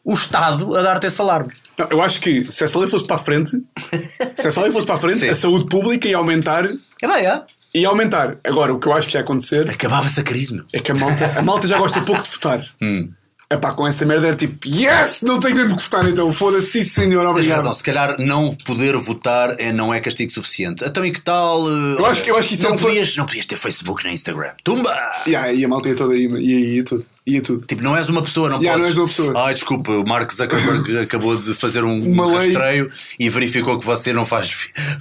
o 0.04 0.14
Estado 0.14 0.76
a 0.76 0.82
dar-te 0.82 1.08
esse 1.08 1.22
alarme. 1.22 1.54
Não, 1.78 1.88
eu 1.90 2.02
acho 2.02 2.20
que 2.22 2.52
se 2.52 2.64
essa 2.64 2.78
lei 2.80 2.88
fosse 2.90 3.06
para 3.06 3.16
a 3.16 3.20
frente, 3.20 3.52
se 4.36 4.48
essa 4.48 4.62
lei 4.62 4.72
fosse 4.72 4.86
para 4.86 4.96
a 4.96 5.00
frente, 5.00 5.20
Sim. 5.20 5.30
a 5.30 5.36
saúde 5.36 5.66
pública 5.68 6.08
ia 6.08 6.18
aumentar. 6.18 6.66
É 7.02 7.08
bem, 7.08 7.26
é. 7.26 7.42
Ia 7.76 7.88
aumentar. 7.90 8.38
Agora, 8.44 8.74
o 8.74 8.80
que 8.80 8.88
eu 8.88 8.94
acho 8.94 9.08
que 9.08 9.18
ia 9.18 9.22
acontecer 9.22 9.68
Acabava-se 9.70 10.20
a 10.20 10.24
crise, 10.24 10.54
meu. 10.54 10.64
é 10.72 10.80
que 10.80 10.92
a 10.92 10.96
malta, 10.96 11.40
a 11.40 11.42
malta 11.42 11.66
já 11.68 11.78
gosta 11.78 12.02
pouco 12.02 12.22
de 12.22 12.30
votar. 12.30 12.64
Hum. 12.82 13.10
Epá, 13.52 13.72
com 13.74 13.88
essa 13.88 14.04
merda 14.06 14.28
era 14.28 14.36
tipo, 14.36 14.68
yes! 14.68 15.22
Não 15.22 15.40
tenho 15.40 15.56
mesmo 15.56 15.78
que 15.78 15.84
votar 15.84 16.08
então, 16.08 16.32
foda-se, 16.34 16.72
sim 16.72 16.84
senhor, 16.84 17.22
Tens 17.22 17.30
obrigado. 17.32 17.58
razão, 17.58 17.74
se 17.74 17.84
calhar 17.84 18.16
não 18.20 18.56
poder 18.66 18.96
votar 18.98 19.56
é, 19.60 19.72
não 19.72 19.94
é 19.94 20.00
castigo 20.00 20.32
suficiente. 20.32 20.84
Então 20.84 21.06
e 21.06 21.12
que 21.12 21.22
tal? 21.22 21.68
eh, 21.70 21.96
Eu 22.00 22.06
acho 22.08 22.24
que- 22.24 22.32
eu 22.32 22.38
acho 22.38 22.48
que 22.48 22.54
isso 22.56 22.64
não 22.64 22.72
é 22.72 22.74
um- 22.74 22.78
podias, 22.78 23.16
não 23.16 23.26
podias 23.28 23.46
ter 23.46 23.58
Facebook 23.58 24.04
nem 24.06 24.14
Instagram. 24.16 24.54
Tumba! 24.64 24.92
Yeah, 25.28 25.52
e 25.54 25.64
a 25.64 25.68
malta 25.68 25.90
ia 25.90 25.96
toda 25.96 26.14
aí, 26.16 26.26
ia, 26.26 26.76
ia 26.78 26.84
tudo, 26.84 27.06
ia 27.26 27.42
tudo. 27.42 27.66
Tipo, 27.66 27.82
não 27.84 27.96
és 27.96 28.10
uma 28.10 28.22
pessoa, 28.22 28.50
não 28.50 28.58
Yeah, 28.60 28.80
podes. 28.82 28.96
não 28.98 29.04
és 29.06 29.12
uma 29.18 29.24
pessoa. 29.24 29.46
Ai, 29.48 29.54
desculpa, 29.54 29.92
o 29.92 30.08
Mark 30.08 30.32
Zuckerberg 30.32 30.98
acabou 31.00 31.36
de 31.38 31.54
fazer 31.54 31.84
um, 31.84 32.04
Uma 32.12 32.28
um 32.28 32.36
rastreio 32.36 32.90
e 33.20 33.30
verificou 33.30 33.80
que 33.80 33.86
você 33.86 34.12
não 34.14 34.26
faz. 34.26 34.52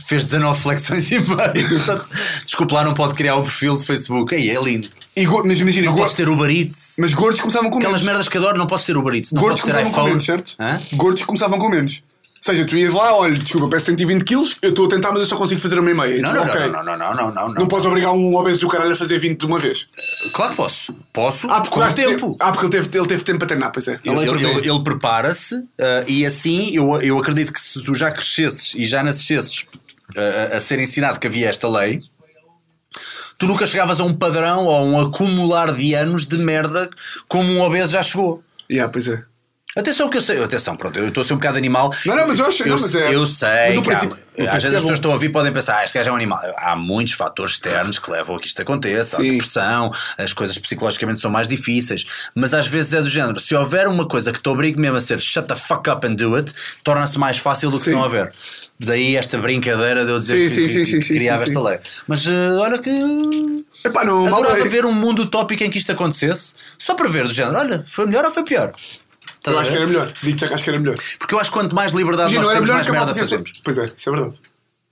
fez 0.06 0.24
19 0.24 0.61
flexões 0.61 1.11
e 1.11 1.18
meio. 1.18 1.68
Portanto, 1.68 2.08
desculpa 2.44 2.74
lá, 2.76 2.85
não 2.85 2.94
pode 2.94 3.14
criar 3.14 3.37
um 3.37 3.42
perfil 3.42 3.76
de 3.76 3.85
Facebook. 3.85 4.35
Aí 4.35 4.50
é 4.50 4.62
lindo. 4.62 4.88
E 5.14 5.26
mas 5.26 5.61
imagina, 5.61 5.87
Não 5.88 5.94
podes 5.94 6.14
ter 6.14 6.26
Uber 6.28 6.48
Eats. 6.50 6.96
mas 6.98 7.12
gordos 7.12 7.40
começavam 7.40 7.68
com 7.70 7.76
Aquelas 7.78 7.96
menos. 8.00 8.06
merdas 8.06 8.28
que 8.28 8.38
adoro, 8.38 8.56
não 8.56 8.66
podes 8.66 8.87
ter 8.87 8.96
Uber 8.96 9.14
Eats. 9.14 9.32
Não 9.32 9.42
Gordos 9.42 9.61
podes 9.61 9.74
ter 9.76 9.82
começavam 9.82 9.92
com 9.92 9.98
iPhone. 10.00 10.11
menos, 10.11 10.24
certo? 10.24 10.54
Hã? 10.58 10.80
Gordos 10.96 11.24
começavam 11.24 11.58
com 11.58 11.68
menos. 11.68 12.02
Ou 12.44 12.52
seja, 12.52 12.64
tu 12.66 12.76
ias 12.76 12.92
lá, 12.92 13.14
olha, 13.14 13.35
desculpa, 13.38 13.68
peço 13.68 13.87
120 13.87 14.24
quilos, 14.24 14.57
eu 14.61 14.70
estou 14.70 14.87
a 14.87 14.88
tentar, 14.88 15.12
mas 15.12 15.20
eu 15.20 15.26
só 15.26 15.37
consigo 15.37 15.61
fazer 15.61 15.78
uma 15.78 15.88
e 15.88 15.94
meia. 15.94 16.20
Não, 16.20 16.35
não, 16.35 16.42
ok. 16.42 16.61
não, 16.62 16.70
não, 16.70 16.83
não, 16.85 16.98
não, 16.98 17.14
não, 17.14 17.33
não, 17.33 17.55
Não 17.55 17.68
podes 17.68 17.87
obrigar 17.87 18.11
um 18.12 18.35
obeso 18.35 18.59
do 18.62 18.68
caralho 18.68 18.90
a 18.90 18.96
fazer 18.96 19.20
20 19.20 19.38
de 19.38 19.46
uma 19.46 19.61
vez. 19.61 19.87
Claro 20.35 20.50
que 20.50 20.57
posso. 20.57 20.92
Posso 21.12 21.46
Ah, 21.48 21.61
porque, 21.61 21.78
com 21.81 21.92
teve- 21.92 22.14
tempo. 22.16 22.37
ah, 22.40 22.50
porque 22.50 22.66
ele, 22.66 22.72
teve, 22.83 22.98
ele 22.98 23.07
teve 23.07 23.22
tempo 23.22 23.38
para 23.38 23.46
treinar, 23.46 23.70
pois 23.70 23.87
é. 23.87 24.00
Ele, 24.05 24.16
Ele, 24.16 24.20
ele- 24.22 24.31
prevê. 24.38 24.59
ele- 24.59 24.70
ele 24.70 24.83
prepara-se 24.83 25.55
eh, 25.78 26.05
e 26.09 26.26
assim 26.26 26.74
eu, 26.74 27.00
eu 27.00 27.16
acredito 27.16 27.52
que 27.52 27.61
se 27.61 27.81
tu 27.85 27.94
já 27.94 28.11
crescesses 28.11 28.74
e 28.74 28.87
já 28.87 29.05
nascesses 29.05 29.64
eh, 30.16 30.48
a, 30.52 30.57
a 30.57 30.61
ser 30.61 30.81
ensinado 30.81 31.20
que 31.20 31.28
havia 31.28 31.48
esta 31.48 31.68
lei, 31.68 32.00
tu 33.38 33.46
nunca 33.46 33.66
chegavas 33.66 34.00
a 34.00 34.05
um 34.05 34.14
padrão 34.14 34.66
ou 34.66 34.76
a 34.76 34.83
um 34.83 35.00
acumular 35.00 35.72
de 35.72 35.94
anos 35.94 36.26
de 36.26 36.37
merda 36.38 36.90
como 37.28 37.48
um 37.52 37.61
obeso 37.62 37.92
já 37.92 38.02
chegou. 38.02 38.42
Yeah, 38.68 38.90
pois 38.92 39.07
é. 39.07 39.22
Atenção 39.74 40.11
que 40.11 40.18
eu 40.18 40.20
sei, 40.20 40.42
atenção, 40.42 40.76
pronto, 40.76 40.98
eu 40.98 41.08
estou 41.08 41.22
a 41.22 41.24
ser 41.24 41.32
um 41.32 41.37
bocado 41.37 41.56
animal. 41.56 41.90
Não, 42.04 42.14
não, 42.14 42.26
mas 42.28 42.38
eu 42.38 42.44
acho- 42.46 42.62
eu, 42.62 42.74
não, 42.76 42.80
mas 42.82 42.94
é- 42.94 43.14
eu 43.14 43.26
sei, 43.26 43.80
que 43.80 43.90
há- 43.90 44.54
às 44.54 44.62
vezes 44.62 44.74
é 44.74 44.76
as 44.76 44.82
pessoas 44.82 44.92
estão 44.98 45.11
a 45.11 45.14
ouvir 45.14 45.26
e 45.26 45.28
podem 45.30 45.50
pensar, 45.50 45.78
ah, 45.78 45.85
este 45.85 45.96
gajo 45.96 46.11
é 46.11 46.12
um 46.12 46.16
animal. 46.16 46.40
Há 46.58 46.76
muitos 46.76 47.14
fatores 47.14 47.52
externos 47.54 47.98
que 47.98 48.11
levam 48.11 48.37
a 48.37 48.40
que 48.40 48.48
isto 48.48 48.61
aconteça, 48.61 49.16
a 49.16 49.20
Sim. 49.20 49.30
depressão, 49.30 49.90
as 50.18 50.35
coisas 50.35 50.58
psicologicamente 50.58 51.20
são 51.20 51.30
mais 51.30 51.48
difíceis, 51.48 52.04
mas 52.35 52.52
às 52.52 52.66
vezes 52.66 52.92
é 52.92 53.00
do 53.00 53.08
género, 53.08 53.40
se 53.40 53.54
houver 53.54 53.88
uma 53.88 54.06
coisa 54.06 54.30
que 54.30 54.40
te 54.42 54.48
obrigue 54.50 54.78
mesmo 54.78 54.98
a 54.98 55.00
ser 55.00 55.18
shut 55.22 55.48
the 55.48 55.56
fuck 55.56 55.88
up 55.88 56.06
and 56.06 56.16
do 56.16 56.35
it, 56.37 56.52
torna-se 56.85 57.18
mais 57.18 57.38
fácil 57.38 57.70
do 57.70 57.76
que 57.78 57.85
se 57.85 57.90
Sim. 57.90 57.96
não 57.96 58.02
houver. 58.02 58.30
Daí 58.78 59.16
esta 59.16 59.38
brincadeira 59.38 60.04
de 60.04 60.11
eu 60.11 60.18
dizer 60.18 60.50
Sim, 60.50 60.56
que, 60.56 60.68
sim, 60.68 60.78
que- 60.80 60.87
sim, 60.87 61.00
que 61.00 61.08
criava 61.18 61.44
esta 61.44 61.61
lei. 61.62 61.78
Mas 62.06 62.26
eh, 62.26 62.30
olha 62.58 62.78
que 62.78 62.90
Epá, 63.85 64.04
não, 64.04 64.26
adorava 64.26 64.58
é- 64.58 64.68
ver 64.68 64.85
um 64.85 64.92
mundo 64.92 65.22
utópico 65.22 65.62
em 65.64 65.70
que 65.70 65.78
isto 65.78 65.90
acontecesse, 65.92 66.54
só 66.78 66.94
para 66.94 67.08
ver 67.08 67.26
do 67.26 67.32
género, 67.32 67.58
olha, 67.58 67.85
foi 67.88 68.06
melhor 68.06 68.24
ou 68.26 68.30
foi 68.30 68.42
pior? 68.44 68.72
Estás 69.42 69.57
Eu 69.57 69.61
acho 69.61 69.70
que 69.72 69.76
era 69.76 69.87
melhor. 69.88 70.12
Digo-te 70.22 70.40
já 70.40 70.46
que 70.48 70.55
acho 70.55 70.64
que 70.64 70.70
era 70.70 70.78
melhor. 70.78 70.94
Porque 71.18 71.35
eu 71.35 71.40
acho 71.40 71.50
que 71.50 71.59
quanto 71.59 71.74
mais 71.74 71.92
liberdade 71.92 72.33
Imagina, 72.33 72.55
nós 72.55 72.68
não 72.68 72.74
temos, 72.76 72.88
mais 72.88 72.98
merda 73.07 73.14
fazemos. 73.20 73.52
Pois 73.64 73.78
é, 73.78 73.92
isso 73.96 74.09
é 74.09 74.12
verdade. 74.12 74.35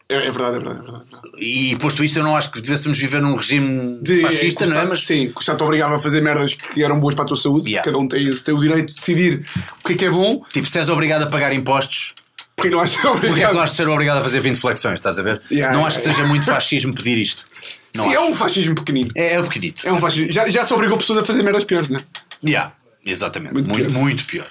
É, 0.08 0.16
é 0.26 0.30
verdade, 0.32 0.56
é 0.56 0.58
verdade, 0.58 0.78
é 0.78 0.82
verdade. 0.82 1.04
é. 1.38 1.44
E 1.44 1.76
posto 1.76 2.02
isto, 2.02 2.18
eu 2.18 2.24
não 2.24 2.36
acho 2.36 2.50
que 2.50 2.60
devêssemos 2.60 2.98
viver 2.98 3.22
num 3.22 3.36
regime 3.36 4.00
De- 4.02 4.22
fascista, 4.22 4.66
não 4.66 4.76
é? 4.76 4.84
Mas 4.84 5.04
Sim, 5.06 5.30
que 5.30 5.44
já 5.44 5.54
te 5.54 5.62
obrigava 5.62 5.94
a 5.94 5.98
fazer 6.00 6.20
merdas 6.20 6.54
que 6.54 6.82
eram 6.82 6.98
boas 6.98 7.14
para 7.14 7.22
a 7.24 7.28
tua 7.28 7.36
saúde. 7.36 7.68
Yeah. 7.70 7.84
Cada 7.84 7.96
um 7.96 8.08
tem, 8.08 8.28
tem 8.28 8.52
o 8.52 8.60
direito 8.60 8.88
de 8.88 8.94
decidir 8.94 9.44
o 9.84 9.86
que 9.86 9.92
é 9.92 9.96
que 9.96 10.04
é 10.06 10.10
bom, 10.10 10.42
tipo, 10.50 10.66
se 10.66 10.80
és 10.80 10.88
obrigado 10.88 11.22
a 11.22 11.26
pagar 11.28 11.52
impostos, 11.52 12.12
porque 12.56 12.70
não 12.70 12.80
achas 12.80 12.96
porque 13.00 13.18
é 13.18 13.20
que 13.20 13.26
obrigado. 13.28 13.54
nós 13.54 13.70
de 13.70 13.76
ser 13.76 13.88
obrigado 13.88 14.18
a 14.18 14.22
fazer 14.22 14.40
20 14.40 14.56
flexões, 14.58 14.94
estás 14.94 15.16
a 15.16 15.22
ver? 15.22 15.40
Yeah, 15.48 15.72
não 15.72 15.82
yeah, 15.82 15.86
acho 15.86 15.98
que 15.98 16.02
yeah. 16.02 16.16
seja 16.16 16.26
muito 16.28 16.44
fascismo 16.44 16.92
pedir 16.92 17.16
isto. 17.16 17.44
Não 17.92 18.04
Sim, 18.04 18.12
é 18.12 18.16
acho. 18.18 18.26
um 18.26 18.34
fascismo 18.36 18.74
pequenino. 18.76 19.08
é, 19.16 19.34
é 19.34 19.40
um 19.40 19.44
pequenito. 19.44 19.84
É 19.84 19.92
um 19.92 19.98
fascismo. 19.98 20.30
Já, 20.30 20.48
já 20.48 20.64
se 20.64 20.72
obrigou 20.72 20.96
pessoas 20.96 21.18
a 21.20 21.24
fazer 21.24 21.42
merdas 21.42 21.64
piores, 21.64 21.88
não 21.88 21.98
é? 21.98 22.02
Yeah, 22.48 22.72
exatamente. 23.04 23.52
Muito 23.54 23.68
Muito, 23.70 23.86
pior. 23.90 24.00
muito 24.00 24.26
pior. 24.26 24.48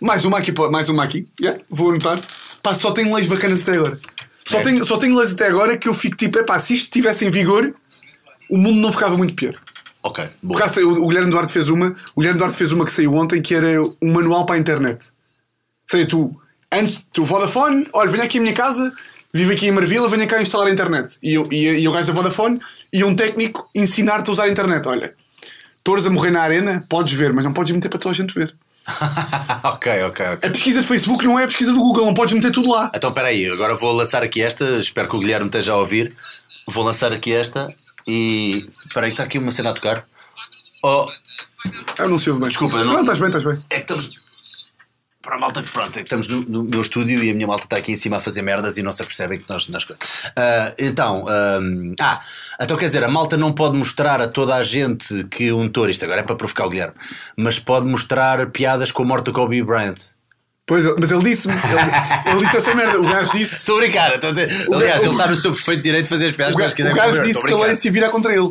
Mais 0.00 0.24
uma 0.24 0.38
aqui, 0.38 0.52
mais 0.70 0.88
uma 0.88 1.04
aqui. 1.04 1.26
Yeah, 1.40 1.60
vou 1.70 1.90
anotar. 1.90 2.20
Pá, 2.62 2.74
só 2.74 2.90
tenho 2.92 3.14
leis 3.14 3.28
bacanas 3.28 3.62
até 3.62 3.72
agora. 3.76 3.98
Só, 4.46 4.58
É. 4.58 4.62
tenho, 4.62 4.84
só 4.86 4.96
tenho 4.98 5.16
leis 5.16 5.32
até 5.32 5.46
agora 5.46 5.76
que 5.76 5.88
eu 5.88 5.94
fico 5.94 6.16
tipo, 6.16 6.38
epá, 6.38 6.58
se 6.58 6.74
isto 6.74 6.84
estivesse 6.84 7.24
em 7.24 7.30
vigor, 7.30 7.74
o 8.50 8.56
mundo 8.58 8.80
não 8.80 8.92
ficava 8.92 9.16
muito 9.16 9.34
pior. 9.34 9.54
Ok, 10.02 10.22
Por 10.26 10.48
boa. 10.48 10.60
acaso, 10.60 10.80
o, 10.86 11.08
Guilherme 11.08 11.30
Duarte 11.30 11.50
fez 11.52 11.68
uma, 11.70 11.94
o 12.14 12.20
Guilherme 12.20 12.38
Duarte 12.38 12.56
fez 12.56 12.72
uma 12.72 12.84
que 12.84 12.92
saiu 12.92 13.14
ontem 13.14 13.40
que 13.40 13.54
era 13.54 13.80
um 14.02 14.12
manual 14.12 14.44
para 14.44 14.56
a 14.56 14.58
internet. 14.58 15.06
Seja, 15.86 16.06
tu, 16.06 16.38
antes, 16.70 17.06
tu 17.10 17.24
Vodafone, 17.24 17.86
olha, 17.94 18.10
venha 18.10 18.24
aqui 18.24 18.36
à 18.38 18.40
minha 18.42 18.52
casa, 18.52 18.92
vive 19.32 19.54
aqui 19.54 19.66
em 19.66 19.72
Marvila, 19.72 20.06
venha 20.08 20.26
cá 20.26 20.42
instalar 20.42 20.66
a 20.66 20.70
internet. 20.70 21.16
E, 21.22 21.32
eu, 21.34 21.48
e, 21.50 21.80
e 21.80 21.88
o 21.88 21.92
gajo 21.92 22.08
da 22.08 22.12
Vodafone 22.12 22.60
e 22.92 23.02
um 23.02 23.16
técnico 23.16 23.66
ensinar-te 23.74 24.28
a 24.28 24.32
usar 24.32 24.44
a 24.44 24.48
internet. 24.50 24.86
Olha, 24.86 25.14
touros 25.84 26.06
a 26.06 26.10
morrer 26.10 26.30
na 26.32 26.40
arena, 26.42 26.84
podes 26.88 27.16
ver, 27.16 27.32
mas 27.32 27.44
não 27.44 27.52
podes 27.52 27.72
meter 27.74 27.88
para 27.88 27.98
toda 27.98 28.12
a 28.12 28.16
gente 28.16 28.34
ver. 28.34 28.54
ok, 29.64 30.02
ok, 30.04 30.26
ok. 30.26 30.48
A 30.48 30.52
pesquisa 30.52 30.80
de 30.82 30.86
Facebook 30.88 31.24
não 31.24 31.38
é 31.38 31.44
a 31.44 31.46
pesquisa 31.46 31.72
do 31.72 31.78
Google, 31.78 32.06
não 32.06 32.14
podes 32.14 32.34
meter 32.34 32.50
tudo 32.50 32.70
lá. 32.70 32.90
Então 32.94 33.10
espera 33.10 33.28
aí, 33.28 33.48
agora 33.48 33.76
vou 33.76 33.92
lançar 33.92 34.22
aqui 34.22 34.42
esta, 34.42 34.64
espero 34.78 35.08
que 35.08 35.16
o 35.16 35.20
Guilherme 35.20 35.46
esteja 35.46 35.72
a 35.72 35.76
ouvir. 35.76 36.14
Vou 36.66 36.82
lançar 36.84 37.12
aqui 37.12 37.32
esta 37.32 37.68
e. 38.06 38.68
Espera 38.86 39.06
aí, 39.06 39.12
está 39.12 39.22
aqui 39.22 39.38
uma 39.38 39.52
cena 39.52 39.70
a 39.70 39.74
tocar. 39.74 40.04
Oh, 40.82 41.06
Eu 41.98 42.08
não 42.08 42.18
se 42.18 42.28
ouve 42.30 42.40
bem. 42.40 42.48
Desculpa, 42.50 42.82
não- 42.84 42.92
Não, 42.94 43.00
estás 43.00 43.18
bem, 43.18 43.28
estás 43.28 43.44
bem. 43.44 43.58
é 43.70 43.74
que 43.76 43.80
estamos. 43.82 44.10
Para 45.24 45.36
a 45.36 45.38
malta 45.38 45.62
que 45.62 45.72
pronto, 45.72 45.98
é 45.98 46.02
estamos 46.02 46.28
no, 46.28 46.42
no 46.42 46.62
meu 46.64 46.82
estúdio 46.82 47.24
e 47.24 47.30
a 47.30 47.34
minha 47.34 47.46
malta 47.46 47.64
está 47.64 47.78
aqui 47.78 47.92
em 47.92 47.96
cima 47.96 48.18
a 48.18 48.20
fazer 48.20 48.42
merdas 48.42 48.76
e 48.76 48.82
não 48.82 48.92
se 48.92 49.00
apercebem 49.02 49.38
que 49.38 49.44
nós. 49.48 49.66
nós 49.68 49.86
Ah, 50.36 50.74
então, 50.78 51.24
ahm, 51.26 51.92
ah, 51.98 52.18
então 52.60 52.76
quer 52.76 52.86
dizer, 52.86 53.02
a 53.02 53.08
malta 53.08 53.36
não 53.36 53.52
pode 53.52 53.76
mostrar 53.78 54.20
a 54.20 54.28
toda 54.28 54.54
a 54.54 54.62
gente 54.62 55.24
que 55.30 55.50
um 55.50 55.66
touro, 55.68 55.90
isto 55.90 56.04
agora 56.04 56.20
é 56.20 56.24
para 56.24 56.36
provocar 56.36 56.66
o 56.66 56.68
Guilherme, 56.68 56.94
mas 57.36 57.58
pode 57.58 57.86
mostrar 57.86 58.50
piadas 58.50 58.92
com 58.92 59.02
a 59.02 59.06
morte 59.06 59.24
do 59.24 59.32
Kobe 59.32 59.62
Bryant. 59.62 59.96
Pois, 60.66 60.84
mas 60.98 61.10
ele 61.10 61.22
disse-me, 61.24 61.52
ele, 61.54 62.30
ele 62.36 62.44
disse 62.44 62.56
essa 62.56 62.74
merda. 62.74 62.98
O 62.98 63.02
gajo 63.04 63.32
disse, 63.32 63.54
Estou 63.56 63.76
a 63.76 63.80
brincar, 63.80 64.14
estou 64.14 64.30
a 64.30 64.32
dizer- 64.32 64.68
O 64.68 64.74
aliás, 64.74 64.94
gajo- 64.96 65.04
ele 65.06 65.12
está 65.12 65.26
no 65.30 65.36
seu 65.36 65.52
perfeito 65.52 65.82
direito 65.82 66.04
de 66.04 66.08
fazer 66.08 66.26
as 66.26 66.32
piadas 66.32 66.54
o 66.54 66.58
que 66.58 66.82
gajo, 66.82 66.92
o 66.92 66.94
gajo 66.96 67.22
disse 67.26 67.40
que 67.40 67.46
a 67.46 67.50
lei 67.50 67.58
brincar. 67.58 67.76
se 67.76 67.90
vira 67.90 68.08
contra 68.10 68.32
ele. 68.34 68.50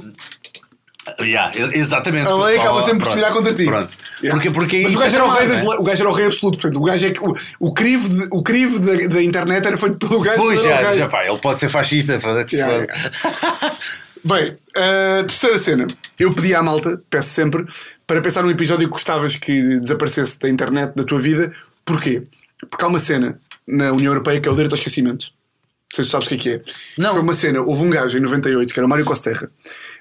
Yeah, 1.19 1.51
exatamente. 1.73 2.27
A 2.29 2.35
lei 2.45 2.57
acaba 2.57 2.81
sempre 2.81 2.99
por 2.99 3.09
se 3.09 3.15
virar 3.15 3.31
contra 3.31 3.53
ti. 3.53 3.65
Pronto. 3.65 3.91
Yeah. 4.21 4.31
Porque, 4.39 4.51
porque 4.51 4.81
Mas 4.83 4.93
isso 4.93 5.01
o 5.01 5.03
gajo, 5.03 5.15
é 5.15 5.19
era 5.19 5.25
o, 5.25 5.29
rei 5.29 5.37
tramado, 5.47 5.53
das 5.53 5.61
é? 5.61 5.75
le- 5.75 5.81
o 5.81 5.83
gajo 5.83 6.01
era 6.01 6.09
o 6.09 6.13
rei 6.13 6.25
absoluto. 6.27 6.57
Portanto, 6.59 6.81
o 6.81 6.83
gajo 6.85 7.05
é 7.05 7.11
que 7.11 7.19
o, 7.23 7.33
o 7.59 7.73
crivo, 7.73 8.09
de- 8.09 8.27
o 8.31 8.41
crivo 8.41 8.79
da, 8.79 8.93
da 9.07 9.21
internet 9.21 9.67
era 9.67 9.77
feito 9.77 9.97
pelo 9.97 10.21
gajo. 10.21 10.37
Pois 10.37 10.63
já, 10.63 10.75
rei. 10.89 10.97
já 10.97 11.07
pá, 11.09 11.25
ele 11.27 11.37
pode 11.39 11.59
ser 11.59 11.67
fascista. 11.69 12.17
que 12.45 12.49
se 12.51 12.55
Yeah, 12.55 12.87
foda. 13.21 13.75
Bem, 14.23 14.57
a 14.77 15.23
terceira 15.23 15.59
cena. 15.59 15.87
Eu 16.17 16.33
pedi 16.33 16.55
à 16.55 16.63
malta, 16.63 17.01
peço 17.09 17.29
sempre, 17.29 17.65
para 18.07 18.21
pensar 18.21 18.41
num 18.41 18.49
episódio 18.49 18.87
que 18.87 18.93
gostavas 18.93 19.35
que 19.35 19.79
desaparecesse 19.79 20.39
da 20.39 20.47
internet, 20.49 20.93
da 20.95 21.03
tua 21.03 21.19
vida. 21.19 21.53
Porquê? 21.83 22.23
Porque 22.69 22.85
há 22.85 22.87
uma 22.87 23.01
cena 23.01 23.37
na 23.67 23.91
União 23.91 24.11
Europeia 24.13 24.39
que 24.39 24.47
é 24.47 24.51
o 24.51 24.55
direito 24.55 24.71
ao 24.71 24.77
esquecimento. 24.77 25.25
Não 25.25 25.95
sei 25.95 26.05
se 26.05 26.09
tu 26.09 26.11
sabes 26.13 26.27
o 26.27 26.29
que 26.29 26.35
é 26.35 26.37
que 26.37 26.49
é. 26.51 26.61
Não. 26.97 27.11
Foi 27.11 27.21
uma 27.21 27.35
cena, 27.35 27.59
houve 27.61 27.83
um 27.83 27.89
gajo 27.89 28.17
em 28.17 28.21
98, 28.21 28.73
que 28.73 28.79
era 28.79 28.85
o 28.87 28.89
Mário 28.89 29.03
Costerra. 29.05 29.51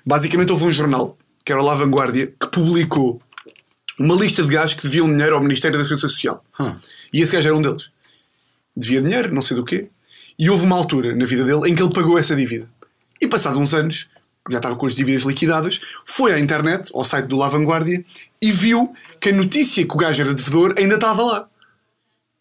Basicamente 0.04 0.50
houve 0.52 0.64
um 0.64 0.70
jornal, 0.70 1.16
que 1.44 1.52
era 1.52 1.60
o 1.60 1.64
La 1.64 1.74
Vanguardia, 1.74 2.26
que 2.26 2.46
publicou 2.48 3.20
uma 3.98 4.14
lista 4.14 4.42
de 4.42 4.50
gajos 4.50 4.74
que 4.74 4.82
deviam 4.82 5.08
dinheiro 5.08 5.36
ao 5.36 5.42
Ministério 5.42 5.76
da 5.76 5.84
Segurança 5.84 6.08
Social. 6.08 6.44
Hum. 6.58 6.74
E 7.12 7.20
esse 7.20 7.32
gajo 7.32 7.48
era 7.48 7.56
um 7.56 7.62
deles. 7.62 7.90
Devia 8.76 9.02
dinheiro, 9.02 9.34
não 9.34 9.42
sei 9.42 9.56
do 9.56 9.64
quê. 9.64 9.88
E 10.38 10.50
houve 10.50 10.64
uma 10.64 10.76
altura 10.76 11.14
na 11.14 11.24
vida 11.24 11.44
dele 11.44 11.70
em 11.70 11.74
que 11.74 11.82
ele 11.82 11.92
pagou 11.92 12.18
essa 12.18 12.34
dívida. 12.34 12.68
E 13.20 13.28
passado 13.28 13.60
uns 13.60 13.74
anos, 13.74 14.08
já 14.50 14.58
estava 14.58 14.74
com 14.74 14.86
as 14.86 14.94
dívidas 14.94 15.22
liquidadas, 15.22 15.80
foi 16.04 16.32
à 16.32 16.40
internet, 16.40 16.90
ao 16.92 17.04
site 17.04 17.26
do 17.26 17.36
La 17.36 17.48
Vanguardia, 17.48 18.04
e 18.40 18.50
viu 18.50 18.92
que 19.20 19.28
a 19.28 19.32
notícia 19.32 19.86
que 19.86 19.94
o 19.94 19.98
gajo 19.98 20.22
era 20.22 20.34
devedor 20.34 20.74
ainda 20.78 20.96
estava 20.96 21.22
lá. 21.22 21.48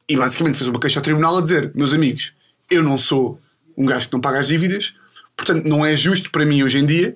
E 0.09 0.17
basicamente 0.17 0.57
fez 0.57 0.67
uma 0.67 0.79
queixa 0.79 0.99
ao 0.99 1.03
tribunal 1.03 1.37
a 1.37 1.41
dizer: 1.41 1.71
Meus 1.75 1.93
amigos, 1.93 2.33
eu 2.69 2.81
não 2.81 2.97
sou 2.97 3.39
um 3.77 3.85
gajo 3.85 4.07
que 4.07 4.13
não 4.13 4.21
paga 4.21 4.39
as 4.39 4.47
dívidas, 4.47 4.93
portanto 5.35 5.65
não 5.65 5.85
é 5.85 5.95
justo 5.95 6.31
para 6.31 6.45
mim 6.45 6.63
hoje 6.63 6.79
em 6.79 6.85
dia 6.85 7.15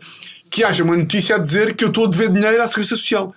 que 0.55 0.63
haja 0.63 0.85
uma 0.85 0.95
notícia 0.95 1.35
a 1.35 1.37
dizer 1.37 1.75
que 1.75 1.83
eu 1.83 1.89
estou 1.89 2.05
a 2.05 2.09
dever 2.09 2.31
dinheiro 2.31 2.63
à 2.63 2.65
Segurança 2.65 2.95
Social. 2.95 3.35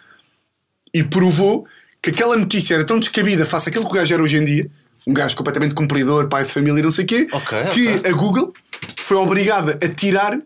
E 0.95 1.03
provou 1.03 1.67
que 2.01 2.11
aquela 2.11 2.37
notícia 2.37 2.75
era 2.75 2.85
tão 2.85 3.01
descabida 3.01 3.45
face 3.45 3.69
àquilo 3.69 3.85
que 3.87 3.91
o 3.91 3.95
gajo 3.95 4.15
era 4.15 4.23
hoje 4.23 4.37
em 4.37 4.45
dia, 4.45 4.71
um 5.05 5.13
gajo 5.13 5.35
completamente 5.35 5.75
cumpridor, 5.75 6.29
pai 6.29 6.45
de 6.45 6.51
família 6.53 6.79
e 6.79 6.83
não 6.85 6.93
sei 6.93 7.05
o 7.05 7.09
quê, 7.09 7.27
Ok, 7.33 7.63
que 7.73 7.89
ok. 7.97 8.13
a 8.13 8.15
Google 8.15 8.55
foi 8.99 9.17
obrigada 9.17 9.77
a 9.83 9.89
tirar 9.89 10.39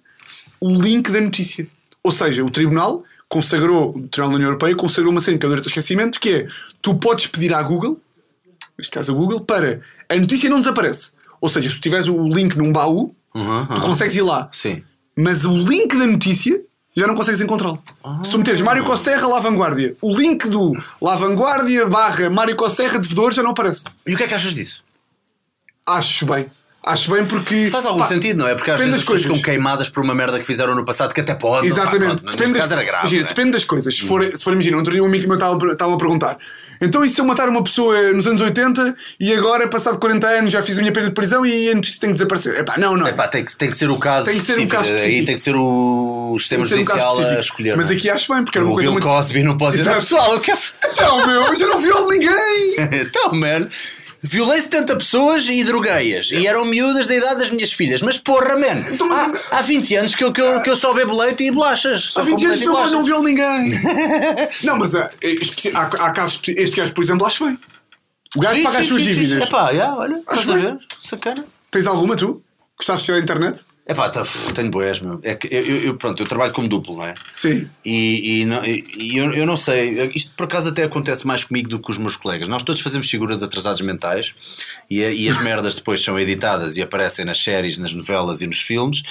o 0.63 0.71
link 0.71 1.11
da 1.11 1.21
notícia. 1.21 1.67
Ou 2.03 2.11
seja, 2.11 2.43
o 2.43 2.51
tribunal 2.51 3.05
consagrou, 3.29 3.91
o 3.91 4.09
Tribunal 4.09 4.31
da 4.31 4.37
União 4.37 4.49
Europeia 4.49 4.75
consagrou 4.75 5.13
uma 5.13 5.21
cena 5.21 5.37
que 5.37 5.45
é 5.45 5.49
o 5.49 5.51
direito 5.51 5.67
ao 5.67 5.71
esquecimento, 5.71 6.19
que 6.19 6.31
é 6.31 6.49
tu 6.81 6.95
podes 6.95 7.27
pedir 7.27 7.53
à 7.53 7.63
Google, 7.63 8.01
neste 8.79 8.91
caso 8.91 9.13
a 9.13 9.15
Google, 9.15 9.43
para 9.43 9.83
a 10.09 10.17
notícia 10.17 10.49
não 10.49 10.59
desaparece. 10.59 11.13
Ou 11.39 11.51
seja, 11.51 11.69
se 11.69 11.77
tu 11.77 11.83
tiveres 11.83 12.07
o 12.07 12.29
link 12.31 12.57
num 12.57 12.73
baú, 12.73 13.15
Uhum, 13.35 13.67
tu 13.67 13.73
uhum. 13.75 13.81
consegues 13.81 14.15
ir 14.17 14.23
lá. 14.23 14.49
Sim. 14.53 14.83
Mas 15.17 15.45
o 15.45 15.57
link 15.57 15.97
da 15.97 16.07
notícia 16.07 16.61
já 16.97 17.07
não 17.07 17.15
consegues 17.15 17.41
encontrá-lo. 17.41 17.83
Se 18.25 18.31
tu 18.31 18.39
meteres 18.39 18.61
Mário 18.61 18.85
Cosserra 18.85 19.27
La 19.27 19.41
Vanguardia, 19.41 19.97
o 20.01 20.13
link 20.13 20.49
do 20.49 20.73
La 21.01 21.17
Vanguardia 21.17 21.87
barra 21.87 22.29
Mário 22.29 22.57
Cosserra 22.57 22.99
devedor 22.99 23.33
já 23.33 23.43
não 23.43 23.51
aparece. 23.51 23.85
E 24.07 24.15
o 24.15 24.17
que 24.17 24.25
é 24.25 24.29
que 24.29 24.35
achas 24.35 24.55
disso? 24.55 24.85
Acho 25.87 26.27
bem. 26.27 26.51
Acho 26.85 27.13
bem 27.13 27.25
porque. 27.25 27.71
Faz 27.71 27.87
algum 27.87 28.01
pá, 28.01 28.07
sentido, 28.07 28.39
não 28.39 28.49
é? 28.49 28.57
Porque 28.57 28.71
às 28.71 28.79
vezes 28.79 28.95
as 28.95 29.01
pessoas 29.01 29.23
ficam 29.23 29.37
coisas. 29.37 29.47
queimadas 29.47 29.89
por 29.89 30.03
uma 30.03 30.15
merda 30.15 30.41
que 30.41 30.45
fizeram 30.45 30.75
no 30.75 30.85
passado 30.85 31.15
que 31.15 31.21
até 31.21 31.35
pode. 31.35 31.69
Exatamente. 31.69 32.01
Pá, 32.01 32.07
pronto, 32.07 32.37
depende, 32.37 32.59
caso 32.59 32.71
das, 32.71 32.73
era 32.73 32.85
grave. 32.85 33.07
imagina, 33.07 33.25
é? 33.25 33.29
depende 33.29 33.51
das 33.53 33.65
coisas. 33.65 33.97
Se 33.97 34.05
for, 34.05 34.37
se 34.37 34.43
for 34.43 34.53
imagina, 34.53 34.77
outro 34.77 34.93
dia 34.93 35.03
um 35.03 35.07
amigo 35.07 35.29
meu 35.29 35.35
estava 35.35 35.73
estava 35.73 35.95
a 35.95 35.97
perguntar. 35.97 36.39
Então, 36.83 37.05
e 37.05 37.09
se 37.09 37.21
eu 37.21 37.25
matar 37.25 37.49
uma 37.49 37.63
pessoa 37.63 38.13
nos 38.13 38.27
anos 38.27 38.41
80 38.41 38.97
e 39.21 39.33
agora, 39.33 39.69
passado 39.69 39.99
40 39.99 40.27
anos, 40.27 40.53
já 40.53 40.61
fiz 40.61 40.79
a 40.79 40.83
minha 40.83 40.93
pena 40.93 41.07
de 41.07 41.15
prisão 41.15 41.47
e 41.47 41.71
a 41.71 41.75
notícia 41.77 42.01
tem 42.01 42.11
que 42.11 42.15
desaparecer? 42.15 42.59
Epá, 42.59 42.77
não, 42.77 42.97
não. 42.97 43.07
Epá, 43.07 43.29
tem, 43.29 43.45
que, 43.45 43.57
tem 43.57 43.71
que 43.71 43.77
ser 43.77 43.89
o 43.89 43.99
caso 43.99 44.27
Tem 44.27 44.35
que 44.35 44.45
ser 44.45 44.59
um 44.59 44.65
específico. 44.65 44.83
caso 44.83 44.95
Aí 44.95 45.25
tem 45.25 45.35
que 45.37 45.41
ser 45.41 45.55
o 45.55 46.35
sistema 46.37 46.65
ser 46.65 46.75
um 46.75 46.79
judicial 46.79 47.19
a 47.21 47.39
escolher. 47.39 47.77
Mas 47.77 47.91
é? 47.91 47.95
aqui 47.95 48.11
acho 48.11 48.35
bem, 48.35 48.43
porque 48.43 48.59
era 48.59 48.67
uma 48.67 48.73
o 48.73 48.75
coisa 48.75 48.91
Bill 48.91 49.01
muito. 49.01 49.07
Cosby 49.07 49.43
não 49.45 49.57
pode 49.57 49.77
dizer 49.77 49.95
pessoal, 49.95 50.33
eu 50.33 50.41
quero. 50.41 50.59
Então, 50.93 51.27
meu, 51.27 51.43
mas 51.43 51.61
eu 51.61 51.69
não 51.69 51.81
violo 51.81 52.11
ninguém! 52.11 52.77
então, 53.01 53.33
man, 53.33 53.69
violei 54.23 54.61
70 54.61 54.97
pessoas 54.97 55.49
e 55.49 55.65
droguei-as. 55.65 56.31
E 56.31 56.47
eram 56.47 56.65
miúdas 56.65 57.07
da 57.07 57.15
idade 57.17 57.41
das 57.41 57.51
minhas 57.51 57.73
filhas. 57.73 58.03
Mas 58.03 58.19
porra, 58.19 58.57
man, 58.57 58.79
Então, 58.93 59.13
há, 59.13 59.33
há 59.59 59.63
20 59.63 59.97
anos 59.97 60.15
que 60.15 60.23
eu, 60.25 60.33
que, 60.33 60.41
eu, 60.41 60.63
que 60.63 60.71
eu 60.71 60.77
só 60.77 60.93
bebo 60.95 61.17
leite 61.21 61.45
e 61.45 61.51
bolachas. 61.51 62.05
Só 62.05 62.21
Há 62.21 62.23
20 62.25 62.35
como 62.37 62.47
anos 62.47 62.63
e 62.63 62.65
meu 62.67 62.75
pai 62.75 62.83
bolachas. 62.89 62.93
não 62.93 63.05
violo 63.05 63.25
ninguém! 63.25 63.71
não, 64.65 64.79
mas 64.79 64.95
ah, 64.95 65.11
especi- 65.23 65.73
há, 65.75 65.83
há 65.83 66.11
casos. 66.13 66.41
Este 66.47 66.77
gajo, 66.77 66.95
por 66.95 67.03
exemplo, 67.05 67.27
acho 67.27 67.45
bem. 67.45 67.59
O 68.37 68.41
gajo 68.41 68.57
Sim, 68.57 68.63
paga 68.63 68.79
as 68.79 68.83
sim, 68.85 68.89
suas 68.89 69.03
sim, 69.03 69.09
dívidas. 69.09 69.43
sim. 69.43 69.49
Epá, 69.49 69.75
já, 69.75 69.95
olha, 69.95 70.17
estás 70.17 70.49
a 70.51 70.55
ver? 70.55 70.79
Sacana. 71.01 71.45
Tens 71.71 71.87
alguma 71.87 72.17
tu? 72.17 72.43
Gostaste 72.79 73.01
de 73.03 73.05
tirar 73.07 73.19
a 73.19 73.21
internet? 73.21 73.65
Epá, 73.93 74.09
tá, 74.09 74.25
f- 74.25 74.53
tenho 74.55 74.71
boés, 74.71 75.01
meu. 75.01 75.21
É 75.23 75.35
que 75.35 75.47
eu, 75.55 75.61
eu- 75.67 75.83
eu- 75.85 75.95
pronto, 75.97 76.23
eu 76.23 76.27
trabalho 76.27 76.53
como 76.53 76.67
duplo, 76.67 76.97
não 76.97 77.05
é? 77.05 77.15
Sim. 77.35 77.69
E, 77.85 78.41
e 78.41 78.45
não- 78.45 78.65
e- 78.65 78.83
e 78.97 79.17
eu, 79.19 79.33
eu 79.33 79.45
não 79.47 79.57
sei, 79.57 80.11
isto 80.15 80.33
por 80.37 80.45
acaso 80.45 80.71
até 80.71 80.85
acontece 80.85 81.27
mais 81.27 81.45
comigo 81.45 81.69
do 81.69 81.79
que 81.79 81.85
com 81.85 81.93
os 81.93 81.99
meus 81.99 82.17
colegas. 82.17 82.49
Nós 82.49 82.63
todos 82.63 82.81
fazemos 82.81 83.11
figura 83.11 83.37
de 83.37 83.45
atrasados 83.45 83.81
mentais 83.83 84.31
e, 84.91 85.05
a- 85.05 85.11
e 85.13 85.29
as 85.29 85.41
merdas 85.43 85.75
depois 85.75 86.03
são 86.03 86.19
editadas 86.19 86.77
e 86.77 86.83
aparecem 86.83 87.25
nas 87.25 87.43
séries, 87.43 87.77
nas 87.79 87.93
novelas 87.93 88.41
e 88.41 88.47
nos 88.47 88.61
filmes. 88.61 89.03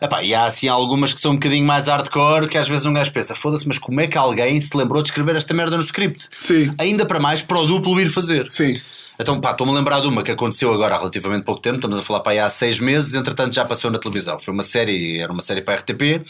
Epá, 0.00 0.22
e 0.22 0.34
há 0.34 0.44
assim 0.44 0.68
algumas 0.68 1.12
que 1.12 1.20
são 1.20 1.32
um 1.32 1.34
bocadinho 1.34 1.66
mais 1.66 1.88
hardcore 1.88 2.48
que 2.48 2.56
às 2.58 2.68
vezes 2.68 2.86
um 2.86 2.92
gajo 2.92 3.12
pensa: 3.12 3.34
foda-se, 3.34 3.66
mas 3.66 3.78
como 3.78 4.00
é 4.00 4.06
que 4.06 4.16
alguém 4.16 4.60
se 4.60 4.76
lembrou 4.76 5.02
de 5.02 5.08
escrever 5.08 5.34
esta 5.36 5.52
merda 5.52 5.76
no 5.76 5.82
script? 5.82 6.28
Sim. 6.38 6.70
Ainda 6.78 7.04
para 7.04 7.18
mais 7.18 7.42
para 7.42 7.58
o 7.58 7.66
duplo 7.66 8.00
ir 8.00 8.10
fazer. 8.10 8.46
Sim. 8.50 8.80
Então, 9.18 9.40
pá, 9.40 9.50
estou-me 9.50 9.72
a 9.72 9.76
lembrar 9.76 10.00
de 10.00 10.06
uma 10.06 10.22
que 10.22 10.30
aconteceu 10.30 10.72
agora 10.72 10.94
há 10.94 10.98
relativamente 10.98 11.42
pouco 11.44 11.60
tempo, 11.60 11.76
estamos 11.76 11.98
a 11.98 12.02
falar 12.02 12.20
para 12.20 12.32
aí 12.32 12.38
há 12.38 12.48
seis 12.48 12.78
meses, 12.78 13.14
entretanto 13.14 13.54
já 13.54 13.64
passou 13.64 13.90
na 13.90 13.98
televisão. 13.98 14.38
Foi 14.38 14.54
uma 14.54 14.62
série, 14.62 15.20
era 15.20 15.32
uma 15.32 15.42
série 15.42 15.60
para 15.60 15.74
a 15.74 15.76
RTP, 15.78 16.24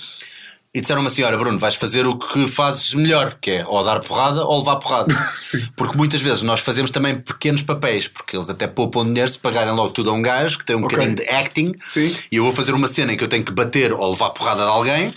e 0.72 0.80
disseram-me 0.80 1.06
assim: 1.08 1.22
Olha, 1.22 1.36
Bruno, 1.36 1.58
vais 1.58 1.74
fazer 1.74 2.06
o 2.06 2.18
que 2.18 2.46
fazes 2.48 2.94
melhor, 2.94 3.36
que 3.40 3.50
é 3.50 3.66
ou 3.66 3.84
dar 3.84 4.00
porrada 4.00 4.42
ou 4.44 4.58
levar 4.60 4.76
porrada. 4.76 5.14
porque 5.76 5.96
muitas 5.98 6.20
vezes 6.22 6.42
nós 6.42 6.60
fazemos 6.60 6.90
também 6.90 7.18
pequenos 7.20 7.62
papéis, 7.62 8.08
porque 8.08 8.36
eles 8.36 8.48
até 8.48 8.66
poupam 8.66 9.04
dinheiro 9.04 9.28
se 9.30 9.38
pagarem 9.38 9.72
logo 9.74 9.90
tudo 9.90 10.10
a 10.10 10.12
um 10.14 10.22
gajo 10.22 10.58
que 10.58 10.64
tem 10.64 10.76
um 10.76 10.84
Ok. 10.84 10.96
bocadinho 10.96 11.16
de 11.16 11.28
acting, 11.28 11.72
Sim. 11.84 12.14
e 12.32 12.36
eu 12.36 12.44
vou 12.44 12.52
fazer 12.52 12.72
uma 12.72 12.88
cena 12.88 13.12
em 13.12 13.16
que 13.16 13.24
eu 13.24 13.28
tenho 13.28 13.44
que 13.44 13.52
bater 13.52 13.92
ou 13.92 14.10
levar 14.10 14.30
porrada 14.30 14.62
de 14.62 14.68
alguém. 14.70 15.12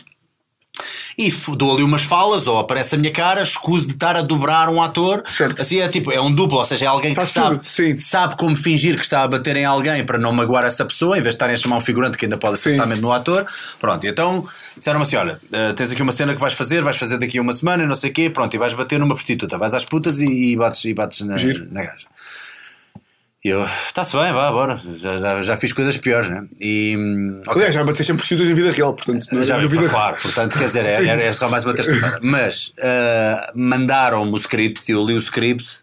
E 1.18 1.32
dou 1.58 1.74
ali 1.74 1.84
umas 1.84 2.04
falas, 2.04 2.48
ou 2.48 2.60
aparece 2.60 2.96
a 2.96 2.98
minha 2.98 3.12
cara, 3.12 3.42
escuso 3.42 3.88
de 3.88 3.94
estar 3.94 4.16
a 4.16 4.22
dobrar 4.22 4.70
um 4.70 4.82
ator. 4.82 5.24
Certo. 5.28 5.62
Assim 5.62 5.80
é 5.80 5.88
tipo, 5.88 6.12
é 6.12 6.22
um 6.22 6.34
duplo, 6.34 6.58
ou 6.58 6.66
seja, 6.66 6.86
é 6.86 6.88
alguém 6.88 7.14
Faz 7.14 7.28
que 7.28 7.34
sabe, 7.34 7.60
sim. 7.64 7.98
sabe 7.98 8.36
como 8.38 8.56
fingir 8.56 8.96
que 8.96 9.02
está 9.02 9.24
a 9.24 9.28
bater 9.28 9.56
em 9.56 9.66
alguém 9.66 10.04
para 10.06 10.18
não 10.18 10.32
magoar 10.32 10.66
essa 10.66 10.86
pessoa, 10.86 11.18
em 11.18 11.22
vez 11.22 11.34
de 11.34 11.38
estarem 11.38 11.54
a 11.54 11.58
chamar 11.58 11.78
um 11.78 11.82
figurante 11.82 12.18
que 12.18 12.26
ainda 12.26 12.38
pode 12.38 12.56
acertar 12.56 12.84
Sim. 12.86 12.90
mesmo 12.90 13.08
no 13.08 13.12
ator. 13.12 13.46
Pronto, 13.80 14.06
e 14.06 14.10
então 14.10 14.46
disseram-me 14.78 15.04
assim: 15.04 15.16
olha, 15.16 15.40
eh, 15.52 15.74
tens 15.74 15.92
aqui 15.92 16.02
uma 16.02 16.12
cena 16.12 16.34
que 16.34 16.40
vais 16.40 16.54
fazer, 16.54 16.82
vais 16.84 16.98
fazer 16.98 17.18
daqui 17.18 17.38
a 17.38 17.42
uma 17.42 17.54
semana, 17.54 17.84
e 17.84 17.88
não 17.88 17.96
sei 17.96 18.12
o 18.12 18.14
quê, 18.14 18.30
pronto, 18.30 18.54
e 18.54 18.58
vais 18.58 18.74
bater 18.74 19.00
numa 19.00 19.14
prostituta, 19.14 19.58
vais 19.58 19.74
às 19.74 19.86
putas 19.86 20.20
e, 20.20 20.26
e 20.26 20.56
bates, 20.56 20.86
e 20.86 20.94
bates 20.94 21.22
na, 21.22 21.38
Giro. 21.38 21.68
na 21.72 21.84
gaja. 21.84 22.06
E 23.44 23.50
eu, 23.50 23.64
está-se 23.64 24.16
bem, 24.16 24.32
vá, 24.32 24.52
bora, 24.52 24.80
já, 24.98 25.18
já, 25.18 25.42
já 25.42 25.58
fiz 25.58 25.74
coisas 25.74 25.98
piores, 25.98 26.30
né? 26.30 26.46
E. 26.60 26.96
hum, 26.96 27.42
ok. 27.42 27.54
Aliás, 27.54 27.74
já 27.74 27.84
bateste 27.84 28.12
em 28.12 28.16
prostitutas 28.16 28.52
em 28.52 28.54
vida 28.54 28.72
real, 28.72 28.94
portanto, 28.94 29.26
não 29.32 29.40
é 29.40 29.44
Já 29.44 29.58
na 29.58 29.66
vida 29.66 29.90
claro, 29.90 30.16
portanto, 30.22 30.60
quer 30.60 30.66
dizer, 30.66 30.86
era, 30.86 31.24
era 31.24 31.34
só 31.34 31.50
mais 31.50 31.66
uma 31.66 31.74
terça-feira. 31.74 32.20
Mas 32.22 32.72
ah, 32.80 33.52
mandaram-me 33.56 34.32
o 34.32 34.38
script, 34.38 34.92
eu 34.92 35.04
li 35.04 35.16
o 35.16 35.18
script 35.18 35.82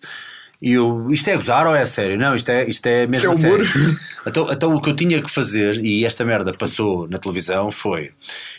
e 0.61 0.73
eu, 0.73 1.07
isto 1.11 1.29
é 1.29 1.37
gozar 1.37 1.67
ou 1.67 1.75
é 1.75 1.87
sério? 1.87 2.19
Não, 2.19 2.35
isto 2.35 2.51
é, 2.51 2.65
isto 2.69 2.85
é 2.87 3.07
mesmo 3.07 3.33
Isto 3.33 3.47
é 3.47 3.49
humor. 3.49 3.67
sério. 3.67 3.99
Então, 4.27 4.51
então 4.51 4.75
o 4.75 4.81
que 4.81 4.91
eu 4.91 4.97
tinha 4.97 5.23
que 5.23 5.31
fazer, 5.31 5.85
e 5.85 6.05
esta 6.05 6.25
merda 6.25 6.53
passou 6.53 7.09
na 7.09 7.17
televisão, 7.19 7.71
foi: 7.71 8.11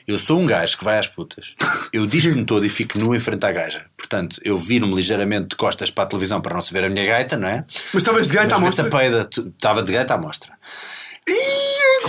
eu 0.08 0.18
sou 0.18 0.39
um 0.39 0.45
gajo 0.45 0.78
que 0.78 0.84
vai 0.84 0.97
às 0.97 1.08
putas, 1.08 1.54
eu 1.91 2.06
disco-me 2.08 2.45
todo 2.45 2.66
e 2.66 2.70
fico 2.70 2.97
nu 2.97 3.14
em 3.14 3.20
frente 3.20 3.45
à 3.45 3.52
gaja. 3.52 3.86
Portanto, 3.97 4.39
eu 4.43 4.58
viro-me 4.58 4.95
ligeiramente 4.95 5.50
de 5.50 5.56
costas 5.58 5.91
para 5.91 6.06
a 6.06 6.08
televisão 6.08 6.39
para 6.39 6.54
não 6.54 6.62
se 6.62 6.72
ver 6.72 6.86
a 6.86 6.89
minha 6.89 7.06
gaita, 7.06 7.36
não 7.36 7.47
é? 7.47 7.66
Mas 7.93 7.95
estavas 7.95 8.28
de 8.28 8.34
gaita 8.34 8.56
à 8.56 8.60
mostra? 8.60 8.89
estava 8.89 9.84
de 9.84 9.91
gaita 9.91 10.14
à 10.14 10.18
mostra. 10.18 10.54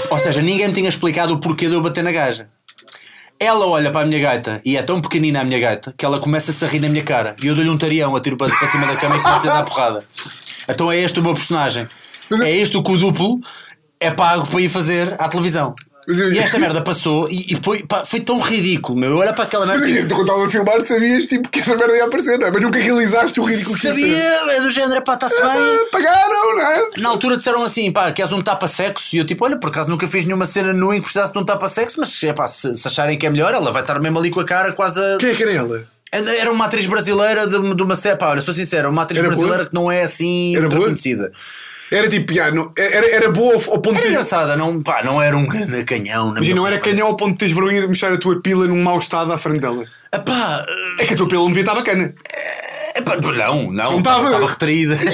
Ou 0.08 0.18
seja, 0.18 0.40
ninguém 0.40 0.68
me 0.68 0.72
tinha 0.72 0.88
explicado 0.88 1.34
o 1.34 1.40
porquê 1.40 1.66
de 1.66 1.74
eu 1.74 1.80
bater 1.82 2.02
na 2.02 2.12
gaja. 2.12 2.48
Ela 3.42 3.66
olha 3.66 3.90
para 3.90 4.02
a 4.02 4.04
minha 4.04 4.20
gaita 4.20 4.60
e 4.66 4.76
é 4.76 4.82
tão 4.82 5.00
pequenina 5.00 5.40
a 5.40 5.44
minha 5.44 5.58
gaita 5.58 5.94
que 5.96 6.04
ela 6.04 6.20
começa-se 6.20 6.62
a 6.62 6.68
rir 6.68 6.78
na 6.78 6.90
minha 6.90 7.02
cara. 7.02 7.34
E 7.42 7.46
eu 7.46 7.54
dou-lhe 7.54 7.70
um 7.70 7.78
tarião, 7.78 8.14
atiro 8.14 8.36
para, 8.36 8.54
para 8.54 8.68
cima 8.68 8.86
da 8.86 8.94
cama 8.96 9.16
e 9.16 9.20
começo 9.22 9.48
a 9.48 9.54
dar 9.54 9.64
porrada. 9.64 10.04
Então 10.68 10.92
é 10.92 10.98
este 10.98 11.18
o 11.20 11.22
meu 11.22 11.32
personagem. 11.32 11.88
É 12.44 12.50
este 12.50 12.76
o 12.76 12.82
que 12.82 12.92
o 12.92 12.98
duplo 12.98 13.40
é 13.98 14.10
pago 14.10 14.46
para 14.46 14.60
ir 14.60 14.68
fazer 14.68 15.14
à 15.18 15.26
televisão. 15.26 15.74
Mas 16.10 16.32
E 16.32 16.38
esta 16.38 16.58
merda 16.58 16.80
passou 16.82 17.28
e, 17.30 17.52
e 17.54 17.58
foi, 17.62 17.82
pá, 17.82 18.04
foi 18.04 18.20
tão 18.20 18.40
ridículo, 18.40 18.98
meu. 18.98 19.10
Eu 19.10 19.16
olho 19.18 19.32
para 19.34 19.44
aquela 19.44 19.64
Mas 19.64 19.80
merda 19.80 19.90
imagina, 19.90 20.06
e 20.06 20.08
tu 20.08 20.26
quando 20.26 20.44
a 20.44 20.50
filmar 20.50 20.86
sabias 20.86 21.26
tipo, 21.26 21.48
que 21.48 21.60
essa 21.60 21.76
merda 21.76 21.96
ia 21.96 22.04
aparecer, 22.04 22.38
não 22.38 22.46
é? 22.46 22.50
Mas 22.50 22.62
nunca 22.62 22.78
realizaste 22.78 23.38
o 23.40 23.44
ridículo 23.44 23.76
que 23.76 23.86
sabia, 23.86 24.16
é 24.16 24.60
do 24.60 24.70
género, 24.70 25.02
pá, 25.04 25.14
está-se 25.14 25.40
bem. 25.40 25.50
Ah, 25.50 25.78
Pagaram, 25.92 26.56
não 26.56 26.66
é? 26.66 26.88
Na 26.98 27.08
altura 27.10 27.36
disseram 27.36 27.62
assim, 27.62 27.92
pá, 27.92 28.10
queres 28.12 28.32
um 28.32 28.42
tapa-sexo? 28.42 29.14
E 29.14 29.18
eu 29.18 29.24
tipo, 29.24 29.44
olha, 29.44 29.56
por 29.56 29.68
acaso 29.68 29.88
nunca 29.90 30.06
fiz 30.06 30.24
nenhuma 30.24 30.46
cena 30.46 30.72
nua 30.72 30.94
em 30.96 30.98
que 30.98 31.04
precisasse 31.04 31.32
de 31.32 31.38
um 31.38 31.44
tapa-sexo, 31.44 31.96
mas 32.00 32.22
é 32.22 32.32
pá, 32.32 32.46
se, 32.46 32.74
se 32.74 32.86
acharem 32.88 33.16
que 33.16 33.26
é 33.26 33.30
melhor, 33.30 33.54
ela 33.54 33.70
vai 33.72 33.82
estar 33.82 34.00
mesmo 34.00 34.18
ali 34.18 34.30
com 34.30 34.40
a 34.40 34.44
cara 34.44 34.72
quase 34.72 35.00
a... 35.00 35.16
Quem 35.18 35.30
é 35.30 35.34
que 35.34 35.42
era 35.42 35.52
ela? 35.52 35.86
Era 36.12 36.50
uma 36.50 36.64
atriz 36.64 36.86
brasileira 36.86 37.46
de, 37.46 37.52
de 37.74 37.82
uma 37.82 37.96
pá, 38.18 38.30
olha, 38.30 38.40
sou 38.42 38.52
sincero, 38.52 38.90
uma 38.90 39.02
atriz 39.02 39.20
Era 39.20 39.28
brasileira 39.28 39.58
boa? 39.58 39.68
que 39.68 39.74
não 39.74 39.92
é 39.92 40.02
assim 40.02 40.56
Era 40.56 40.64
ultra 40.64 40.78
boa? 40.78 40.88
conhecida. 40.88 41.30
Era 41.90 42.08
tipo, 42.08 42.32
já, 42.32 42.50
não, 42.50 42.72
era, 42.78 43.16
era 43.16 43.30
boa 43.32 43.54
ao 43.54 43.80
ponto 43.80 43.96
Era 43.96 44.02
de. 44.02 44.08
engraçada, 44.08 44.56
não, 44.56 44.80
pá, 44.82 45.02
não 45.02 45.20
era 45.20 45.36
um 45.36 45.44
grande 45.46 45.84
canhão. 45.84 46.26
na 46.26 46.36
Imagina, 46.36 46.56
não 46.56 46.66
era 46.66 46.78
canhão 46.78 47.08
ao 47.08 47.16
ponto 47.16 47.32
de 47.32 47.38
teres 47.38 47.54
vergonha 47.54 47.80
de 47.80 47.88
mostrar 47.88 48.12
a 48.12 48.18
tua 48.18 48.40
pila 48.40 48.66
num 48.66 48.82
mau 48.82 48.98
estado 48.98 49.32
à 49.32 49.38
frente 49.38 49.60
dela. 49.60 49.84
Epá, 50.12 50.64
É 50.98 51.04
que 51.06 51.14
a 51.14 51.16
tua 51.16 51.28
pila 51.28 51.42
não 51.42 51.48
devia 51.48 51.62
estar 51.62 51.74
bacana. 51.74 52.12
epá, 52.96 53.16
não, 53.16 53.32
não, 53.32 53.72
Não 53.72 53.98
estava? 53.98 54.26
estava 54.26 54.46
retraída. 54.46 54.98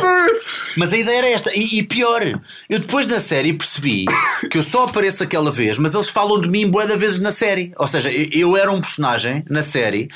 Mas 0.76 0.92
a 0.92 0.96
ideia 0.96 1.18
era 1.18 1.28
esta. 1.28 1.50
E, 1.54 1.78
e 1.78 1.82
pior, 1.82 2.22
eu 2.68 2.78
depois 2.78 3.06
na 3.06 3.18
série 3.18 3.52
percebi 3.52 4.04
que 4.50 4.58
eu 4.58 4.62
só 4.62 4.84
apareço 4.84 5.22
aquela 5.22 5.50
vez, 5.50 5.78
mas 5.78 5.94
eles 5.94 6.08
falam 6.08 6.40
de 6.40 6.48
mim 6.48 6.68
bué 6.70 6.86
de 6.86 6.96
vezes 6.96 7.18
na 7.18 7.32
série. 7.32 7.72
Ou 7.76 7.88
seja, 7.88 8.10
eu, 8.10 8.28
eu 8.32 8.56
era 8.56 8.70
um 8.70 8.80
personagem 8.80 9.44
na 9.50 9.62
série 9.64 10.08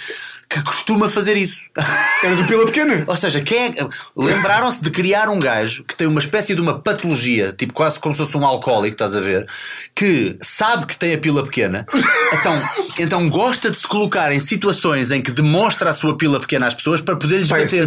que 0.49 0.63
costuma 0.63 1.09
fazer 1.09 1.37
isso. 1.37 1.67
Eras 2.23 2.39
o 2.39 2.47
pila 2.47 2.67
pequena. 2.67 3.05
Ou 3.09 3.17
seja, 3.17 3.41
quem 3.41 3.65
é- 3.67 3.75
lembraram-se 4.17 4.81
de 4.81 4.91
criar 4.91 5.29
um 5.29 5.41
gajo 5.41 5.83
que 5.83 5.97
tem 5.97 6.07
uma 6.07 6.21
espécie 6.21 6.55
de 6.55 6.61
uma 6.61 6.79
patologia, 6.79 7.53
tipo 7.53 7.73
quase 7.75 7.99
como 7.99 8.15
se 8.15 8.19
fosse 8.25 8.37
um 8.37 8.45
alcoólico, 8.47 8.95
estás 8.95 9.17
a 9.17 9.21
ver? 9.21 9.47
Que 9.95 10.37
sabe 10.41 10.87
que 10.87 10.97
tem 10.97 11.15
a 11.15 11.19
pila 11.19 11.43
pequena, 11.43 11.85
então, 12.33 12.63
então 13.01 13.29
gosta 13.29 13.71
de 13.73 13.77
se 13.79 13.89
colocar 13.95 14.33
em 14.33 14.41
situações 14.41 15.13
em 15.13 15.23
que 15.23 15.31
demonstra 15.31 15.91
a 15.91 15.93
sua 15.93 16.17
pila 16.17 16.41
pequena 16.41 16.67
às 16.67 16.75
pessoas 16.75 17.01
para 17.01 17.15
poder-lhes 17.17 17.49
bater. 17.63 17.87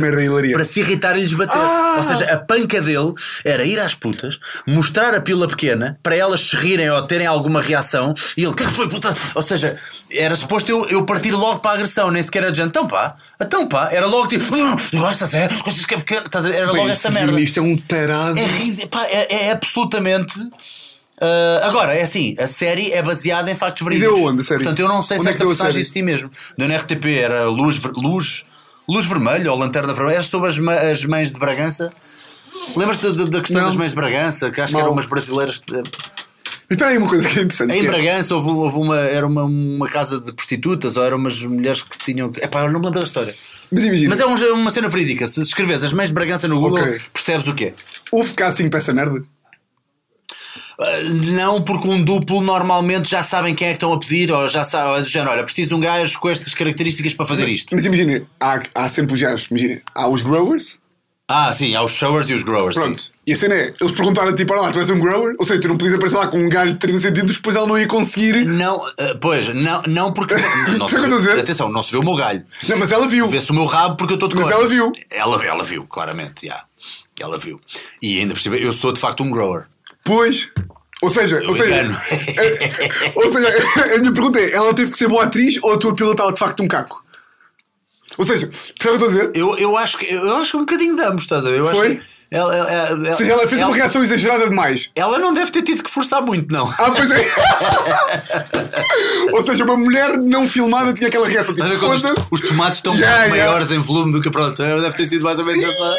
Para 0.53 0.63
se 0.63 0.79
irritar 0.79 1.17
e 1.17 1.21
lhes 1.21 1.33
bater. 1.33 1.57
Ah! 1.57 1.95
Ou 1.97 2.03
seja, 2.03 2.25
a 2.31 2.37
panca 2.37 2.81
dele 2.81 3.13
era 3.43 3.65
ir 3.65 3.77
às 3.77 3.93
putas, 3.93 4.39
mostrar 4.65 5.13
a 5.13 5.19
pila 5.19 5.47
pequena 5.49 5.99
para 6.01 6.15
elas 6.15 6.39
se 6.39 6.55
rirem 6.55 6.89
ou 6.89 7.01
terem 7.05 7.27
alguma 7.27 7.61
reação 7.61 8.13
e 8.37 8.43
ele, 8.45 8.53
que 8.53 8.63
é 8.63 8.65
que 8.67 8.73
foi 8.73 8.87
puta? 8.87 9.13
Ou 9.35 9.41
seja, 9.41 9.75
era 10.09 10.33
suposto 10.35 10.71
eu, 10.71 10.85
eu 10.89 11.05
partir 11.05 11.31
logo 11.31 11.59
para 11.59 11.71
a 11.71 11.73
agressão, 11.73 12.09
nem 12.09 12.23
sequer 12.23 12.49
de 12.51 12.61
então 12.61 12.87
pá, 12.87 13.15
então 13.41 13.67
pá, 13.67 13.89
era 13.91 14.05
logo 14.05 14.27
tipo, 14.27 14.45
"Ah, 14.55 14.75
gostas 14.97 15.33
é? 15.33 15.47
Gostas 15.47 15.85
que 15.85 15.95
é 15.95 15.97
pequeno? 15.97 16.23
Era 16.53 16.67
logo 16.67 16.83
Bem, 16.83 16.89
esta 16.89 17.11
merda. 17.11 17.31
guionista 17.31 17.59
é 17.59 17.63
um 17.63 17.75
tarado. 17.77 18.39
É, 18.39 18.85
pá, 18.87 19.03
é, 19.05 19.47
é 19.47 19.51
absolutamente. 19.51 20.33
Ah, 21.21 21.59
agora, 21.63 21.93
é 21.95 22.03
assim, 22.03 22.35
a 22.39 22.47
série 22.47 22.91
é 22.91 23.01
baseada 23.01 23.49
em 23.51 23.55
factos 23.55 23.81
verídicos. 23.85 24.13
deu 24.15 24.23
onde 24.25 24.41
a 24.41 24.43
série? 24.43 24.59
Portanto, 24.63 24.79
eu 24.79 24.87
não 24.87 25.01
sei 25.01 25.17
Onde 25.17 25.23
se 25.23 25.29
é 25.29 25.31
que 25.31 25.35
esta 25.37 25.45
personagem 25.47 25.79
existia 25.79 26.03
mesmo. 26.03 26.31
Deu 26.57 26.67
na 26.67 26.75
RTP, 26.77 27.05
era 27.19 27.47
Luz, 27.49 27.81
luz, 27.95 28.45
luz 28.87 29.05
Vermelha 29.05 29.51
ou 29.51 29.57
Lanterna 29.57 29.93
Vermelha, 29.93 30.15
era 30.15 30.23
sobre 30.23 30.49
as, 30.49 30.57
as 30.59 31.05
mães 31.05 31.31
de 31.31 31.39
Bragança. 31.39 31.91
Lembras-te 32.75 33.11
da, 33.11 33.39
questão 33.39 33.61
Não. 33.61 33.65
das 33.67 33.75
mães 33.75 33.91
de 33.91 33.95
Bragança? 33.95 34.51
Que 34.51 34.61
acho 34.61 34.71
que 34.71 34.73
Mal. 34.73 34.83
eram 34.83 34.93
umas 34.93 35.05
brasileiras. 35.05 35.57
que- 35.57 35.71
Mas 35.71 35.83
espera 36.71 36.91
aí 36.91 36.97
uma 36.97 37.07
coisa 37.07 37.27
que 37.27 37.39
é 37.39 37.43
interessante. 37.43 37.73
Em 37.75 37.79
que 37.81 37.87
é- 37.87 37.89
Bragança 37.91 38.35
houve, 38.35 38.49
houve 38.49 38.77
uma, 38.77 38.97
era 38.97 39.25
uma, 39.25 39.43
uma 39.45 39.87
casa 39.87 40.19
de 40.19 40.33
prostitutas 40.33 40.97
ou 40.97 41.03
eram 41.03 41.17
umas 41.17 41.41
mulheres 41.41 41.81
que 41.81 41.97
tinham. 41.97 42.31
Epá, 42.35 42.59
eu 42.61 42.71
não 42.71 42.79
me 42.79 42.85
lembro 42.85 42.99
da 42.99 43.05
história. 43.05 43.33
Mas 43.71 43.83
imagina, 43.83 44.09
Mas 44.09 44.19
é 44.19 44.25
um- 44.25 44.59
uma 44.61 44.71
cena 44.71 44.89
verídica. 44.89 45.27
Se 45.27 45.41
escreves 45.41 45.83
as 45.83 45.93
mães 45.93 46.09
de 46.09 46.13
Bragança 46.13 46.47
no 46.47 46.59
Google, 46.59 46.79
Ok. 46.81 46.99
percebes 47.13 47.47
o 47.47 47.53
quê? 47.55 47.73
houve 48.11 48.33
casting 48.33 48.69
para 48.69 48.79
essa 48.79 48.93
merda? 48.93 49.21
Não, 51.35 51.61
porque 51.61 51.87
um 51.87 52.01
duplo 52.03 52.41
normalmente 52.41 53.09
já 53.09 53.23
sabem 53.23 53.53
quem 53.55 53.67
é 53.67 53.71
que 53.71 53.77
estão 53.77 53.93
a 53.93 53.99
pedir, 53.99 54.31
ou 54.31 54.47
já 54.47 54.63
sabem, 54.63 55.01
do 55.01 55.07
género, 55.09 55.31
olha, 55.31 55.43
preciso 55.43 55.69
de 55.69 55.75
um 55.75 55.79
gajo 55.79 56.19
com 56.19 56.29
estas 56.29 56.53
características 56.53 57.13
para 57.13 57.25
fazer 57.25 57.47
isto. 57.49 57.69
Mas 57.73 57.85
imagina, 57.85 58.23
há, 58.39 58.61
há 58.75 58.89
sempre 58.89 59.13
os 59.15 59.21
gajos. 59.21 59.47
Imagina, 59.49 59.81
há 59.95 60.07
os 60.07 60.21
growers, 60.21 60.79
Ah, 61.29 61.51
sim, 61.51 61.75
há 61.75 61.83
os 61.83 61.91
showers 61.91 62.29
e 62.29 62.33
os 62.33 62.43
growers. 62.43 62.75
sim. 62.75 62.81
Pronto. 62.81 63.17
E 63.27 63.33
a 63.33 63.35
cena 63.35 63.55
é, 63.55 63.73
eles 63.81 63.93
perguntaram 63.93 64.33
tipo, 64.33 64.53
olha 64.53 64.61
lá, 64.61 64.71
tu 64.71 64.79
és 64.79 64.89
um 64.89 64.97
grower? 64.97 65.35
Ou 65.37 65.45
seja, 65.45 65.59
tu 65.59 65.67
não 65.67 65.77
podias 65.77 65.95
aparecer 65.95 66.15
lá 66.15 66.27
com 66.29 66.37
um 66.37 66.47
galho 66.47 66.71
de 66.71 66.79
30 66.79 66.99
centímetros, 66.99 67.35
depois 67.35 67.57
ela 67.57 67.67
não 67.67 67.77
ia 67.77 67.85
conseguir. 67.85 68.45
Não, 68.45 68.87
eh, 68.97 69.13
pois, 69.19 69.53
não, 69.53 69.81
não 69.85 70.13
porque. 70.13 70.35
Não 70.77 70.87
que 70.87 70.95
eu 70.95 71.03
estou 71.03 71.03
a 71.03 71.07
viu, 71.07 71.17
dizer. 71.17 71.39
atenção, 71.39 71.69
não 71.69 71.83
se 71.83 71.91
viu 71.91 71.99
o 71.99 72.05
meu 72.05 72.15
galho. 72.15 72.45
Não, 72.69 72.77
mas 72.77 72.91
ela 72.93 73.05
viu. 73.07 73.27
Vê-se 73.29 73.51
o 73.51 73.53
meu 73.53 73.65
rabo 73.65 73.97
porque 73.97 74.13
eu 74.13 74.15
estou 74.15 74.29
de 74.29 74.35
Mas 74.35 74.49
ela 74.49 74.67
viu. 74.69 74.93
Ela, 75.11 75.45
ela 75.45 75.63
viu, 75.65 75.85
claramente, 75.85 76.45
já. 76.47 76.63
Ela 77.19 77.37
viu. 77.37 77.59
E 78.01 78.19
ainda 78.19 78.33
cima, 78.37 78.55
eu 78.55 78.71
sou 78.71 78.93
de 78.93 78.99
facto 79.01 79.21
um 79.23 79.29
grower. 79.29 79.65
Pois. 80.07 80.49
Ou 81.01 81.09
seja, 81.11 81.43
ou 81.45 81.53
seja, 81.53 81.69
engano. 81.69 81.95
é- 81.95 83.11
ou 83.13 83.31
seja, 83.31 83.47
a 83.93 83.99
minha 83.99 84.11
pergunta 84.13 84.39
é: 84.39 84.51
ela 84.51 84.73
teve 84.73 84.89
que 84.91 84.97
ser 84.97 85.07
boa 85.07 85.25
atriz 85.25 85.59
ou 85.61 85.73
a 85.73 85.77
tua 85.77 85.93
pila 85.95 86.11
estava 86.11 86.33
de 86.33 86.39
facto 86.39 86.63
um 86.63 86.67
caco? 86.67 87.03
Ou 88.17 88.25
seja, 88.25 88.47
percebe 88.47 88.71
o 88.73 88.81
que 88.81 88.87
eu 88.87 88.93
estou 88.95 89.07
a 89.07 89.11
dizer? 89.11 89.31
Eu, 89.35 89.57
eu, 89.59 89.77
acho 89.77 89.97
que, 89.97 90.05
eu 90.11 90.35
acho 90.37 90.51
que 90.51 90.57
um 90.57 90.61
bocadinho 90.61 90.95
de 90.95 91.03
ambos, 91.03 91.23
estás 91.23 91.45
a 91.45 91.51
ver? 91.51 91.59
Eu 91.59 91.65
Foi? 91.67 91.97
Acho 91.97 91.99
que 91.99 92.16
ela, 92.29 92.55
ela, 92.55 92.71
ela, 92.71 93.07
Ou 93.09 93.13
seja, 93.13 93.31
ela 93.31 93.47
fez 93.47 93.61
uma 93.61 93.73
reação 93.75 94.03
exagerada 94.03 94.49
demais. 94.49 94.89
ela 94.95 95.17
não 95.19 95.33
deve 95.33 95.51
ter 95.51 95.61
tido 95.63 95.83
que 95.83 95.89
forçar 95.89 96.21
muito, 96.21 96.53
não. 96.53 96.67
Ah, 96.77 96.91
pois 96.95 97.09
é. 97.11 97.25
Ou 99.31 99.41
seja, 99.41 99.63
uma 99.63 99.75
mulher 99.77 100.17
não 100.17 100.47
filmada 100.47 100.93
tinha 100.93 101.07
aquela 101.07 101.27
reação 101.27 101.53
tipo, 101.53 101.67
os, 101.85 102.03
os 102.31 102.41
tomates 102.41 102.77
estão 102.79 102.93
Yeah, 102.95 103.25
yeah. 103.25 103.45
maiores 103.51 103.71
em 103.71 103.79
volume 103.81 104.11
do 104.11 104.21
que 104.21 104.29
pronto. 104.29 104.57
Deve 104.57 104.95
ter 104.95 105.05
sido 105.05 105.23
mais 105.23 105.37
ou 105.39 105.45
menos 105.45 105.63
essa. 105.63 105.95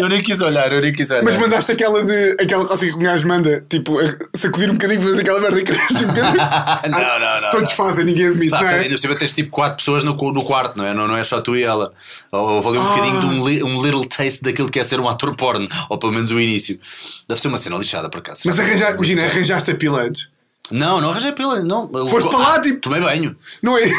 Eu 0.00 0.08
nem 0.08 0.22
quis 0.22 0.40
olhar, 0.40 0.72
eu 0.72 0.80
nem 0.80 0.92
quis 0.92 1.10
olhar. 1.10 1.22
Mas 1.22 1.36
mandaste 1.36 1.72
aquela 1.72 2.02
de 2.04 2.36
aquela 2.40 2.64
clássica 2.66 2.92
que 2.92 2.98
o 2.98 3.02
gajo 3.02 3.26
manda, 3.26 3.64
tipo, 3.68 3.96
sacudir 4.34 4.70
um 4.70 4.74
bocadinho 4.74 5.02
fazer 5.02 5.20
aquela 5.20 5.40
merda 5.40 5.62
cresce 5.62 6.04
um 6.04 6.08
bocadinho. 6.08 6.38
Não, 6.88 7.20
não, 7.20 7.40
não, 7.42 7.50
Todos 7.50 7.68
não. 7.70 7.76
fazem, 7.76 8.04
ninguém 8.04 8.28
admite, 8.28 8.50
Pá, 8.50 8.60
não 8.62 8.68
é? 8.68 8.74
ainda 8.80 8.88
por 8.90 8.98
cima 8.98 9.14
tens 9.16 9.32
tipo 9.32 9.50
4 9.50 9.76
pessoas 9.76 10.04
no, 10.04 10.14
no 10.14 10.44
quarto, 10.44 10.76
não 10.78 10.86
é? 10.86 10.94
Não, 10.94 11.06
não 11.06 11.16
é 11.16 11.22
só 11.22 11.40
tu 11.40 11.56
e 11.56 11.62
ela. 11.62 11.92
Houve 12.32 12.68
ali 12.68 12.78
um 12.78 12.82
Ah. 12.82 12.88
bocadinho 12.94 13.20
de 13.20 13.26
um, 13.26 13.46
li- 13.46 13.62
um 13.62 13.82
little 13.82 14.04
taste 14.08 14.42
daquilo 14.42 14.70
que 14.70 14.80
é 14.80 14.84
ser 14.84 14.98
um 15.00 15.08
ator 15.08 15.34
porno, 15.38 15.66
ou 15.88 15.96
pelo 15.98 16.12
menos 16.12 16.30
o 16.30 16.38
início. 16.38 16.78
Deve 17.26 17.40
ser 17.40 17.48
uma 17.48 17.56
cena 17.58 17.76
lixada 17.78 18.10
por 18.10 18.18
acaso. 18.18 18.42
Mas 18.44 18.58
arranjar, 18.58 18.94
imagina, 18.94 19.24
arranjaste 19.24 19.70
a 19.70 19.74
pila 19.74 20.02
antes. 20.02 20.28
Não, 20.70 21.00
não 21.00 21.10
arranjei 21.10 21.32
pila, 21.32 21.62
não. 21.62 21.88
Foste 22.08 22.28
para 22.28 22.38
lá, 22.38 22.60
tipo- 22.60 22.80
Tomei 22.80 23.00
banho. 23.00 23.34
Não 23.62 23.78
é? 23.78 23.90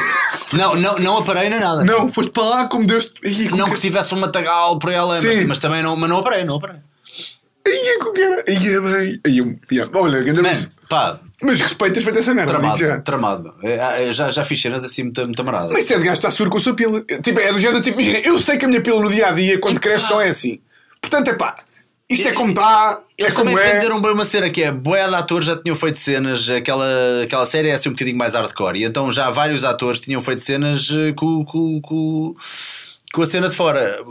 Não, 0.54 0.76
não, 0.76 0.98
não 1.00 1.18
aparei 1.18 1.50
nem 1.50 1.60
nada. 1.60 1.84
Não, 1.84 2.08
foste 2.10 2.30
para 2.32 2.44
lá 2.44 2.68
como 2.68 2.86
Deus. 2.86 3.12
Não 3.58 3.72
que- 3.72 3.80
tivesse 3.80 4.14
um 4.14 4.20
matagal 4.20 4.78
por 4.78 4.92
ela, 4.92 5.20
mas, 5.20 5.46
mas 5.48 5.58
também 5.60 5.82
não, 5.82 5.96
mas 5.96 6.08
não 6.08 6.20
aparei, 6.20 6.44
não 6.46 6.58
aparei. 6.58 6.78
Ia 7.68 8.00
que 8.14 8.22
era? 8.22 8.44
Ia 8.52 8.82
bem. 8.82 9.20
Ia. 9.72 9.90
Olha, 9.94 10.22
grande 10.22 10.42
Man, 10.42 10.50
mas, 10.50 10.70
pá, 10.90 11.20
mas 11.42 11.60
respeito 11.60 11.94
teres 11.94 12.04
feito 12.04 12.20
essa 12.20 12.34
merda. 12.34 12.52
tramado, 12.54 12.80
já. 12.80 13.00
tramado. 13.02 13.54
É, 13.64 14.08
é, 14.08 14.14
Já, 14.14 14.30
já 14.30 14.44
fiz 14.46 14.62
cenas 14.62 14.84
assim 14.84 15.04
muito, 15.04 15.22
muito 15.26 15.42
amaradas. 15.42 15.72
Mas 15.72 15.82
esse 15.86 15.94
é 15.94 15.98
de 15.98 16.04
gajo 16.04 16.16
está 16.18 16.32
seguro 16.32 16.50
com 16.52 16.58
a 16.58 16.62
sua 16.62 16.74
pila. 16.76 17.02
Tipo, 17.22 17.40
é 17.40 17.52
do 17.54 17.60
género, 17.60 17.82
tipo, 17.82 18.00
imagina, 18.00 18.20
eu 18.28 18.40
sei 18.40 18.58
que 18.58 18.66
a 18.66 18.68
minha 18.68 18.82
pila 18.82 19.02
no 19.02 19.12
dia 19.12 19.28
a 19.28 19.32
dia, 19.32 19.60
quando 19.60 19.80
cresce, 19.80 20.10
não 20.10 20.20
é 20.22 20.30
assim. 20.30 20.60
Portanto, 21.02 21.30
é 21.30 21.34
pá, 21.34 21.56
isto 22.10 22.28
é 22.28 22.34
como 22.34 22.50
está, 22.50 23.00
é 23.18 23.24
Eles 23.24 23.34
como 23.36 23.50
também 23.52 23.64
é. 23.66 23.74
venderam 23.74 24.02
bem 24.02 24.12
uma 24.12 24.26
cena 24.26 24.50
que 24.50 24.64
é 24.64 24.72
boé 24.72 25.08
de 25.08 25.16
atores 25.16 25.46
já 25.46 25.56
tinham 25.62 25.76
feito 25.76 25.98
cenas, 25.98 26.50
aquela, 26.50 26.86
aquela 27.24 27.46
série 27.46 27.70
é 27.70 27.74
assim 27.74 27.90
um 27.90 27.94
bocadinho 27.94 28.18
mais 28.18 28.34
hardcore, 28.34 28.80
e 28.80 28.84
então 28.84 29.12
já 29.12 29.30
vários 29.30 29.64
atores 29.64 30.00
tinham 30.00 30.22
feito 30.22 30.42
cenas 30.42 30.88
eh, 30.92 31.14
com, 31.16 31.46
com, 31.46 31.80
com, 31.82 32.36
com 33.14 33.22
a 33.22 33.26
cena 33.26 33.48
de 33.48 33.56
fora. 33.56 33.80
Eh, 33.82 34.04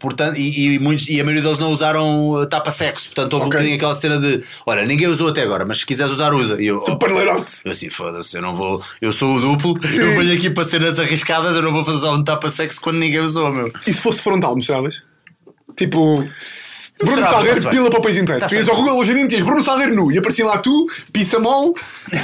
Portanto, 0.00 0.36
e, 0.36 0.74
e, 0.74 0.78
muitos, 0.80 1.08
e 1.08 1.20
a 1.20 1.24
maioria 1.24 1.42
deles 1.44 1.58
não 1.60 1.70
usaram 1.70 2.42
eh, 2.42 2.46
tapa-sexo, 2.46 3.06
portanto 3.10 3.34
houve 3.34 3.46
Ok. 3.46 3.46
um 3.46 3.50
bocadinho 3.60 3.76
aquela 3.76 3.94
cena 3.94 4.18
de 4.18 4.40
olha, 4.66 4.84
ninguém 4.84 5.06
usou 5.06 5.28
até 5.28 5.42
agora, 5.42 5.64
mas 5.64 5.78
se 5.78 5.86
quiseres 5.86 6.12
usar, 6.12 6.34
usa. 6.34 6.60
E 6.60 6.66
eu, 6.66 6.80
Super 6.80 7.12
leirote. 7.12 7.52
eu 7.64 7.70
assim, 7.70 7.88
foda-se, 7.88 8.36
eu 8.36 8.42
não 8.42 8.54
vou. 8.56 8.82
Eu 9.00 9.12
sou 9.12 9.36
o 9.36 9.40
duplo, 9.40 9.78
eu 9.94 10.16
venho 10.18 10.34
aqui 10.36 10.50
para 10.50 10.64
cenas 10.64 10.98
arriscadas, 10.98 11.54
eu 11.54 11.62
não 11.62 11.72
vou 11.72 11.88
usar 11.88 12.10
um 12.12 12.24
tapa-sexo 12.24 12.80
quando 12.80 12.98
ninguém 12.98 13.20
usou, 13.20 13.50
meu. 13.52 13.72
E 13.86 13.94
se 13.94 14.00
fosse 14.00 14.20
frontal, 14.22 14.56
mostravas? 14.56 15.02
Tipo. 15.76 16.14
Bruno 16.96 17.20
Mostrava, 17.20 17.44
Salgueiro, 17.44 17.70
pila 17.70 17.90
para 17.90 17.98
o 17.98 18.02
país 18.02 18.16
inteiro. 18.16 18.40
Tá-se 18.40 18.54
Tu 18.54 18.58
ias 18.58 18.68
ao 18.68 18.76
Google 18.76 18.98
hoje 18.98 19.12
em 19.12 19.26
dia, 19.26 19.44
Bruno 19.44 19.62
Salgueiro 19.64 19.94
nu 19.94 20.12
e 20.12 20.18
aparecia 20.18 20.46
lá 20.46 20.58
tu, 20.58 20.86
pizza 21.12 21.40
mole, 21.40 21.74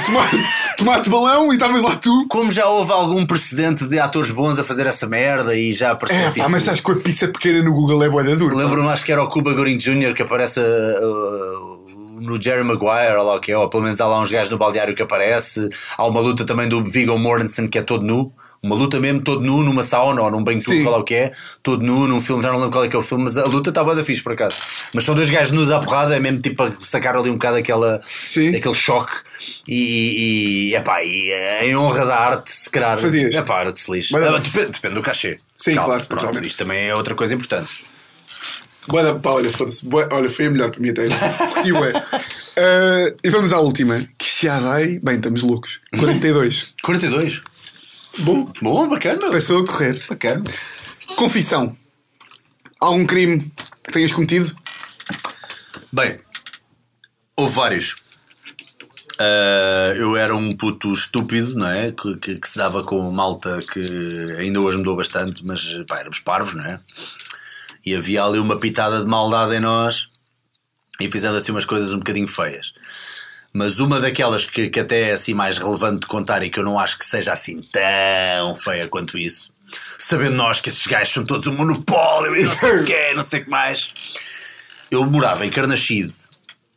tomate, 0.05 0.37
tomate 0.77 1.09
balão 1.09 1.51
e 1.51 1.55
estavas 1.55 1.81
lá 1.81 1.95
tu. 1.97 2.25
Como 2.29 2.51
já 2.53 2.65
houve 2.65 2.91
algum 2.91 3.25
precedente 3.25 3.85
de 3.85 3.99
atores 3.99 4.31
bons 4.31 4.57
a 4.59 4.63
fazer 4.63 4.87
essa 4.87 5.05
merda 5.07 5.53
e 5.53 5.73
já 5.73 5.91
apareceu 5.91 6.21
É, 6.21 6.31
tipo, 6.31 6.45
pá, 6.45 6.49
mas 6.49 6.63
estás 6.63 6.79
com 6.79 6.93
a 6.93 6.95
pizza 6.95 7.27
pequena 7.27 7.61
no 7.61 7.73
Google 7.73 8.01
é 8.01 8.09
boeda 8.09 8.33
dura. 8.37 8.55
Lembro-me, 8.55 8.87
acho 8.87 9.03
que 9.03 9.11
era 9.11 9.21
o 9.21 9.29
Cuba 9.29 9.53
Gooding 9.53 9.77
Jr. 9.77 10.13
que 10.13 10.23
aparece 10.23 10.61
uh, 10.61 12.21
no 12.21 12.41
Jerry 12.41 12.63
Maguire, 12.63 13.17
ou 13.17 13.25
lá 13.25 13.35
o 13.35 13.39
que 13.41 13.51
é, 13.51 13.57
ou 13.57 13.67
pelo 13.67 13.83
menos 13.83 13.99
há 13.99 14.07
lá 14.07 14.21
uns 14.21 14.31
gajos 14.31 14.49
no 14.49 14.57
baldeário 14.57 14.95
que 14.95 15.01
aparece. 15.01 15.67
Há 15.97 16.07
uma 16.07 16.21
luta 16.21 16.45
também 16.45 16.69
do 16.69 16.81
Viggo 16.83 17.19
Mortensen 17.19 17.67
que 17.67 17.77
é 17.77 17.81
todo 17.81 18.05
nu. 18.05 18.31
Uma 18.63 18.75
luta 18.75 18.99
mesmo 18.99 19.21
todo 19.23 19.41
nu 19.41 19.63
numa 19.63 19.81
sauna 19.83 20.21
ou 20.21 20.29
num 20.29 20.43
banho 20.43 20.61
tubo, 20.61 20.83
qual 20.83 20.95
é 20.95 20.97
o 20.99 21.03
que 21.03 21.15
é, 21.15 21.31
todo 21.63 21.83
nu 21.83 22.07
num 22.07 22.21
filme, 22.21 22.43
já 22.43 22.49
não 22.51 22.57
lembro 22.57 22.71
qual 22.71 22.83
é 22.85 22.87
que 22.87 22.95
é 22.95 22.99
o 22.99 23.01
filme, 23.01 23.23
mas 23.23 23.35
a 23.35 23.45
luta 23.45 23.69
está 23.71 23.83
boa 23.83 23.95
da 23.95 24.05
fixe 24.05 24.21
por 24.21 24.33
acaso. 24.33 24.55
Mas 24.93 25.03
são 25.03 25.15
dois 25.15 25.31
gajos 25.31 25.49
nus 25.49 25.71
à 25.71 25.79
porrada, 25.79 26.15
é 26.15 26.19
mesmo 26.19 26.39
tipo 26.41 26.61
a 26.61 26.71
sacar 26.79 27.17
ali 27.17 27.31
um 27.31 27.33
bocado 27.33 27.57
aquela, 27.57 27.99
Sim. 28.03 28.55
aquele 28.55 28.75
choque 28.75 29.13
e, 29.67 30.69
e, 30.69 30.75
epá, 30.75 31.03
e 31.03 31.31
eh, 31.31 31.65
em 31.69 31.75
honra 31.75 32.05
da 32.05 32.15
arte, 32.15 32.51
se 32.51 32.69
calhar, 32.69 32.99
Fazias. 32.99 33.33
epá, 33.33 33.71
que 33.71 33.79
se 33.79 33.91
lixe. 33.91 34.13
Mas- 34.13 34.27
Ah, 34.27 34.37
depende, 34.37 34.69
depende 34.73 34.93
do 34.93 35.01
cachê. 35.01 35.39
Sim, 35.57 35.73
claro, 35.73 36.05
Pronto, 36.05 36.19
totalmente. 36.19 36.45
isto 36.47 36.57
também 36.59 36.87
é 36.87 36.95
outra 36.95 37.15
coisa 37.15 37.33
importante. 37.33 37.83
Boeda, 38.87 39.15
pá, 39.15 39.31
olha. 39.31 39.49
Bué- 39.83 40.07
Olha, 40.11 40.29
foi 40.29 40.45
a 40.45 40.51
melhor 40.51 40.69
para 40.71 40.79
mim 40.79 40.89
até. 40.89 41.07
Curti, 41.07 41.71
ué. 41.71 41.93
Uh, 41.93 43.17
e 43.23 43.29
vamos 43.29 43.53
à 43.53 43.59
última, 43.59 43.99
que 44.17 44.45
já 44.45 44.59
vai. 44.59 44.99
Bem, 44.99 45.15
estamos 45.15 45.41
loucos. 45.43 45.79
42. 45.97 46.73
42. 46.83 47.41
Bom, 48.19 48.51
Bom, 48.61 48.87
bacana. 48.89 49.29
passou 49.31 49.63
a 49.63 49.67
correr. 49.67 50.03
Bacana. 50.07 50.43
Confissão. 51.15 51.75
Algum 52.79 53.05
crime 53.05 53.51
que 53.83 53.91
tenhas 53.91 54.11
cometido? 54.11 54.55
Bem, 55.91 56.19
houve 57.35 57.53
vários. 57.55 57.95
Ah, 59.19 59.93
eu 59.97 60.15
era 60.17 60.35
um 60.35 60.51
puto 60.55 60.93
estúpido, 60.93 61.53
não 61.55 61.67
é? 61.67 61.91
Que, 61.91 62.15
que- 62.17 62.39
que 62.39 62.49
se 62.49 62.57
dava 62.57 62.83
com 62.83 63.09
malta 63.11 63.59
que 63.71 63.79
ainda 64.39 64.59
hoje 64.59 64.77
mudou 64.79 64.95
bastante, 64.95 65.45
mas 65.45 65.63
pá, 65.87 65.99
éramos 65.99 66.19
parvos, 66.19 66.53
não 66.55 66.65
é? 66.65 66.79
E 67.85 67.95
havia 67.95 68.23
ali 68.23 68.39
uma 68.39 68.57
pitada 68.59 68.99
de 69.01 69.07
maldade 69.07 69.55
em 69.55 69.59
nós 69.59 70.09
e 70.99 71.09
fizemos 71.11 71.37
assim 71.37 71.51
umas 71.51 71.65
coisas 71.65 71.93
um 71.93 71.97
bocadinho 71.99 72.27
feias. 72.27 72.73
Mas 73.53 73.79
uma 73.79 73.99
daquelas 73.99 74.45
que, 74.45 74.69
que 74.69 74.79
até 74.79 75.09
é 75.09 75.11
assim 75.13 75.33
mais 75.33 75.57
relevante 75.57 76.01
de 76.01 76.07
contar 76.07 76.41
e 76.43 76.49
que 76.49 76.59
eu 76.59 76.63
não 76.63 76.79
acho 76.79 76.97
que 76.97 77.05
seja 77.05 77.33
assim 77.33 77.61
tão 77.61 78.55
feia 78.55 78.87
quanto 78.87 79.17
isso, 79.17 79.51
sabendo 79.99 80.35
nós 80.35 80.61
que 80.61 80.69
esses 80.69 80.87
gajos 80.87 81.13
são 81.13 81.23
todos 81.23 81.47
um 81.47 81.55
monopólio 81.55 82.35
e 82.35 82.43
não 82.43 82.53
sei 82.53 82.79
o 82.79 82.83
quê, 82.85 83.13
não 83.13 83.21
sei 83.21 83.41
o 83.41 83.43
que 83.43 83.49
mais. 83.49 83.93
Eu 84.89 85.05
morava 85.05 85.45
em 85.45 85.49
Carnaxide 85.49 86.13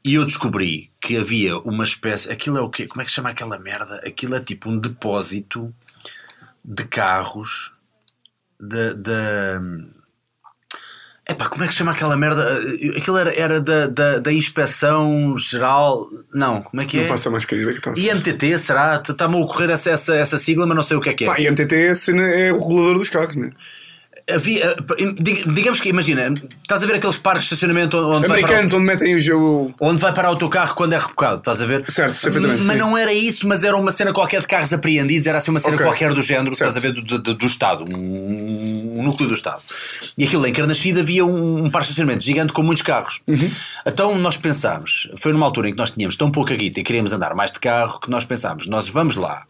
e 0.05 0.15
eu 0.15 0.25
descobri 0.25 0.91
que 1.01 1.17
havia 1.17 1.57
uma 1.59 1.85
espécie. 1.85 2.31
Aquilo 2.31 2.59
é 2.59 2.61
o 2.61 2.69
quê? 2.69 2.87
Como 2.87 3.01
é 3.01 3.05
que 3.05 3.11
se 3.11 3.17
chama 3.17 3.31
aquela 3.31 3.59
merda? 3.59 4.01
Aquilo 4.07 4.35
é 4.35 4.41
tipo 4.41 4.69
um 4.69 4.79
depósito 4.79 5.75
de 6.65 6.85
carros 6.85 7.73
da. 8.61 8.93
da 8.93 9.61
Epá, 11.27 11.49
como 11.49 11.65
é 11.65 11.69
que 11.69 11.73
chama 11.73 11.93
aquela 11.93 12.17
merda? 12.19 12.47
Aquilo 12.99 13.17
era, 13.17 13.35
era 13.35 13.61
da, 13.61 13.87
da, 13.87 14.19
da 14.19 14.33
inspeção 14.33 15.35
geral. 15.39 16.07
Não, 16.35 16.63
como 16.63 16.83
é 16.83 16.85
que 16.85 16.99
é? 16.99 17.03
Não 17.03 17.09
faça 17.09 17.31
mais 17.31 17.47
querida 17.47 17.73
que 17.73 17.79
está. 17.79 17.95
IMTT, 17.97 18.59
será? 18.59 19.03
Está-me 19.03 19.37
a 19.37 19.39
ocorrer 19.39 19.71
essa, 19.71 19.91
essa, 19.91 20.15
essa 20.15 20.37
sigla, 20.37 20.67
mas 20.67 20.77
não 20.77 20.83
sei 20.83 20.99
o 20.99 21.01
que 21.01 21.09
é 21.09 21.15
que 21.15 21.25
é. 21.25 21.27
Pá, 21.27 21.41
e 21.41 21.51
MTT 21.51 21.75
é, 21.75 22.49
é 22.49 22.53
o 22.53 22.59
regulador 22.59 22.99
dos 22.99 23.09
carros, 23.09 23.37
né? 23.37 23.53
Havia, 24.31 24.75
dig- 25.21 25.45
digamos 25.53 25.81
que, 25.83 25.89
imagina, 25.91 26.33
estás 26.63 26.83
a 26.83 26.87
ver 26.87 26.95
aqueles 26.95 27.19
parques 27.19 27.43
de 27.47 27.55
estacionamento 27.55 27.99
onde 27.99 28.27
vai, 28.27 28.41
Americanos, 28.41 28.73
onde 28.73 28.85
metem 28.87 29.15
o 29.17 29.21
jogo. 29.21 29.75
onde 29.79 30.01
vai 30.01 30.15
parar 30.15 30.31
o 30.31 30.37
teu 30.37 30.49
carro 30.49 30.75
quando 30.75 30.95
é 30.95 30.99
rebocado, 30.99 31.39
estás 31.39 31.61
a 31.61 31.67
ver? 31.67 31.85
Certo, 31.91 32.19
perfeitamente, 32.23 32.65
Mas 32.65 32.75
sim. 32.77 32.81
não 32.81 32.97
era 32.97 33.13
isso, 33.13 33.47
mas 33.47 33.63
era 33.63 33.77
uma 33.77 33.93
cena 33.93 34.15
qualquer 34.15 34.41
de 34.41 34.47
carros 34.47 34.73
apreendidos, 34.73 35.27
era 35.27 35.37
assim 35.39 35.51
uma 35.51 35.61
cena 35.61 35.75
Ok. 35.75 35.87
qualquer 35.87 36.15
do 36.15 36.23
género, 36.23 36.55
Certo. 36.55 36.71
estás 36.71 36.77
a 36.77 36.81
ver, 36.81 36.93
do, 36.93 37.19
do, 37.19 37.35
do 37.35 37.47
Estado, 37.47 37.85
um, 37.85 38.99
um 38.99 39.03
núcleo 39.03 39.29
do 39.29 39.35
Estado. 39.35 39.61
E 40.17 40.25
aquilo 40.25 40.47
em 40.47 40.53
Carnaxide 40.55 41.01
havia 41.01 41.25
um, 41.27 41.65
um 41.65 41.71
parque 41.71 41.89
de 41.89 41.93
estacionamento 41.93 42.25
gigante 42.25 42.53
com 42.55 42.63
muitos 42.63 42.83
carros. 42.83 43.21
Uhum. 43.27 43.51
Então 43.87 44.19
nós 44.19 44.37
pensámos, 44.39 45.09
foi 45.17 45.33
numa 45.35 45.45
altura 45.45 45.69
em 45.69 45.73
que 45.73 45.79
nós 45.79 45.91
tínhamos 45.91 46.17
tão 46.17 46.31
pouca 46.31 46.55
guita 46.57 46.81
e 46.81 46.83
queríamos 46.83 47.13
andar 47.13 47.35
mais 47.35 47.53
de 47.53 47.61
carro 47.61 48.01
que 48.01 48.09
nós 48.11 48.25
pensámos, 48.25 48.69
nós 48.71 48.89
vamos 48.89 49.17
lá, 49.17 49.45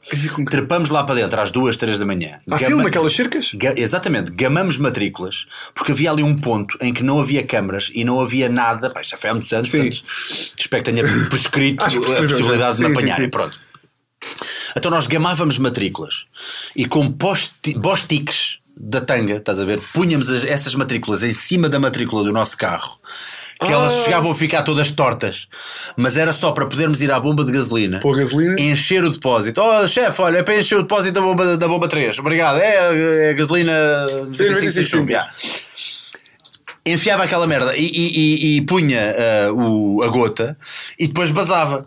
trepamos 0.51 0.91
lá 0.91 1.05
para 1.05 1.15
dentro 1.15 1.41
às 1.41 1.53
duas, 1.53 1.77
três 1.77 1.99
da 2.01 2.05
manhã. 2.07 2.41
Há 2.51 2.57
gama- 2.57 2.67
filme, 2.67 2.87
aquelas 2.89 3.15
cercas? 3.15 3.51
Ga- 3.55 3.75
exatamente, 3.77 4.33
gamamos 4.33 4.64
matrículas, 4.77 5.47
porque 5.75 5.93
havia 5.93 6.11
ali 6.11 6.23
um 6.23 6.37
ponto 6.37 6.77
em 6.81 6.93
que 6.93 7.03
não 7.03 7.21
havia 7.21 7.43
câmaras 7.43 7.91
e 7.95 8.05
não 8.05 8.21
havia 8.21 8.49
nada. 8.49 8.91
Pá, 8.91 9.03
já 9.03 9.17
foi 9.17 9.31
há 9.31 9.35
muitos 9.35 9.53
anos, 9.53 9.71
Sim. 9.71 9.79
portanto, 9.79 10.03
espero 10.59 10.83
que 10.83 10.93
tenha 10.93 11.05
prescrito 11.29 11.87
que 11.87 11.99
a 11.99 12.23
possibilidade 12.23 12.77
de 12.79 12.85
me 12.85 12.93
apanharem. 12.93 13.31
Pronto. 13.31 13.61
Então 14.77 14.91
nós 14.91 15.07
gamávamos 15.07 15.59
matrículas 15.59 16.27
e 16.75 16.87
com 16.87 17.09
bostiques 17.77 18.59
da 18.77 19.01
tanga, 19.01 19.35
estás 19.37 19.61
a 19.61 19.65
ver? 19.65 19.81
Punhamos 19.93 20.29
as- 20.29 20.45
essas 20.45 20.75
matrículas 20.75 21.23
em 21.23 21.33
cima 21.33 21.69
da 21.69 21.79
matrícula 21.79 22.25
do 22.25 22.33
nosso 22.33 22.57
carro. 22.57 22.97
Que 23.61 23.73
elas 23.73 23.93
Ah. 24.01 24.05
chegavam 24.05 24.33
a 24.33 24.35
ficar 24.35 24.63
todas 24.65 24.91
tortas, 24.91 25.47
mas 25.97 26.17
era 26.17 26.33
só 26.33 26.51
para 26.51 26.67
podermos 26.67 27.01
ir 27.01 27.11
à 27.13 27.21
bomba 27.21 27.45
de 27.45 27.53
gasolina, 27.53 28.01
Pôr 28.01 28.17
gasolina. 28.17 28.61
encher 28.61 29.05
o 29.05 29.11
depósito. 29.11 29.61
Oh, 29.63 29.87
chefe, 29.87 30.21
olha, 30.21 30.39
é 30.39 30.43
para 30.43 30.57
encher 30.59 30.77
o 30.79 30.83
depósito 30.83 31.15
da 31.15 31.21
bomba, 31.21 31.57
da 31.57 31.69
bomba 31.69 31.87
3. 31.89 32.19
Obrigado. 32.19 32.59
É, 32.59 33.31
é 33.31 33.35
gasolina 33.35 34.07
96 34.07 34.51
95. 34.75 34.87
chumbo, 34.89 35.13
já. 35.13 35.31
enfiava 36.87 37.25
aquela 37.25 37.47
merda 37.47 37.75
e, 37.77 37.85
e- 37.87 38.19
e- 38.19 38.57
e 38.57 38.61
punha 38.67 39.15
ah, 39.17 39.53
o, 39.53 40.03
a 40.03 40.09
gota 40.09 40.57
e 40.99 41.07
depois 41.07 41.31
basava. 41.31 41.87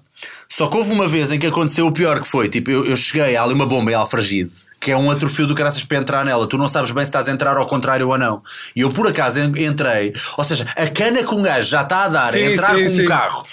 Só 0.49 0.67
que 0.67 0.77
houve 0.77 0.91
uma 0.91 1.07
vez 1.07 1.31
em 1.31 1.37
que 1.37 1.45
aconteceu 1.45 1.85
o 1.85 1.91
pior 1.91 2.19
que 2.21 2.27
foi: 2.27 2.47
tipo, 2.49 2.71
eu, 2.71 2.85
eu 2.85 2.95
cheguei, 2.97 3.35
há 3.35 3.43
ali 3.43 3.53
uma 3.53 3.65
bomba 3.65 3.91
em 3.91 3.93
Alfragide. 3.93 4.51
Que 4.87 4.91
é 4.93 4.97
um 4.97 5.11
atrofio 5.11 5.45
do 5.45 5.53
caraças 5.53 5.83
para 5.83 5.97
entrar 5.97 6.23
nela, 6.23 6.47
tu 6.47 6.57
não 6.57 6.65
sabes 6.65 6.91
bem 6.91 7.03
se 7.03 7.09
estás 7.09 7.27
a 7.27 7.31
entrar 7.33 7.57
ao 7.57 7.67
contrário 7.67 8.07
ou 8.07 8.17
não. 8.17 8.41
E 8.73 8.79
eu 8.79 8.89
por 8.89 9.05
acaso 9.05 9.37
en- 9.37 9.65
entrei, 9.65 10.13
ou 10.37 10.45
seja, 10.45 10.65
a 10.77 10.87
cana 10.87 11.25
que 11.25 11.35
um 11.35 11.41
gajo 11.41 11.69
já 11.69 11.81
está 11.81 12.05
a 12.05 12.07
dar 12.07 12.31
Sim, 12.31 12.39
a 12.39 12.51
entrar 12.53 12.73
sim, 12.73 12.83
com 12.85 12.89
sim. 12.91 13.01
um 13.03 13.05
carro 13.05 13.45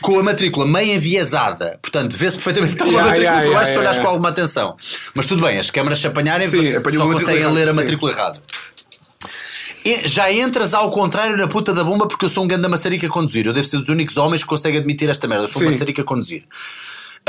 com 0.00 0.18
a 0.18 0.22
matrícula 0.22 0.66
meio 0.66 0.94
enviesada, 0.94 1.78
portanto 1.82 2.16
vê-se 2.16 2.36
perfeitamente 2.36 2.76
que 2.76 2.82
está 2.82 2.84
uma 2.86 2.92
Yeah, 2.92 3.10
matrícula, 3.10 3.36
yeah, 3.36 3.46
tu 3.46 3.52
vais 3.52 3.68
yeah, 3.68 3.72
se 3.74 3.78
olhares 3.78 3.96
yeah. 3.98 4.02
com 4.02 4.08
alguma 4.10 4.28
atenção. 4.30 4.76
Mas 5.14 5.26
tudo 5.26 5.42
bem, 5.42 5.58
as 5.58 5.70
câmaras 5.70 5.98
se 5.98 6.06
apanharem, 6.06 6.48
Sim, 6.48 6.72
só 6.96 7.12
conseguem 7.12 7.46
ler 7.52 7.68
a 7.68 7.74
matrícula 7.74 8.10
errada. 8.10 8.40
Já 10.06 10.32
entras 10.32 10.72
ao 10.72 10.90
contrário 10.90 11.36
na 11.36 11.46
puta 11.46 11.74
da 11.74 11.84
bomba 11.84 12.08
porque 12.08 12.24
eu 12.24 12.30
sou 12.30 12.44
um 12.44 12.48
ganda 12.48 12.70
maçarica 12.70 13.06
a 13.06 13.10
conduzir. 13.10 13.44
Eu 13.46 13.52
devo 13.52 13.66
ser 13.66 13.76
dos 13.76 13.90
únicos 13.90 14.16
homens 14.16 14.42
que 14.42 14.48
conseguem 14.48 14.78
admitir 14.80 15.10
esta 15.10 15.28
merda. 15.28 15.44
Eu 15.44 15.48
sou 15.48 15.60
um 15.60 15.66
Sim. 15.66 15.70
maçarica 15.72 16.00
a 16.00 16.04
conduzir. 16.06 16.44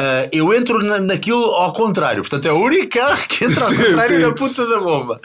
Ah, 0.01 0.27
eu 0.31 0.51
entro 0.51 0.79
na, 0.83 0.99
naquilo 0.99 1.43
ao 1.43 1.71
contrário. 1.73 2.23
Portanto, 2.23 2.47
é 2.47 2.51
o 2.51 2.57
único 2.57 2.89
carro 2.89 3.27
que 3.27 3.45
entra 3.45 3.65
ao 3.65 3.71
contrário 3.71 4.15
sim. 4.15 4.21
na 4.23 4.33
puta 4.33 4.65
da 4.67 4.79
bomba. 4.79 5.21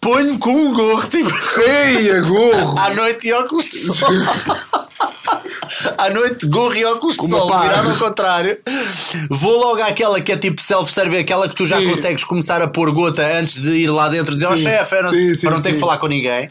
Ponho-me 0.00 0.38
com 0.38 0.52
um 0.52 0.72
gorro, 0.72 1.06
tipo, 1.08 1.30
Ei, 1.60 2.20
gorro! 2.20 2.78
à 2.78 2.94
noite 2.94 3.28
e 3.28 3.32
óculos 3.32 3.66
de 3.66 3.92
sol. 3.92 4.08
À 5.98 6.08
noite, 6.10 6.46
gorro 6.46 6.74
e 6.74 6.84
óculos 6.84 7.16
de 7.16 7.28
sol, 7.28 7.48
pá. 7.48 7.62
virado 7.62 7.90
ao 7.90 7.96
contrário. 7.96 8.58
Vou 9.28 9.58
logo 9.58 9.82
àquela 9.82 10.20
que 10.20 10.32
é 10.32 10.36
tipo 10.36 10.60
self-serve, 10.60 11.18
aquela 11.18 11.48
que 11.48 11.54
tu 11.54 11.66
já 11.66 11.78
Sim. 11.78 11.90
consegues 11.90 12.24
começar 12.24 12.62
a 12.62 12.68
pôr 12.68 12.90
gota 12.92 13.22
antes 13.38 13.60
de 13.60 13.70
ir 13.72 13.88
lá 13.88 14.08
dentro 14.08 14.32
e 14.32 14.34
dizer, 14.34 14.46
ó 14.46 14.56
Sim. 14.56 14.62
chefe, 14.62 14.96
para 15.42 15.50
não 15.50 15.62
ter 15.62 15.72
que 15.72 15.78
falar 15.78 15.98
com 15.98 16.06
ninguém. 16.06 16.48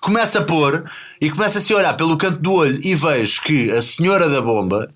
Começa 0.00 0.40
a 0.40 0.42
pôr 0.42 0.84
e 1.20 1.30
começa 1.30 1.58
a 1.58 1.62
se 1.62 1.72
olhar 1.72 1.94
pelo 1.94 2.16
canto 2.18 2.38
do 2.38 2.52
olho 2.52 2.78
e 2.82 2.94
vejo 2.94 3.40
que 3.42 3.70
a 3.70 3.80
senhora 3.80 4.28
da 4.28 4.42
bomba 4.42 4.90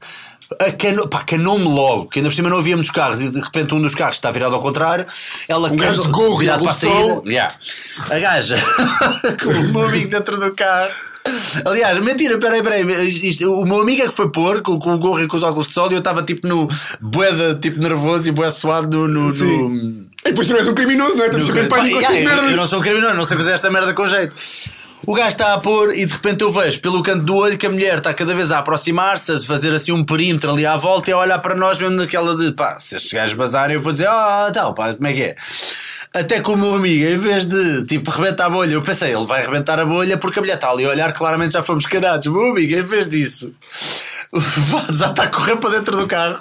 Cano, 0.79 1.07
pá, 1.09 1.23
canou-me 1.23 1.67
logo, 1.67 2.07
que 2.09 2.19
ainda 2.19 2.31
por 2.31 2.35
cima 2.35 2.49
não 2.49 2.59
havia 2.59 2.75
muitos 2.75 2.91
carros 2.91 3.21
e 3.21 3.29
de 3.29 3.39
repente 3.39 3.75
um 3.75 3.83
dos 3.83 3.95
carros 3.95 4.17
está 4.17 4.31
virado 4.31 4.55
ao 4.55 4.63
contrário. 4.63 5.05
Ela 5.47 5.71
Um 5.71 5.77
gajo 5.77 6.03
de 6.03 6.09
gorro 6.09 6.39
virado 6.39 6.63
para 6.63 6.71
a 6.71 6.75
saída. 6.75 7.23
Yeah. 7.27 7.55
A 8.11 8.19
gaja 8.19 8.57
com 9.43 9.51
o 9.51 9.73
meu 9.73 9.83
amigo 9.83 10.09
dentro 10.09 10.41
do 10.41 10.55
carro. 10.55 10.91
Aliás, 11.67 11.99
mentira, 11.99 12.39
peraí, 12.39 12.63
peraí. 12.63 13.29
Isto, 13.29 13.53
o 13.53 13.67
meu 13.67 13.81
amigo 13.81 14.03
é 14.03 14.09
que 14.09 14.15
foi 14.15 14.31
pôr 14.31 14.63
com, 14.63 14.79
com 14.79 14.95
o 14.95 14.99
gorro 14.99 15.21
e 15.21 15.29
com 15.29 15.37
os 15.37 15.43
óculos 15.43 15.69
de 15.69 15.75
sol 15.75 15.91
e 15.91 15.95
eu 15.95 15.99
estava 15.99 16.23
tipo 16.23 16.47
no 16.47 16.67
boeda, 17.01 17.55
tipo 17.57 17.79
nervoso 17.79 18.29
e 18.29 18.33
boé 18.33 18.51
suado 18.51 19.07
no. 19.07 19.29
no 19.29 20.08
E 20.25 20.31
depois 20.31 20.47
tu 20.47 20.57
és 20.57 20.67
um 20.67 20.75
criminoso, 20.75 21.17
não 21.17 21.25
é? 21.25 21.27
Estamos 21.27 21.47
sempre 21.47 21.63
em 21.63 21.69
Pá, 21.69 21.77
pânico 21.77 21.95
com 21.97 22.01
estas 22.03 22.17
eu, 22.17 22.25
merdas. 22.25 22.51
eu 22.51 22.57
não 22.57 22.67
sou 22.67 22.79
um 22.79 22.83
criminoso, 22.83 23.15
não 23.15 23.25
sei 23.25 23.37
fazer 23.37 23.53
esta 23.53 23.71
merda 23.71 23.95
com 23.95 24.07
jeito. 24.07 24.35
O 25.07 25.15
gajo 25.15 25.29
está 25.29 25.55
a 25.55 25.61
pôr 25.61 25.95
e 25.95 26.05
de 26.05 26.13
repente 26.13 26.43
eu 26.43 26.53
vejo 26.53 26.81
pelo 26.81 27.03
canto 27.03 27.25
do 27.25 27.37
olho 27.37 27.57
que 27.57 27.67
a 27.67 27.71
mulher 27.71 27.99
está 27.99 28.13
cada 28.13 28.35
vez 28.35 28.51
a 28.51 28.59
aproximar-se, 28.59 29.33
a 29.33 29.41
fazer 29.41 29.73
assim 29.73 29.93
um 29.93 30.05
perímetro 30.05 30.51
ali 30.51 30.67
à 30.67 30.77
volta 30.77 31.09
e 31.09 31.13
a 31.13 31.19
olhar 31.19 31.39
para 31.39 31.55
nós 31.55 31.79
mesmo 31.79 31.97
naquela 31.97 32.37
de 32.37 32.53
pá, 32.53 32.79
se 32.79 32.97
estes 32.97 33.13
gajos 33.13 33.35
bazarem 33.35 33.77
eu 33.77 33.83
vou 33.83 33.93
dizer, 33.93 34.09
ah, 34.09 34.49
então, 34.51 34.75
pá, 34.75 34.93
como 34.95 35.07
é 35.07 35.13
que 35.13 35.23
é? 35.23 35.37
Até 36.13 36.41
que 36.41 36.51
o 36.51 36.57
meu 36.57 36.75
amigo, 36.75 37.05
em 37.05 37.17
vez 37.17 37.47
de 37.47 37.85
tipo 37.87 38.11
rebentar 38.11 38.47
a 38.47 38.51
bolha, 38.51 38.73
eu 38.73 38.83
pensei, 38.83 39.15
ele 39.15 39.25
vai 39.25 39.41
rebentar 39.43 39.79
a 39.79 39.87
bolha 39.87 40.19
porque 40.19 40.41
a 40.41 40.43
mulher 40.43 40.55
está 40.55 40.71
ali 40.71 40.85
a 40.85 40.91
olhar, 40.91 41.13
claramente 41.13 41.53
já 41.53 41.63
fomos 41.63 41.87
canados. 41.87 42.27
Meu 42.27 42.51
amigo, 42.51 42.75
em 42.75 42.83
vez 42.83 43.09
disso, 43.09 43.55
já 44.93 45.09
está 45.11 45.23
a 45.25 45.27
correr 45.29 45.57
para 45.57 45.71
dentro 45.71 45.97
do 45.97 46.07
carro, 46.07 46.39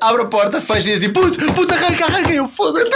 abre 0.00 0.22
a 0.22 0.26
porta, 0.26 0.60
fecha 0.60 0.88
e 0.88 0.92
diz 0.94 1.02
assim: 1.02 1.12
puto, 1.12 1.38
puto, 1.52 1.74
arranca, 1.74 2.04
arranca. 2.06 2.32
E 2.32 2.36
eu 2.36 2.48
foda-se, 2.48 2.90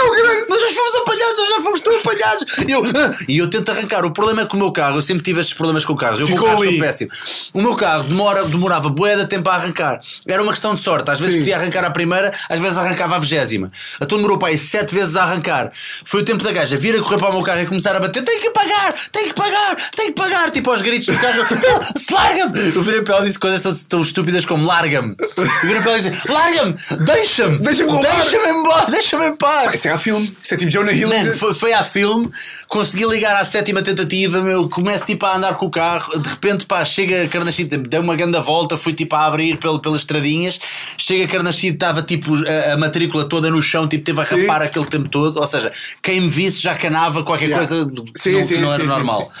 mas 0.49 0.61
nós 0.61 0.73
fomos 0.73 0.95
apanhados, 1.01 1.37
nós 1.37 1.49
já 1.49 1.61
fomos 1.61 1.81
todos 1.81 1.99
apanhados. 1.99 2.45
E 2.67 2.71
eu, 2.71 2.83
"Ah." 2.85 3.11
e 3.27 3.37
eu 3.37 3.49
tento 3.49 3.69
arrancar. 3.69 4.03
O 4.05 4.11
problema 4.11 4.41
é 4.41 4.45
que 4.45 4.55
o 4.55 4.57
meu 4.57 4.71
carro, 4.71 4.97
eu 4.97 5.01
sempre 5.01 5.23
tive 5.23 5.39
estes 5.41 5.55
problemas 5.55 5.85
com 5.85 5.95
carros. 5.95 6.19
Eu 6.19 6.27
Ficou 6.27 6.41
com 6.41 6.47
carros 6.47 6.61
ali. 6.63 6.77
sou 6.77 6.85
péssimo. 6.85 7.11
O 7.53 7.61
meu 7.61 7.75
carro 7.75 8.03
demora, 8.05 8.43
demorava 8.45 8.89
bué 8.89 9.15
de 9.15 9.25
tempo 9.27 9.49
a 9.49 9.53
arrancar. 9.55 9.99
Era 10.27 10.41
uma 10.41 10.51
questão 10.51 10.73
de 10.73 10.79
sorte. 10.79 11.11
Às 11.11 11.19
vezes 11.19 11.33
Sim. 11.35 11.39
podia 11.41 11.57
arrancar 11.57 11.83
a 11.85 11.91
primeira, 11.91 12.31
às 12.49 12.59
vezes 12.59 12.77
arrancava 12.77 13.15
a 13.15 13.19
vigésima. 13.19 13.71
Então 14.01 14.17
demorou 14.17 14.37
para 14.37 14.49
aí 14.49 14.57
sete 14.57 14.93
vezes 14.93 15.15
a 15.15 15.23
arrancar. 15.23 15.71
Foi 16.05 16.21
o 16.21 16.25
tempo 16.25 16.43
da 16.43 16.51
gaja 16.51 16.77
vir 16.77 16.95
a 16.95 17.01
correr 17.01 17.17
para 17.17 17.29
o 17.29 17.33
meu 17.33 17.43
carro 17.43 17.61
e 17.61 17.65
começar 17.67 17.95
a 17.95 17.99
bater: 17.99 18.23
tem 18.23 18.39
que 18.39 18.49
pagar, 18.49 18.93
tem 19.11 19.27
que 19.27 19.33
pagar, 19.33 19.75
tem 19.95 20.05
que 20.07 20.13
pagar. 20.13 20.49
Tipo 20.51 20.71
aos 20.71 20.81
gritos 20.81 21.07
do 21.13 21.21
carro: 21.21 21.41
"Ah, 21.45 21.93
se 21.97 22.13
larga-me. 22.13 22.59
Eu 22.75 22.81
virei 22.81 23.01
para 23.03 23.15
ela 23.17 23.25
e 23.25 23.27
disse 23.27 23.39
coisas 23.39 23.61
tão, 23.61 23.73
tão 23.89 24.01
estúpidas 24.01 24.30
como: 24.45 24.65
larga-me. 24.65 25.15
Eu 25.37 25.43
virei 25.63 25.81
para 25.81 25.91
ela 25.91 25.99
e 25.99 26.09
disse: 26.09 26.31
larga-me, 26.31 26.75
deixa-me, 27.05 27.57
Deixa-me 27.59 27.91
roubar." 27.91 28.15
deixa-me 28.15 28.49
embora, 28.49 28.91
deixa-me 28.91 29.27
em 29.27 29.35
paz. 29.35 29.73
Isso 29.75 29.87
é 29.87 29.91
a 29.91 29.97
filme. 29.97 30.35
Isso 30.41 30.53
é 30.53 30.57
tipo 30.57 30.71
Jonah 30.71 30.91
Hill. 30.93 31.09
Man, 31.09 31.35
foi, 31.35 31.53
foi 31.53 31.73
à 31.73 31.83
filme, 31.83 32.29
consegui 32.67 33.05
ligar 33.05 33.35
à 33.35 33.45
sétima 33.45 33.81
tentativa, 33.81 34.41
meu, 34.41 34.67
começo 34.69 35.05
tipo 35.05 35.25
a 35.25 35.35
andar 35.35 35.55
com 35.55 35.67
o 35.67 35.69
carro, 35.71 36.17
de 36.17 36.29
repente 36.29 36.65
pá, 36.65 36.83
chega 36.83 37.23
a 37.23 37.27
Carnachide, 37.27 37.77
deu 37.77 38.01
uma 38.01 38.15
grande 38.15 38.39
volta, 38.39 38.77
fui 38.77 38.93
tipo 38.93 39.15
a 39.15 39.25
abrir 39.25 39.57
pelo, 39.57 39.79
pelas 39.79 40.01
estradinhas, 40.01 40.59
chega 40.97 41.25
a 41.25 41.27
Carnachide, 41.27 41.75
estava 41.75 42.01
tipo 42.01 42.33
a, 42.35 42.73
a 42.73 42.77
matrícula 42.77 43.25
toda 43.25 43.49
no 43.49 43.61
chão, 43.61 43.87
tipo 43.87 44.03
teve 44.03 44.19
a 44.19 44.25
Sim. 44.25 44.41
rapar 44.41 44.61
aquele 44.63 44.85
tempo 44.85 45.09
todo, 45.09 45.39
ou 45.39 45.47
seja, 45.47 45.71
quem 46.01 46.21
me 46.21 46.29
visse 46.29 46.61
já 46.61 46.75
canava 46.75 47.23
qualquer 47.23 47.51
Yeah. 47.51 47.67
coisa 47.67 47.85
que 47.85 48.21
Sim, 48.21 48.33
não, 48.33 48.43
sim, 48.45 48.55
que 48.55 48.61
não 48.61 48.73
era 48.73 48.83
normal. 48.85 49.31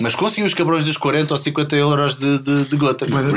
Mas 0.00 0.14
consegui 0.14 0.46
os 0.46 0.52
cabrões 0.52 0.84
dos 0.84 0.96
40 0.98 1.32
ou 1.32 1.38
50 1.38 1.76
euros 1.76 2.16
de, 2.16 2.38
de, 2.40 2.64
de 2.64 2.76
gota, 2.76 3.06
Bué 3.06 3.22
da 3.22 3.30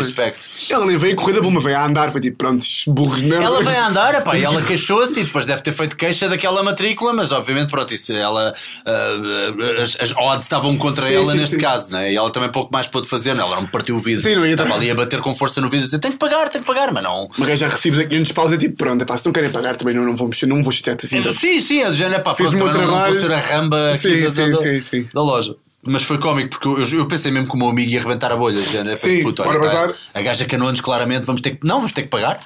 veio 0.97 1.13
a 1.13 1.15
correr 1.17 1.33
da 1.33 1.41
bomba, 1.41 1.59
veio 1.59 1.77
a 1.77 1.85
andar. 1.85 2.11
Foi 2.11 2.21
tipo, 2.21 2.37
pronto, 2.37 2.65
burros 2.87 3.21
de 3.21 3.27
merda. 3.27 3.45
Ela 3.45 3.61
vai 3.63 3.75
a 3.75 3.87
andar, 3.87 4.15
epá, 4.15 4.37
e 4.37 4.43
ela 4.43 4.61
queixou-se 4.65 5.19
e 5.19 5.23
depois 5.23 5.45
deve 5.45 5.61
ter 5.61 5.73
feito 5.73 5.95
queixa 5.95 6.27
daquela 6.29 6.61
matrícula, 6.63 7.13
mas 7.13 7.31
obviamente, 7.31 7.69
pronto, 7.69 7.93
isso 7.93 8.13
ela. 8.13 8.53
ah, 8.85 9.81
as, 9.81 9.97
as 9.99 10.11
odds 10.17 10.43
estavam 10.43 10.75
contra 10.77 11.07
Sim, 11.07 11.15
ela 11.15 11.31
sim, 11.31 11.37
neste 11.37 11.55
sim. 11.55 11.61
caso, 11.61 11.91
né? 11.91 12.11
e 12.11 12.15
ela 12.15 12.29
também 12.31 12.49
pouco 12.51 12.71
mais 12.71 12.87
pôde 12.87 13.07
fazer, 13.07 13.33
não, 13.33 13.45
ela 13.47 13.55
não 13.57 13.67
partiu 13.67 13.95
o 13.95 13.99
vidro. 13.99 14.23
Sim, 14.23 14.35
não 14.35 14.45
ia 14.45 14.53
Estava 14.57 14.73
ali 14.73 14.89
a 14.89 14.95
bater 14.95 15.21
com 15.21 15.35
força 15.35 15.61
no 15.61 15.67
vidro 15.69 15.83
e 15.83 15.85
dizer: 15.85 15.99
tem 15.99 16.11
que 16.11 16.17
pagar, 16.17 16.49
tem 16.49 16.61
que 16.61 16.67
pagar, 16.67 16.91
mas 16.91 17.03
não. 17.03 17.29
Uma 17.37 17.45
gaja 17.45 17.67
recibes 17.67 17.99
a 17.99 18.05
500 18.05 18.31
paus 18.31 18.51
é 18.53 18.57
tipo, 18.57 18.75
pronto, 18.75 19.01
epá, 19.03 19.17
se 19.17 19.25
não 19.25 19.31
querem 19.33 19.51
pagar 19.51 19.75
também 19.75 19.93
não, 19.95 20.03
não 20.03 20.15
vou 20.15 20.27
mexer, 20.27 20.47
não 20.47 20.63
vou 20.63 20.71
chatear-te 20.71 21.05
assim. 21.05 21.21
tanto. 21.21 21.35
Sim, 21.35 21.61
sim, 21.61 21.83
a 21.83 21.89
do 21.89 21.95
género, 21.95 22.23
pá, 22.23 22.33
Fiz 22.35 22.49
pronto, 22.49 22.63
meu 22.63 22.73
também 22.73 22.87
não, 22.87 22.93
vou 22.93 23.01
trabalho. 23.03 23.21
ser 23.21 23.31
a 23.31 23.39
ramba 23.39 23.91
aqui 23.91 23.97
Sim, 23.99 24.23
da, 24.23 24.29
sim, 24.31 24.49
da- 24.51 24.57
sim, 24.57 24.79
sim. 24.79 25.09
da 25.13 25.21
loja. 25.21 25.55
Mas 25.83 26.03
foi 26.03 26.17
cómico 26.17 26.49
porque 26.49 26.67
eu, 26.67 26.99
eu 26.99 27.07
pensei 27.07 27.31
mesmo 27.31 27.47
que 27.47 27.53
o 27.55 27.57
meu 27.57 27.69
amigo 27.69 27.89
ia 27.89 27.99
arrebentar 27.99 28.31
a 28.31 28.35
bolha. 28.35 28.59
do 28.59 28.69
género, 28.69 28.97
Sim, 28.97 29.21
puto, 29.21 29.43
olha, 29.43 29.59
tá, 29.59 29.87
a 30.13 30.21
gaja 30.21 30.45
canones, 30.45 30.81
claramente, 30.81 31.25
vamos 31.25 31.41
ter 31.41 31.51
que. 31.51 31.65
Não, 31.65 31.77
vamos 31.77 31.93
ter 31.93 32.03
que 32.03 32.09
pagar. 32.09 32.39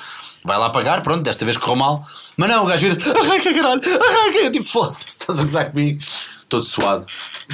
Vai 0.43 0.57
lá 0.57 0.69
pagar, 0.69 1.01
pronto, 1.01 1.21
desta 1.23 1.45
vez 1.45 1.55
correu 1.57 1.75
mal. 1.75 2.05
Mas 2.37 2.49
não, 2.49 2.63
o 2.63 2.67
gajo 2.67 2.81
vira 2.89 3.19
arranca, 3.19 3.53
caralho, 3.53 3.81
arranca. 3.83 4.37
Eu 4.39 4.51
tipo, 4.51 4.65
foda-se, 4.65 5.05
estás 5.07 5.39
a 5.39 5.43
gozar 5.43 5.69
comigo. 5.71 6.01
Todo 6.49 6.63
suado. 6.63 7.05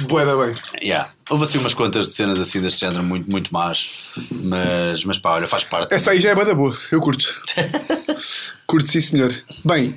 Bué 0.08 0.24
da 0.24 0.34
bem. 0.36 0.54
Yeah. 0.82 1.08
Houve 1.30 1.44
assim 1.44 1.58
umas 1.58 1.72
quantas 1.72 2.08
de 2.08 2.14
cenas 2.14 2.40
assim 2.40 2.60
deste 2.60 2.80
género 2.80 3.04
muito, 3.04 3.30
muito 3.30 3.52
más. 3.52 3.88
Mas, 4.42 5.04
mas 5.04 5.18
pá, 5.18 5.34
olha, 5.34 5.46
faz 5.46 5.62
parte. 5.64 5.94
Essa 5.94 6.10
aí 6.10 6.20
já 6.20 6.30
é 6.30 6.34
bué 6.34 6.44
da 6.44 6.54
boa, 6.54 6.76
eu 6.90 7.00
curto. 7.00 7.24
curto, 8.66 8.88
sim 8.90 9.00
senhor. 9.00 9.32
Bem, 9.64 9.94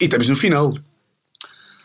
e 0.00 0.04
estamos 0.04 0.28
no 0.28 0.36
final. 0.36 0.74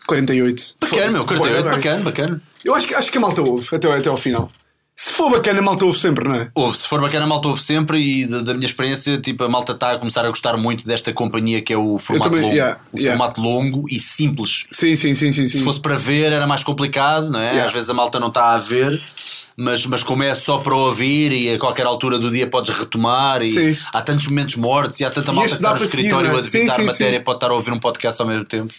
48. 0.06 0.76
Bacana, 0.80 1.00
meu, 1.12 1.24
Foda-se, 1.24 1.26
48, 1.26 1.40
bué 1.40 1.50
da 1.50 1.62
bem. 1.62 1.72
bacana, 1.72 2.04
bacana. 2.04 2.42
Eu 2.64 2.74
acho 2.74 2.86
que, 2.86 2.94
acho 2.94 3.10
que 3.10 3.18
a 3.18 3.20
malta 3.20 3.42
ouve 3.42 3.68
até, 3.74 3.90
até 3.92 4.08
ao 4.08 4.16
final. 4.16 4.50
Se 4.94 5.14
for 5.14 5.30
bacana, 5.30 5.60
a 5.60 5.62
malta 5.62 5.84
ouve 5.86 5.98
sempre, 5.98 6.28
não 6.28 6.34
é? 6.34 6.50
Houve, 6.54 6.76
se 6.76 6.86
for 6.86 7.00
bacana, 7.00 7.24
a 7.24 7.26
malta 7.26 7.48
ouve 7.48 7.62
sempre 7.62 7.98
e 7.98 8.26
da, 8.26 8.40
da 8.40 8.54
minha 8.54 8.66
experiência, 8.66 9.18
tipo, 9.18 9.42
a 9.42 9.48
malta 9.48 9.72
está 9.72 9.92
a 9.92 9.98
começar 9.98 10.24
a 10.24 10.28
gostar 10.28 10.56
muito 10.56 10.86
desta 10.86 11.12
companhia 11.12 11.62
que 11.62 11.72
é 11.72 11.76
o 11.76 11.98
formato 11.98 12.30
também, 12.30 12.42
longo. 12.44 12.54
yeah, 12.54 12.80
o 12.92 12.98
yeah. 12.98 13.16
formato 13.16 13.40
longo 13.40 13.86
e 13.90 13.98
simples. 13.98 14.66
Sim, 14.70 14.94
sim, 14.94 15.14
sim, 15.14 15.32
sim. 15.32 15.48
sim. 15.48 15.58
Se 15.58 15.64
fosse 15.64 15.80
para 15.80 15.96
ver 15.96 16.32
era 16.32 16.46
mais 16.46 16.62
complicado, 16.62 17.30
não 17.30 17.40
é? 17.40 17.46
Yeah. 17.46 17.66
Às 17.66 17.72
vezes 17.72 17.90
a 17.90 17.94
malta 17.94 18.20
não 18.20 18.28
está 18.28 18.54
a 18.54 18.58
ver, 18.58 19.02
mas, 19.56 19.84
mas 19.86 20.02
como 20.02 20.22
é 20.22 20.34
só 20.34 20.58
para 20.58 20.74
ouvir 20.74 21.32
e 21.32 21.54
a 21.54 21.58
qualquer 21.58 21.86
altura 21.86 22.18
do 22.18 22.30
dia 22.30 22.46
podes 22.46 22.76
retomar 22.76 23.42
e 23.42 23.48
Sim. 23.48 23.76
há 23.92 24.00
tantos 24.00 24.26
momentos 24.26 24.56
mortos 24.56 25.00
e 25.00 25.04
há 25.04 25.10
tanta 25.10 25.32
malta 25.32 25.50
que 25.50 25.56
está 25.56 25.72
no 25.72 25.78
seguir, 25.80 25.90
escritório 25.90 26.30
é? 26.30 26.38
a 26.38 26.40
debitar 26.40 26.76
Sim, 26.76 26.82
sim, 26.82 26.86
matéria 26.86 27.18
sim. 27.18 27.24
pode 27.24 27.36
estar 27.36 27.50
a 27.50 27.54
ouvir 27.54 27.72
um 27.72 27.78
podcast 27.78 28.20
ao 28.22 28.28
mesmo 28.28 28.44
tempo. 28.44 28.72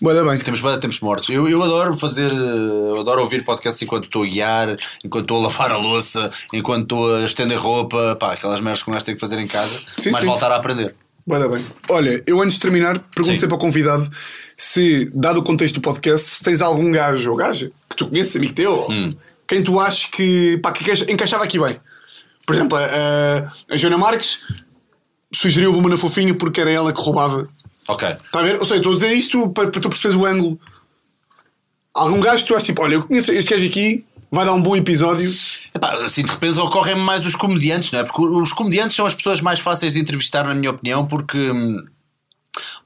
Da 0.00 0.24
bem. 0.24 0.38
Temos 0.38 0.60
bastante 0.60 0.82
tempos 0.82 1.00
mortos. 1.00 1.28
Eu, 1.28 1.48
eu 1.48 1.62
adoro 1.62 1.96
fazer, 1.96 2.30
eh, 2.30 2.36
eu 2.36 3.00
adoro 3.00 3.22
ouvir 3.22 3.44
podcasts 3.44 3.82
enquanto 3.82 4.04
estou 4.04 4.22
a 4.22 4.26
guiar, 4.26 4.76
enquanto 5.04 5.24
estou 5.24 5.38
a 5.38 5.42
lavar 5.44 5.72
a 5.72 5.76
louça, 5.76 6.30
enquanto 6.52 6.82
estou 6.82 7.16
a 7.16 7.24
estender 7.24 7.58
roupa, 7.58 8.16
pá, 8.20 8.32
aquelas 8.34 8.60
merdas 8.60 8.82
que 8.82 8.90
um 8.90 8.92
gajo 8.92 9.06
tem 9.06 9.14
que 9.14 9.20
fazer 9.20 9.38
em 9.38 9.46
casa, 9.48 9.76
Sim, 9.96 10.12
sim. 10.12 10.26
voltar 10.26 10.50
a 10.52 10.56
aprender. 10.56 10.94
Da 11.26 11.48
bem. 11.48 11.64
Olha, 11.88 12.22
eu 12.26 12.40
antes 12.42 12.56
de 12.56 12.60
terminar, 12.60 12.98
pergunto 13.14 13.40
sempre 13.40 13.54
ao 13.54 13.58
convidado 13.58 14.10
se, 14.56 15.10
dado 15.14 15.40
o 15.40 15.42
contexto 15.42 15.76
do 15.76 15.80
podcast, 15.80 16.28
se 16.28 16.44
tens 16.44 16.60
algum 16.60 16.90
gajo 16.90 17.30
ou 17.30 17.36
gaja 17.36 17.72
que 17.88 17.96
tu 17.96 18.06
conheces, 18.06 18.36
amigo 18.36 18.52
teu, 18.52 18.86
Hum. 18.90 19.10
Quem 19.46 19.62
tu 19.62 19.78
achas 19.80 20.06
que, 20.06 20.58
pá, 20.62 20.72
que 20.72 20.82
encaixa- 20.82 21.06
encaixava 21.10 21.44
aqui 21.44 21.58
bem. 21.58 21.76
Por 22.46 22.54
exemplo, 22.54 22.76
a, 22.78 23.52
a 23.70 23.76
Joana 23.76 23.98
Marques 23.98 24.40
sugeriu 25.34 25.70
o 25.70 25.72
Bumana 25.72 25.96
Fofinho 25.96 26.34
porque 26.36 26.60
era 26.60 26.70
ela 26.70 26.92
que 26.92 27.00
roubava. 27.00 27.46
Ok. 27.88 28.08
Está 28.22 28.40
a 28.40 28.42
ver? 28.42 28.54
Ou 28.60 28.66
seja, 28.66 28.76
estou 28.76 28.92
a 28.92 28.94
dizer 28.94 29.12
isto 29.12 29.48
para, 29.50 29.70
para 29.70 29.80
tu 29.80 29.88
perceberes 29.88 30.20
o 30.22 30.26
ângulo. 30.26 30.60
Algum 31.94 32.20
gajo 32.20 32.42
que 32.42 32.48
tu 32.48 32.54
achas 32.54 32.64
tipo, 32.66 32.82
olha, 32.82 32.94
eu 32.94 33.02
conheço 33.04 33.30
este 33.32 33.50
gajo 33.54 33.66
aqui, 33.66 34.04
vai 34.30 34.44
dar 34.44 34.52
um 34.52 34.62
bom 34.62 34.74
episódio. 34.76 35.30
Epá, 35.74 35.92
assim 36.04 36.22
de 36.24 36.30
repente 36.30 36.58
ocorrem 36.58 36.96
mais 36.96 37.24
os 37.24 37.36
comediantes, 37.36 37.92
não 37.92 38.00
é? 38.00 38.04
Porque 38.04 38.20
os 38.22 38.52
comediantes 38.52 38.96
são 38.96 39.06
as 39.06 39.14
pessoas 39.14 39.40
mais 39.40 39.60
fáceis 39.60 39.94
de 39.94 40.00
entrevistar, 40.00 40.44
na 40.44 40.54
minha 40.54 40.70
opinião, 40.70 41.06
porque 41.06 41.38
hum, 41.38 41.84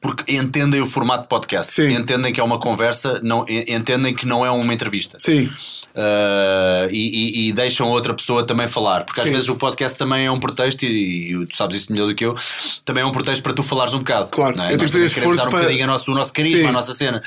Porque 0.01 0.33
entendem 0.35 0.81
o 0.81 0.87
formato 0.87 1.25
de 1.25 1.29
podcast, 1.29 1.73
Sim. 1.73 1.93
entendem 1.95 2.33
que 2.33 2.41
é 2.41 2.43
uma 2.45 2.59
conversa, 2.59 3.21
não, 3.23 3.45
en- 3.49 3.65
entendem 3.69 4.15
que 4.15 4.25
não 4.27 4.45
é 4.47 4.51
uma 4.51 4.73
entrevista. 4.73 5.17
Sim. 5.21 5.49
Uh, 5.95 6.87
e, 6.93 7.47
e- 7.47 7.49
e 7.49 7.53
deixam 7.53 7.89
outra 7.89 8.15
pessoa 8.15 8.47
também 8.47 8.69
falar, 8.69 9.05
porque 9.05 9.21
às 9.21 9.27
Sim. 9.27 9.33
vezes 9.33 9.49
o 9.49 9.57
podcast 9.57 9.99
também 9.99 10.27
é 10.27 10.31
um 10.31 10.39
pretexto, 10.39 10.85
e, 10.85 11.33
e 11.33 11.47
tu 11.47 11.57
sabes 11.57 11.77
isso 11.77 11.93
melhor 11.93 12.07
do 12.07 12.15
que 12.15 12.25
eu, 12.25 12.37
também 12.85 13.03
é 13.03 13.07
um 13.07 13.11
pretexto 13.11 13.43
para 13.43 13.53
tu 13.53 13.63
falares 13.65 13.93
um 13.93 13.99
bocado. 13.99 14.29
Claro. 14.31 14.57
não 14.57 14.65
é? 14.65 14.75
Eu 14.75 14.79
Nós 14.79 14.91
tenho 14.91 15.11
queremos 15.11 15.37
dar 15.37 15.49
um 15.49 15.51
para- 15.51 15.61
bocadinho 15.61 15.87
nosso, 15.89 16.13
o 16.13 16.15
nosso 16.15 16.33
carisma, 16.33 16.59
Sim. 16.59 16.67
a 16.67 16.73
nossa 16.73 16.95
cena. 16.95 17.21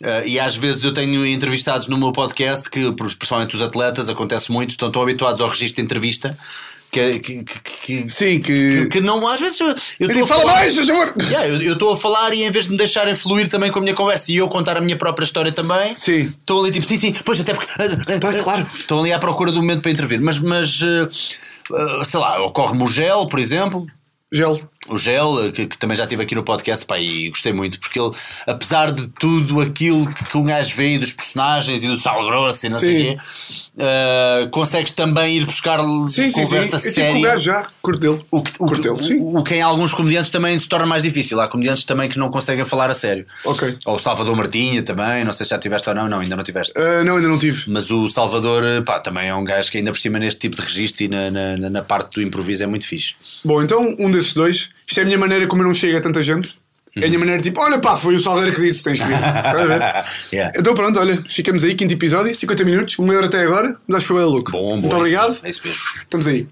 Uh, 0.00 0.26
e 0.28 0.38
às 0.38 0.54
vezes 0.54 0.84
eu 0.84 0.92
tenho 0.92 1.26
entrevistados 1.26 1.88
no 1.88 1.98
meu 1.98 2.12
podcast 2.12 2.70
que, 2.70 2.92
principalmente 2.92 3.56
os 3.56 3.62
atletas, 3.62 4.08
acontece 4.08 4.52
muito, 4.52 4.70
estão 4.70 4.90
tão 4.90 5.02
habituados 5.02 5.40
ao 5.40 5.48
registro 5.48 5.76
de 5.76 5.82
entrevista 5.82 6.36
que, 7.18 7.18
que, 7.44 7.44
que, 8.04 8.10
Sim, 8.10 8.40
que. 8.40 8.88
que 8.88 9.00
não, 9.00 9.26
às 9.26 9.40
vezes 9.40 9.60
eu- 9.60 9.70
estou 9.72 10.24
a 10.24 10.26
fala 10.26 10.40
falar. 10.40 10.54
mais! 10.54 10.76
Yeah, 10.76 11.46
eu 11.64 11.72
estou 11.74 11.92
a 11.92 11.96
falar 11.96 12.32
e 12.32 12.42
em 12.44 12.50
vez 12.50 12.64
de 12.66 12.72
me 12.72 12.78
deixarem 12.78 13.14
fluir 13.14 13.48
também 13.48 13.70
com 13.70 13.78
a 13.78 13.82
minha 13.82 13.94
conversa 13.94 14.32
e 14.32 14.36
eu 14.36 14.48
contar 14.48 14.76
a 14.76 14.80
minha 14.80 14.96
própria 14.96 15.24
história 15.24 15.52
também, 15.52 15.94
estou 15.94 16.62
ali 16.62 16.72
tipo, 16.72 16.86
sim, 16.86 16.96
sim, 16.96 17.14
pois 17.24 17.40
até 17.40 17.54
porque. 17.54 17.72
Pois, 18.20 18.40
claro. 18.40 18.66
Estou 18.78 19.00
ali 19.00 19.12
à 19.12 19.18
procura 19.18 19.50
do 19.52 19.58
momento 19.58 19.82
para 19.82 19.90
intervir. 19.90 20.20
Mas, 20.20 20.38
mas 20.38 20.80
eh, 20.82 21.08
eh, 22.00 22.04
sei 22.04 22.20
lá, 22.20 22.42
ocorre-me 22.44 22.82
o 22.82 22.86
gel, 22.86 23.26
por 23.26 23.38
exemplo. 23.38 23.86
Gel. 24.32 24.60
O 24.88 24.96
Gel, 24.98 25.46
eh, 25.46 25.50
que, 25.50 25.66
que 25.66 25.78
também 25.78 25.96
já 25.96 26.04
estive 26.04 26.22
aqui 26.22 26.34
no 26.34 26.42
podcast, 26.42 26.84
pá, 26.86 26.98
e 26.98 27.28
gostei 27.28 27.52
muito, 27.52 27.78
porque 27.80 27.98
ele, 28.00 28.10
apesar 28.46 28.92
de 28.92 29.08
tudo 29.08 29.60
aquilo 29.60 30.06
que, 30.12 30.24
que 30.24 30.36
um 30.38 30.44
gajo 30.44 30.74
vê 30.76 30.94
e 30.94 30.98
dos 30.98 31.12
personagens 31.12 31.82
e 31.82 31.88
do 31.88 31.96
sal 31.96 32.24
grosso 32.24 32.66
e 32.66 32.68
não 32.68 32.78
sei 32.78 32.94
o 32.96 32.98
Sim. 32.98 33.04
quê, 33.16 33.16
eh, 33.78 34.48
consegues 34.50 34.92
também 34.92 35.36
ir 35.36 35.44
buscar 35.46 35.80
Sim, 35.80 36.06
sim, 36.08 36.30
sim. 36.30 36.40
conversa 36.42 36.76
Eu 36.76 36.80
tive 36.80 36.94
com 36.94 37.00
o 37.00 37.04
séria. 37.04 37.22
gajo 37.22 37.44
já, 37.44 37.66
curto 37.82 38.00
dele. 38.00 38.22
O 38.30 38.42
que, 38.42 38.52
o, 38.60 39.02
sim. 39.02 39.14
o, 39.20 39.38
o 39.38 39.44
que 39.44 39.54
em 39.56 39.62
alguns 39.62 39.92
comediantes 39.92 40.30
também 40.30 40.58
se 40.58 40.68
torna 40.68 40.86
mais 40.86 41.02
difícil. 41.02 41.40
Há 41.40 41.48
comediantes 41.48 41.84
também 41.84 42.08
que 42.08 42.18
não 42.18 42.30
conseguem 42.30 42.64
falar 42.64 42.90
a 42.90 42.94
sério. 42.94 43.26
Ok. 43.44 43.76
Ou 43.84 43.96
o 43.96 43.98
Salvador 43.98 44.34
Martinha 44.36 44.82
também, 44.82 45.24
não 45.24 45.32
sei 45.32 45.44
se 45.44 45.50
já 45.50 45.58
tiveste 45.58 45.88
ou 45.88 45.94
não, 45.94 46.08
não, 46.08 46.20
ainda 46.20 46.36
não 46.36 46.44
tiveste. 46.44 46.72
Ah, 46.76 47.04
não, 47.04 47.16
ainda 47.16 47.28
não 47.28 47.38
tive. 47.38 47.64
Mas 47.68 47.90
o 47.90 48.08
Salvador, 48.08 48.82
pá, 48.84 48.98
também 49.00 49.28
é 49.28 49.34
um 49.34 49.44
gajo 49.44 49.70
que 49.70 49.78
ainda 49.78 49.92
por 49.92 49.98
cima 49.98 50.18
neste 50.18 50.40
tipo 50.40 50.56
de 50.56 50.62
registro 50.62 51.04
e 51.04 51.08
na, 51.08 51.30
na- 51.30 51.70
na 51.70 51.82
parte 51.82 52.14
do 52.14 52.22
improviso 52.22 52.62
é 52.62 52.66
muito 52.66 52.86
fixe. 52.86 53.14
Bom, 53.44 53.62
então 53.62 53.94
um 53.98 54.10
desses 54.10 54.32
dois. 54.34 54.70
Isto 54.86 55.00
é 55.00 55.02
a 55.02 55.06
minha 55.06 55.18
maneira 55.18 55.46
como 55.46 55.62
eu 55.62 55.66
não 55.66 55.74
chego 55.74 55.98
a 55.98 56.00
tanta 56.00 56.22
gente. 56.22 56.56
É 56.96 57.04
a 57.04 57.08
minha 57.08 57.18
maneira 57.18 57.42
tipo, 57.42 57.60
olha 57.60 57.78
pá, 57.78 57.94
foi 57.96 58.16
o 58.16 58.20
Salveira 58.20 58.50
que 58.50 58.60
disse, 58.60 58.82
tens 58.82 58.98
que 58.98 59.04
vir. 59.04 59.14
Estás 59.20 59.54
a 59.54 59.66
ver? 59.66 59.80
Yeah. 60.32 60.52
Então 60.58 60.74
pronto, 60.74 60.98
olha, 60.98 61.22
ficamos 61.28 61.62
aí, 61.62 61.74
quinto 61.74 61.92
episódio, 61.92 62.34
50 62.34 62.64
minutos, 62.64 62.98
uma 62.98 63.14
hora 63.14 63.26
até 63.26 63.42
agora, 63.42 63.76
mas 63.86 63.98
acho 63.98 64.06
que 64.06 64.12
foi 64.14 64.22
bem 64.22 64.32
louco. 64.32 64.52
Bom, 64.52 64.62
bom. 64.62 64.76
Muito 64.80 64.94
é 64.94 64.98
obrigado. 64.98 65.36
É 65.42 65.50
isso 65.50 65.60
mesmo. 65.62 65.80
Estamos 66.02 66.26
aí. 66.26 66.46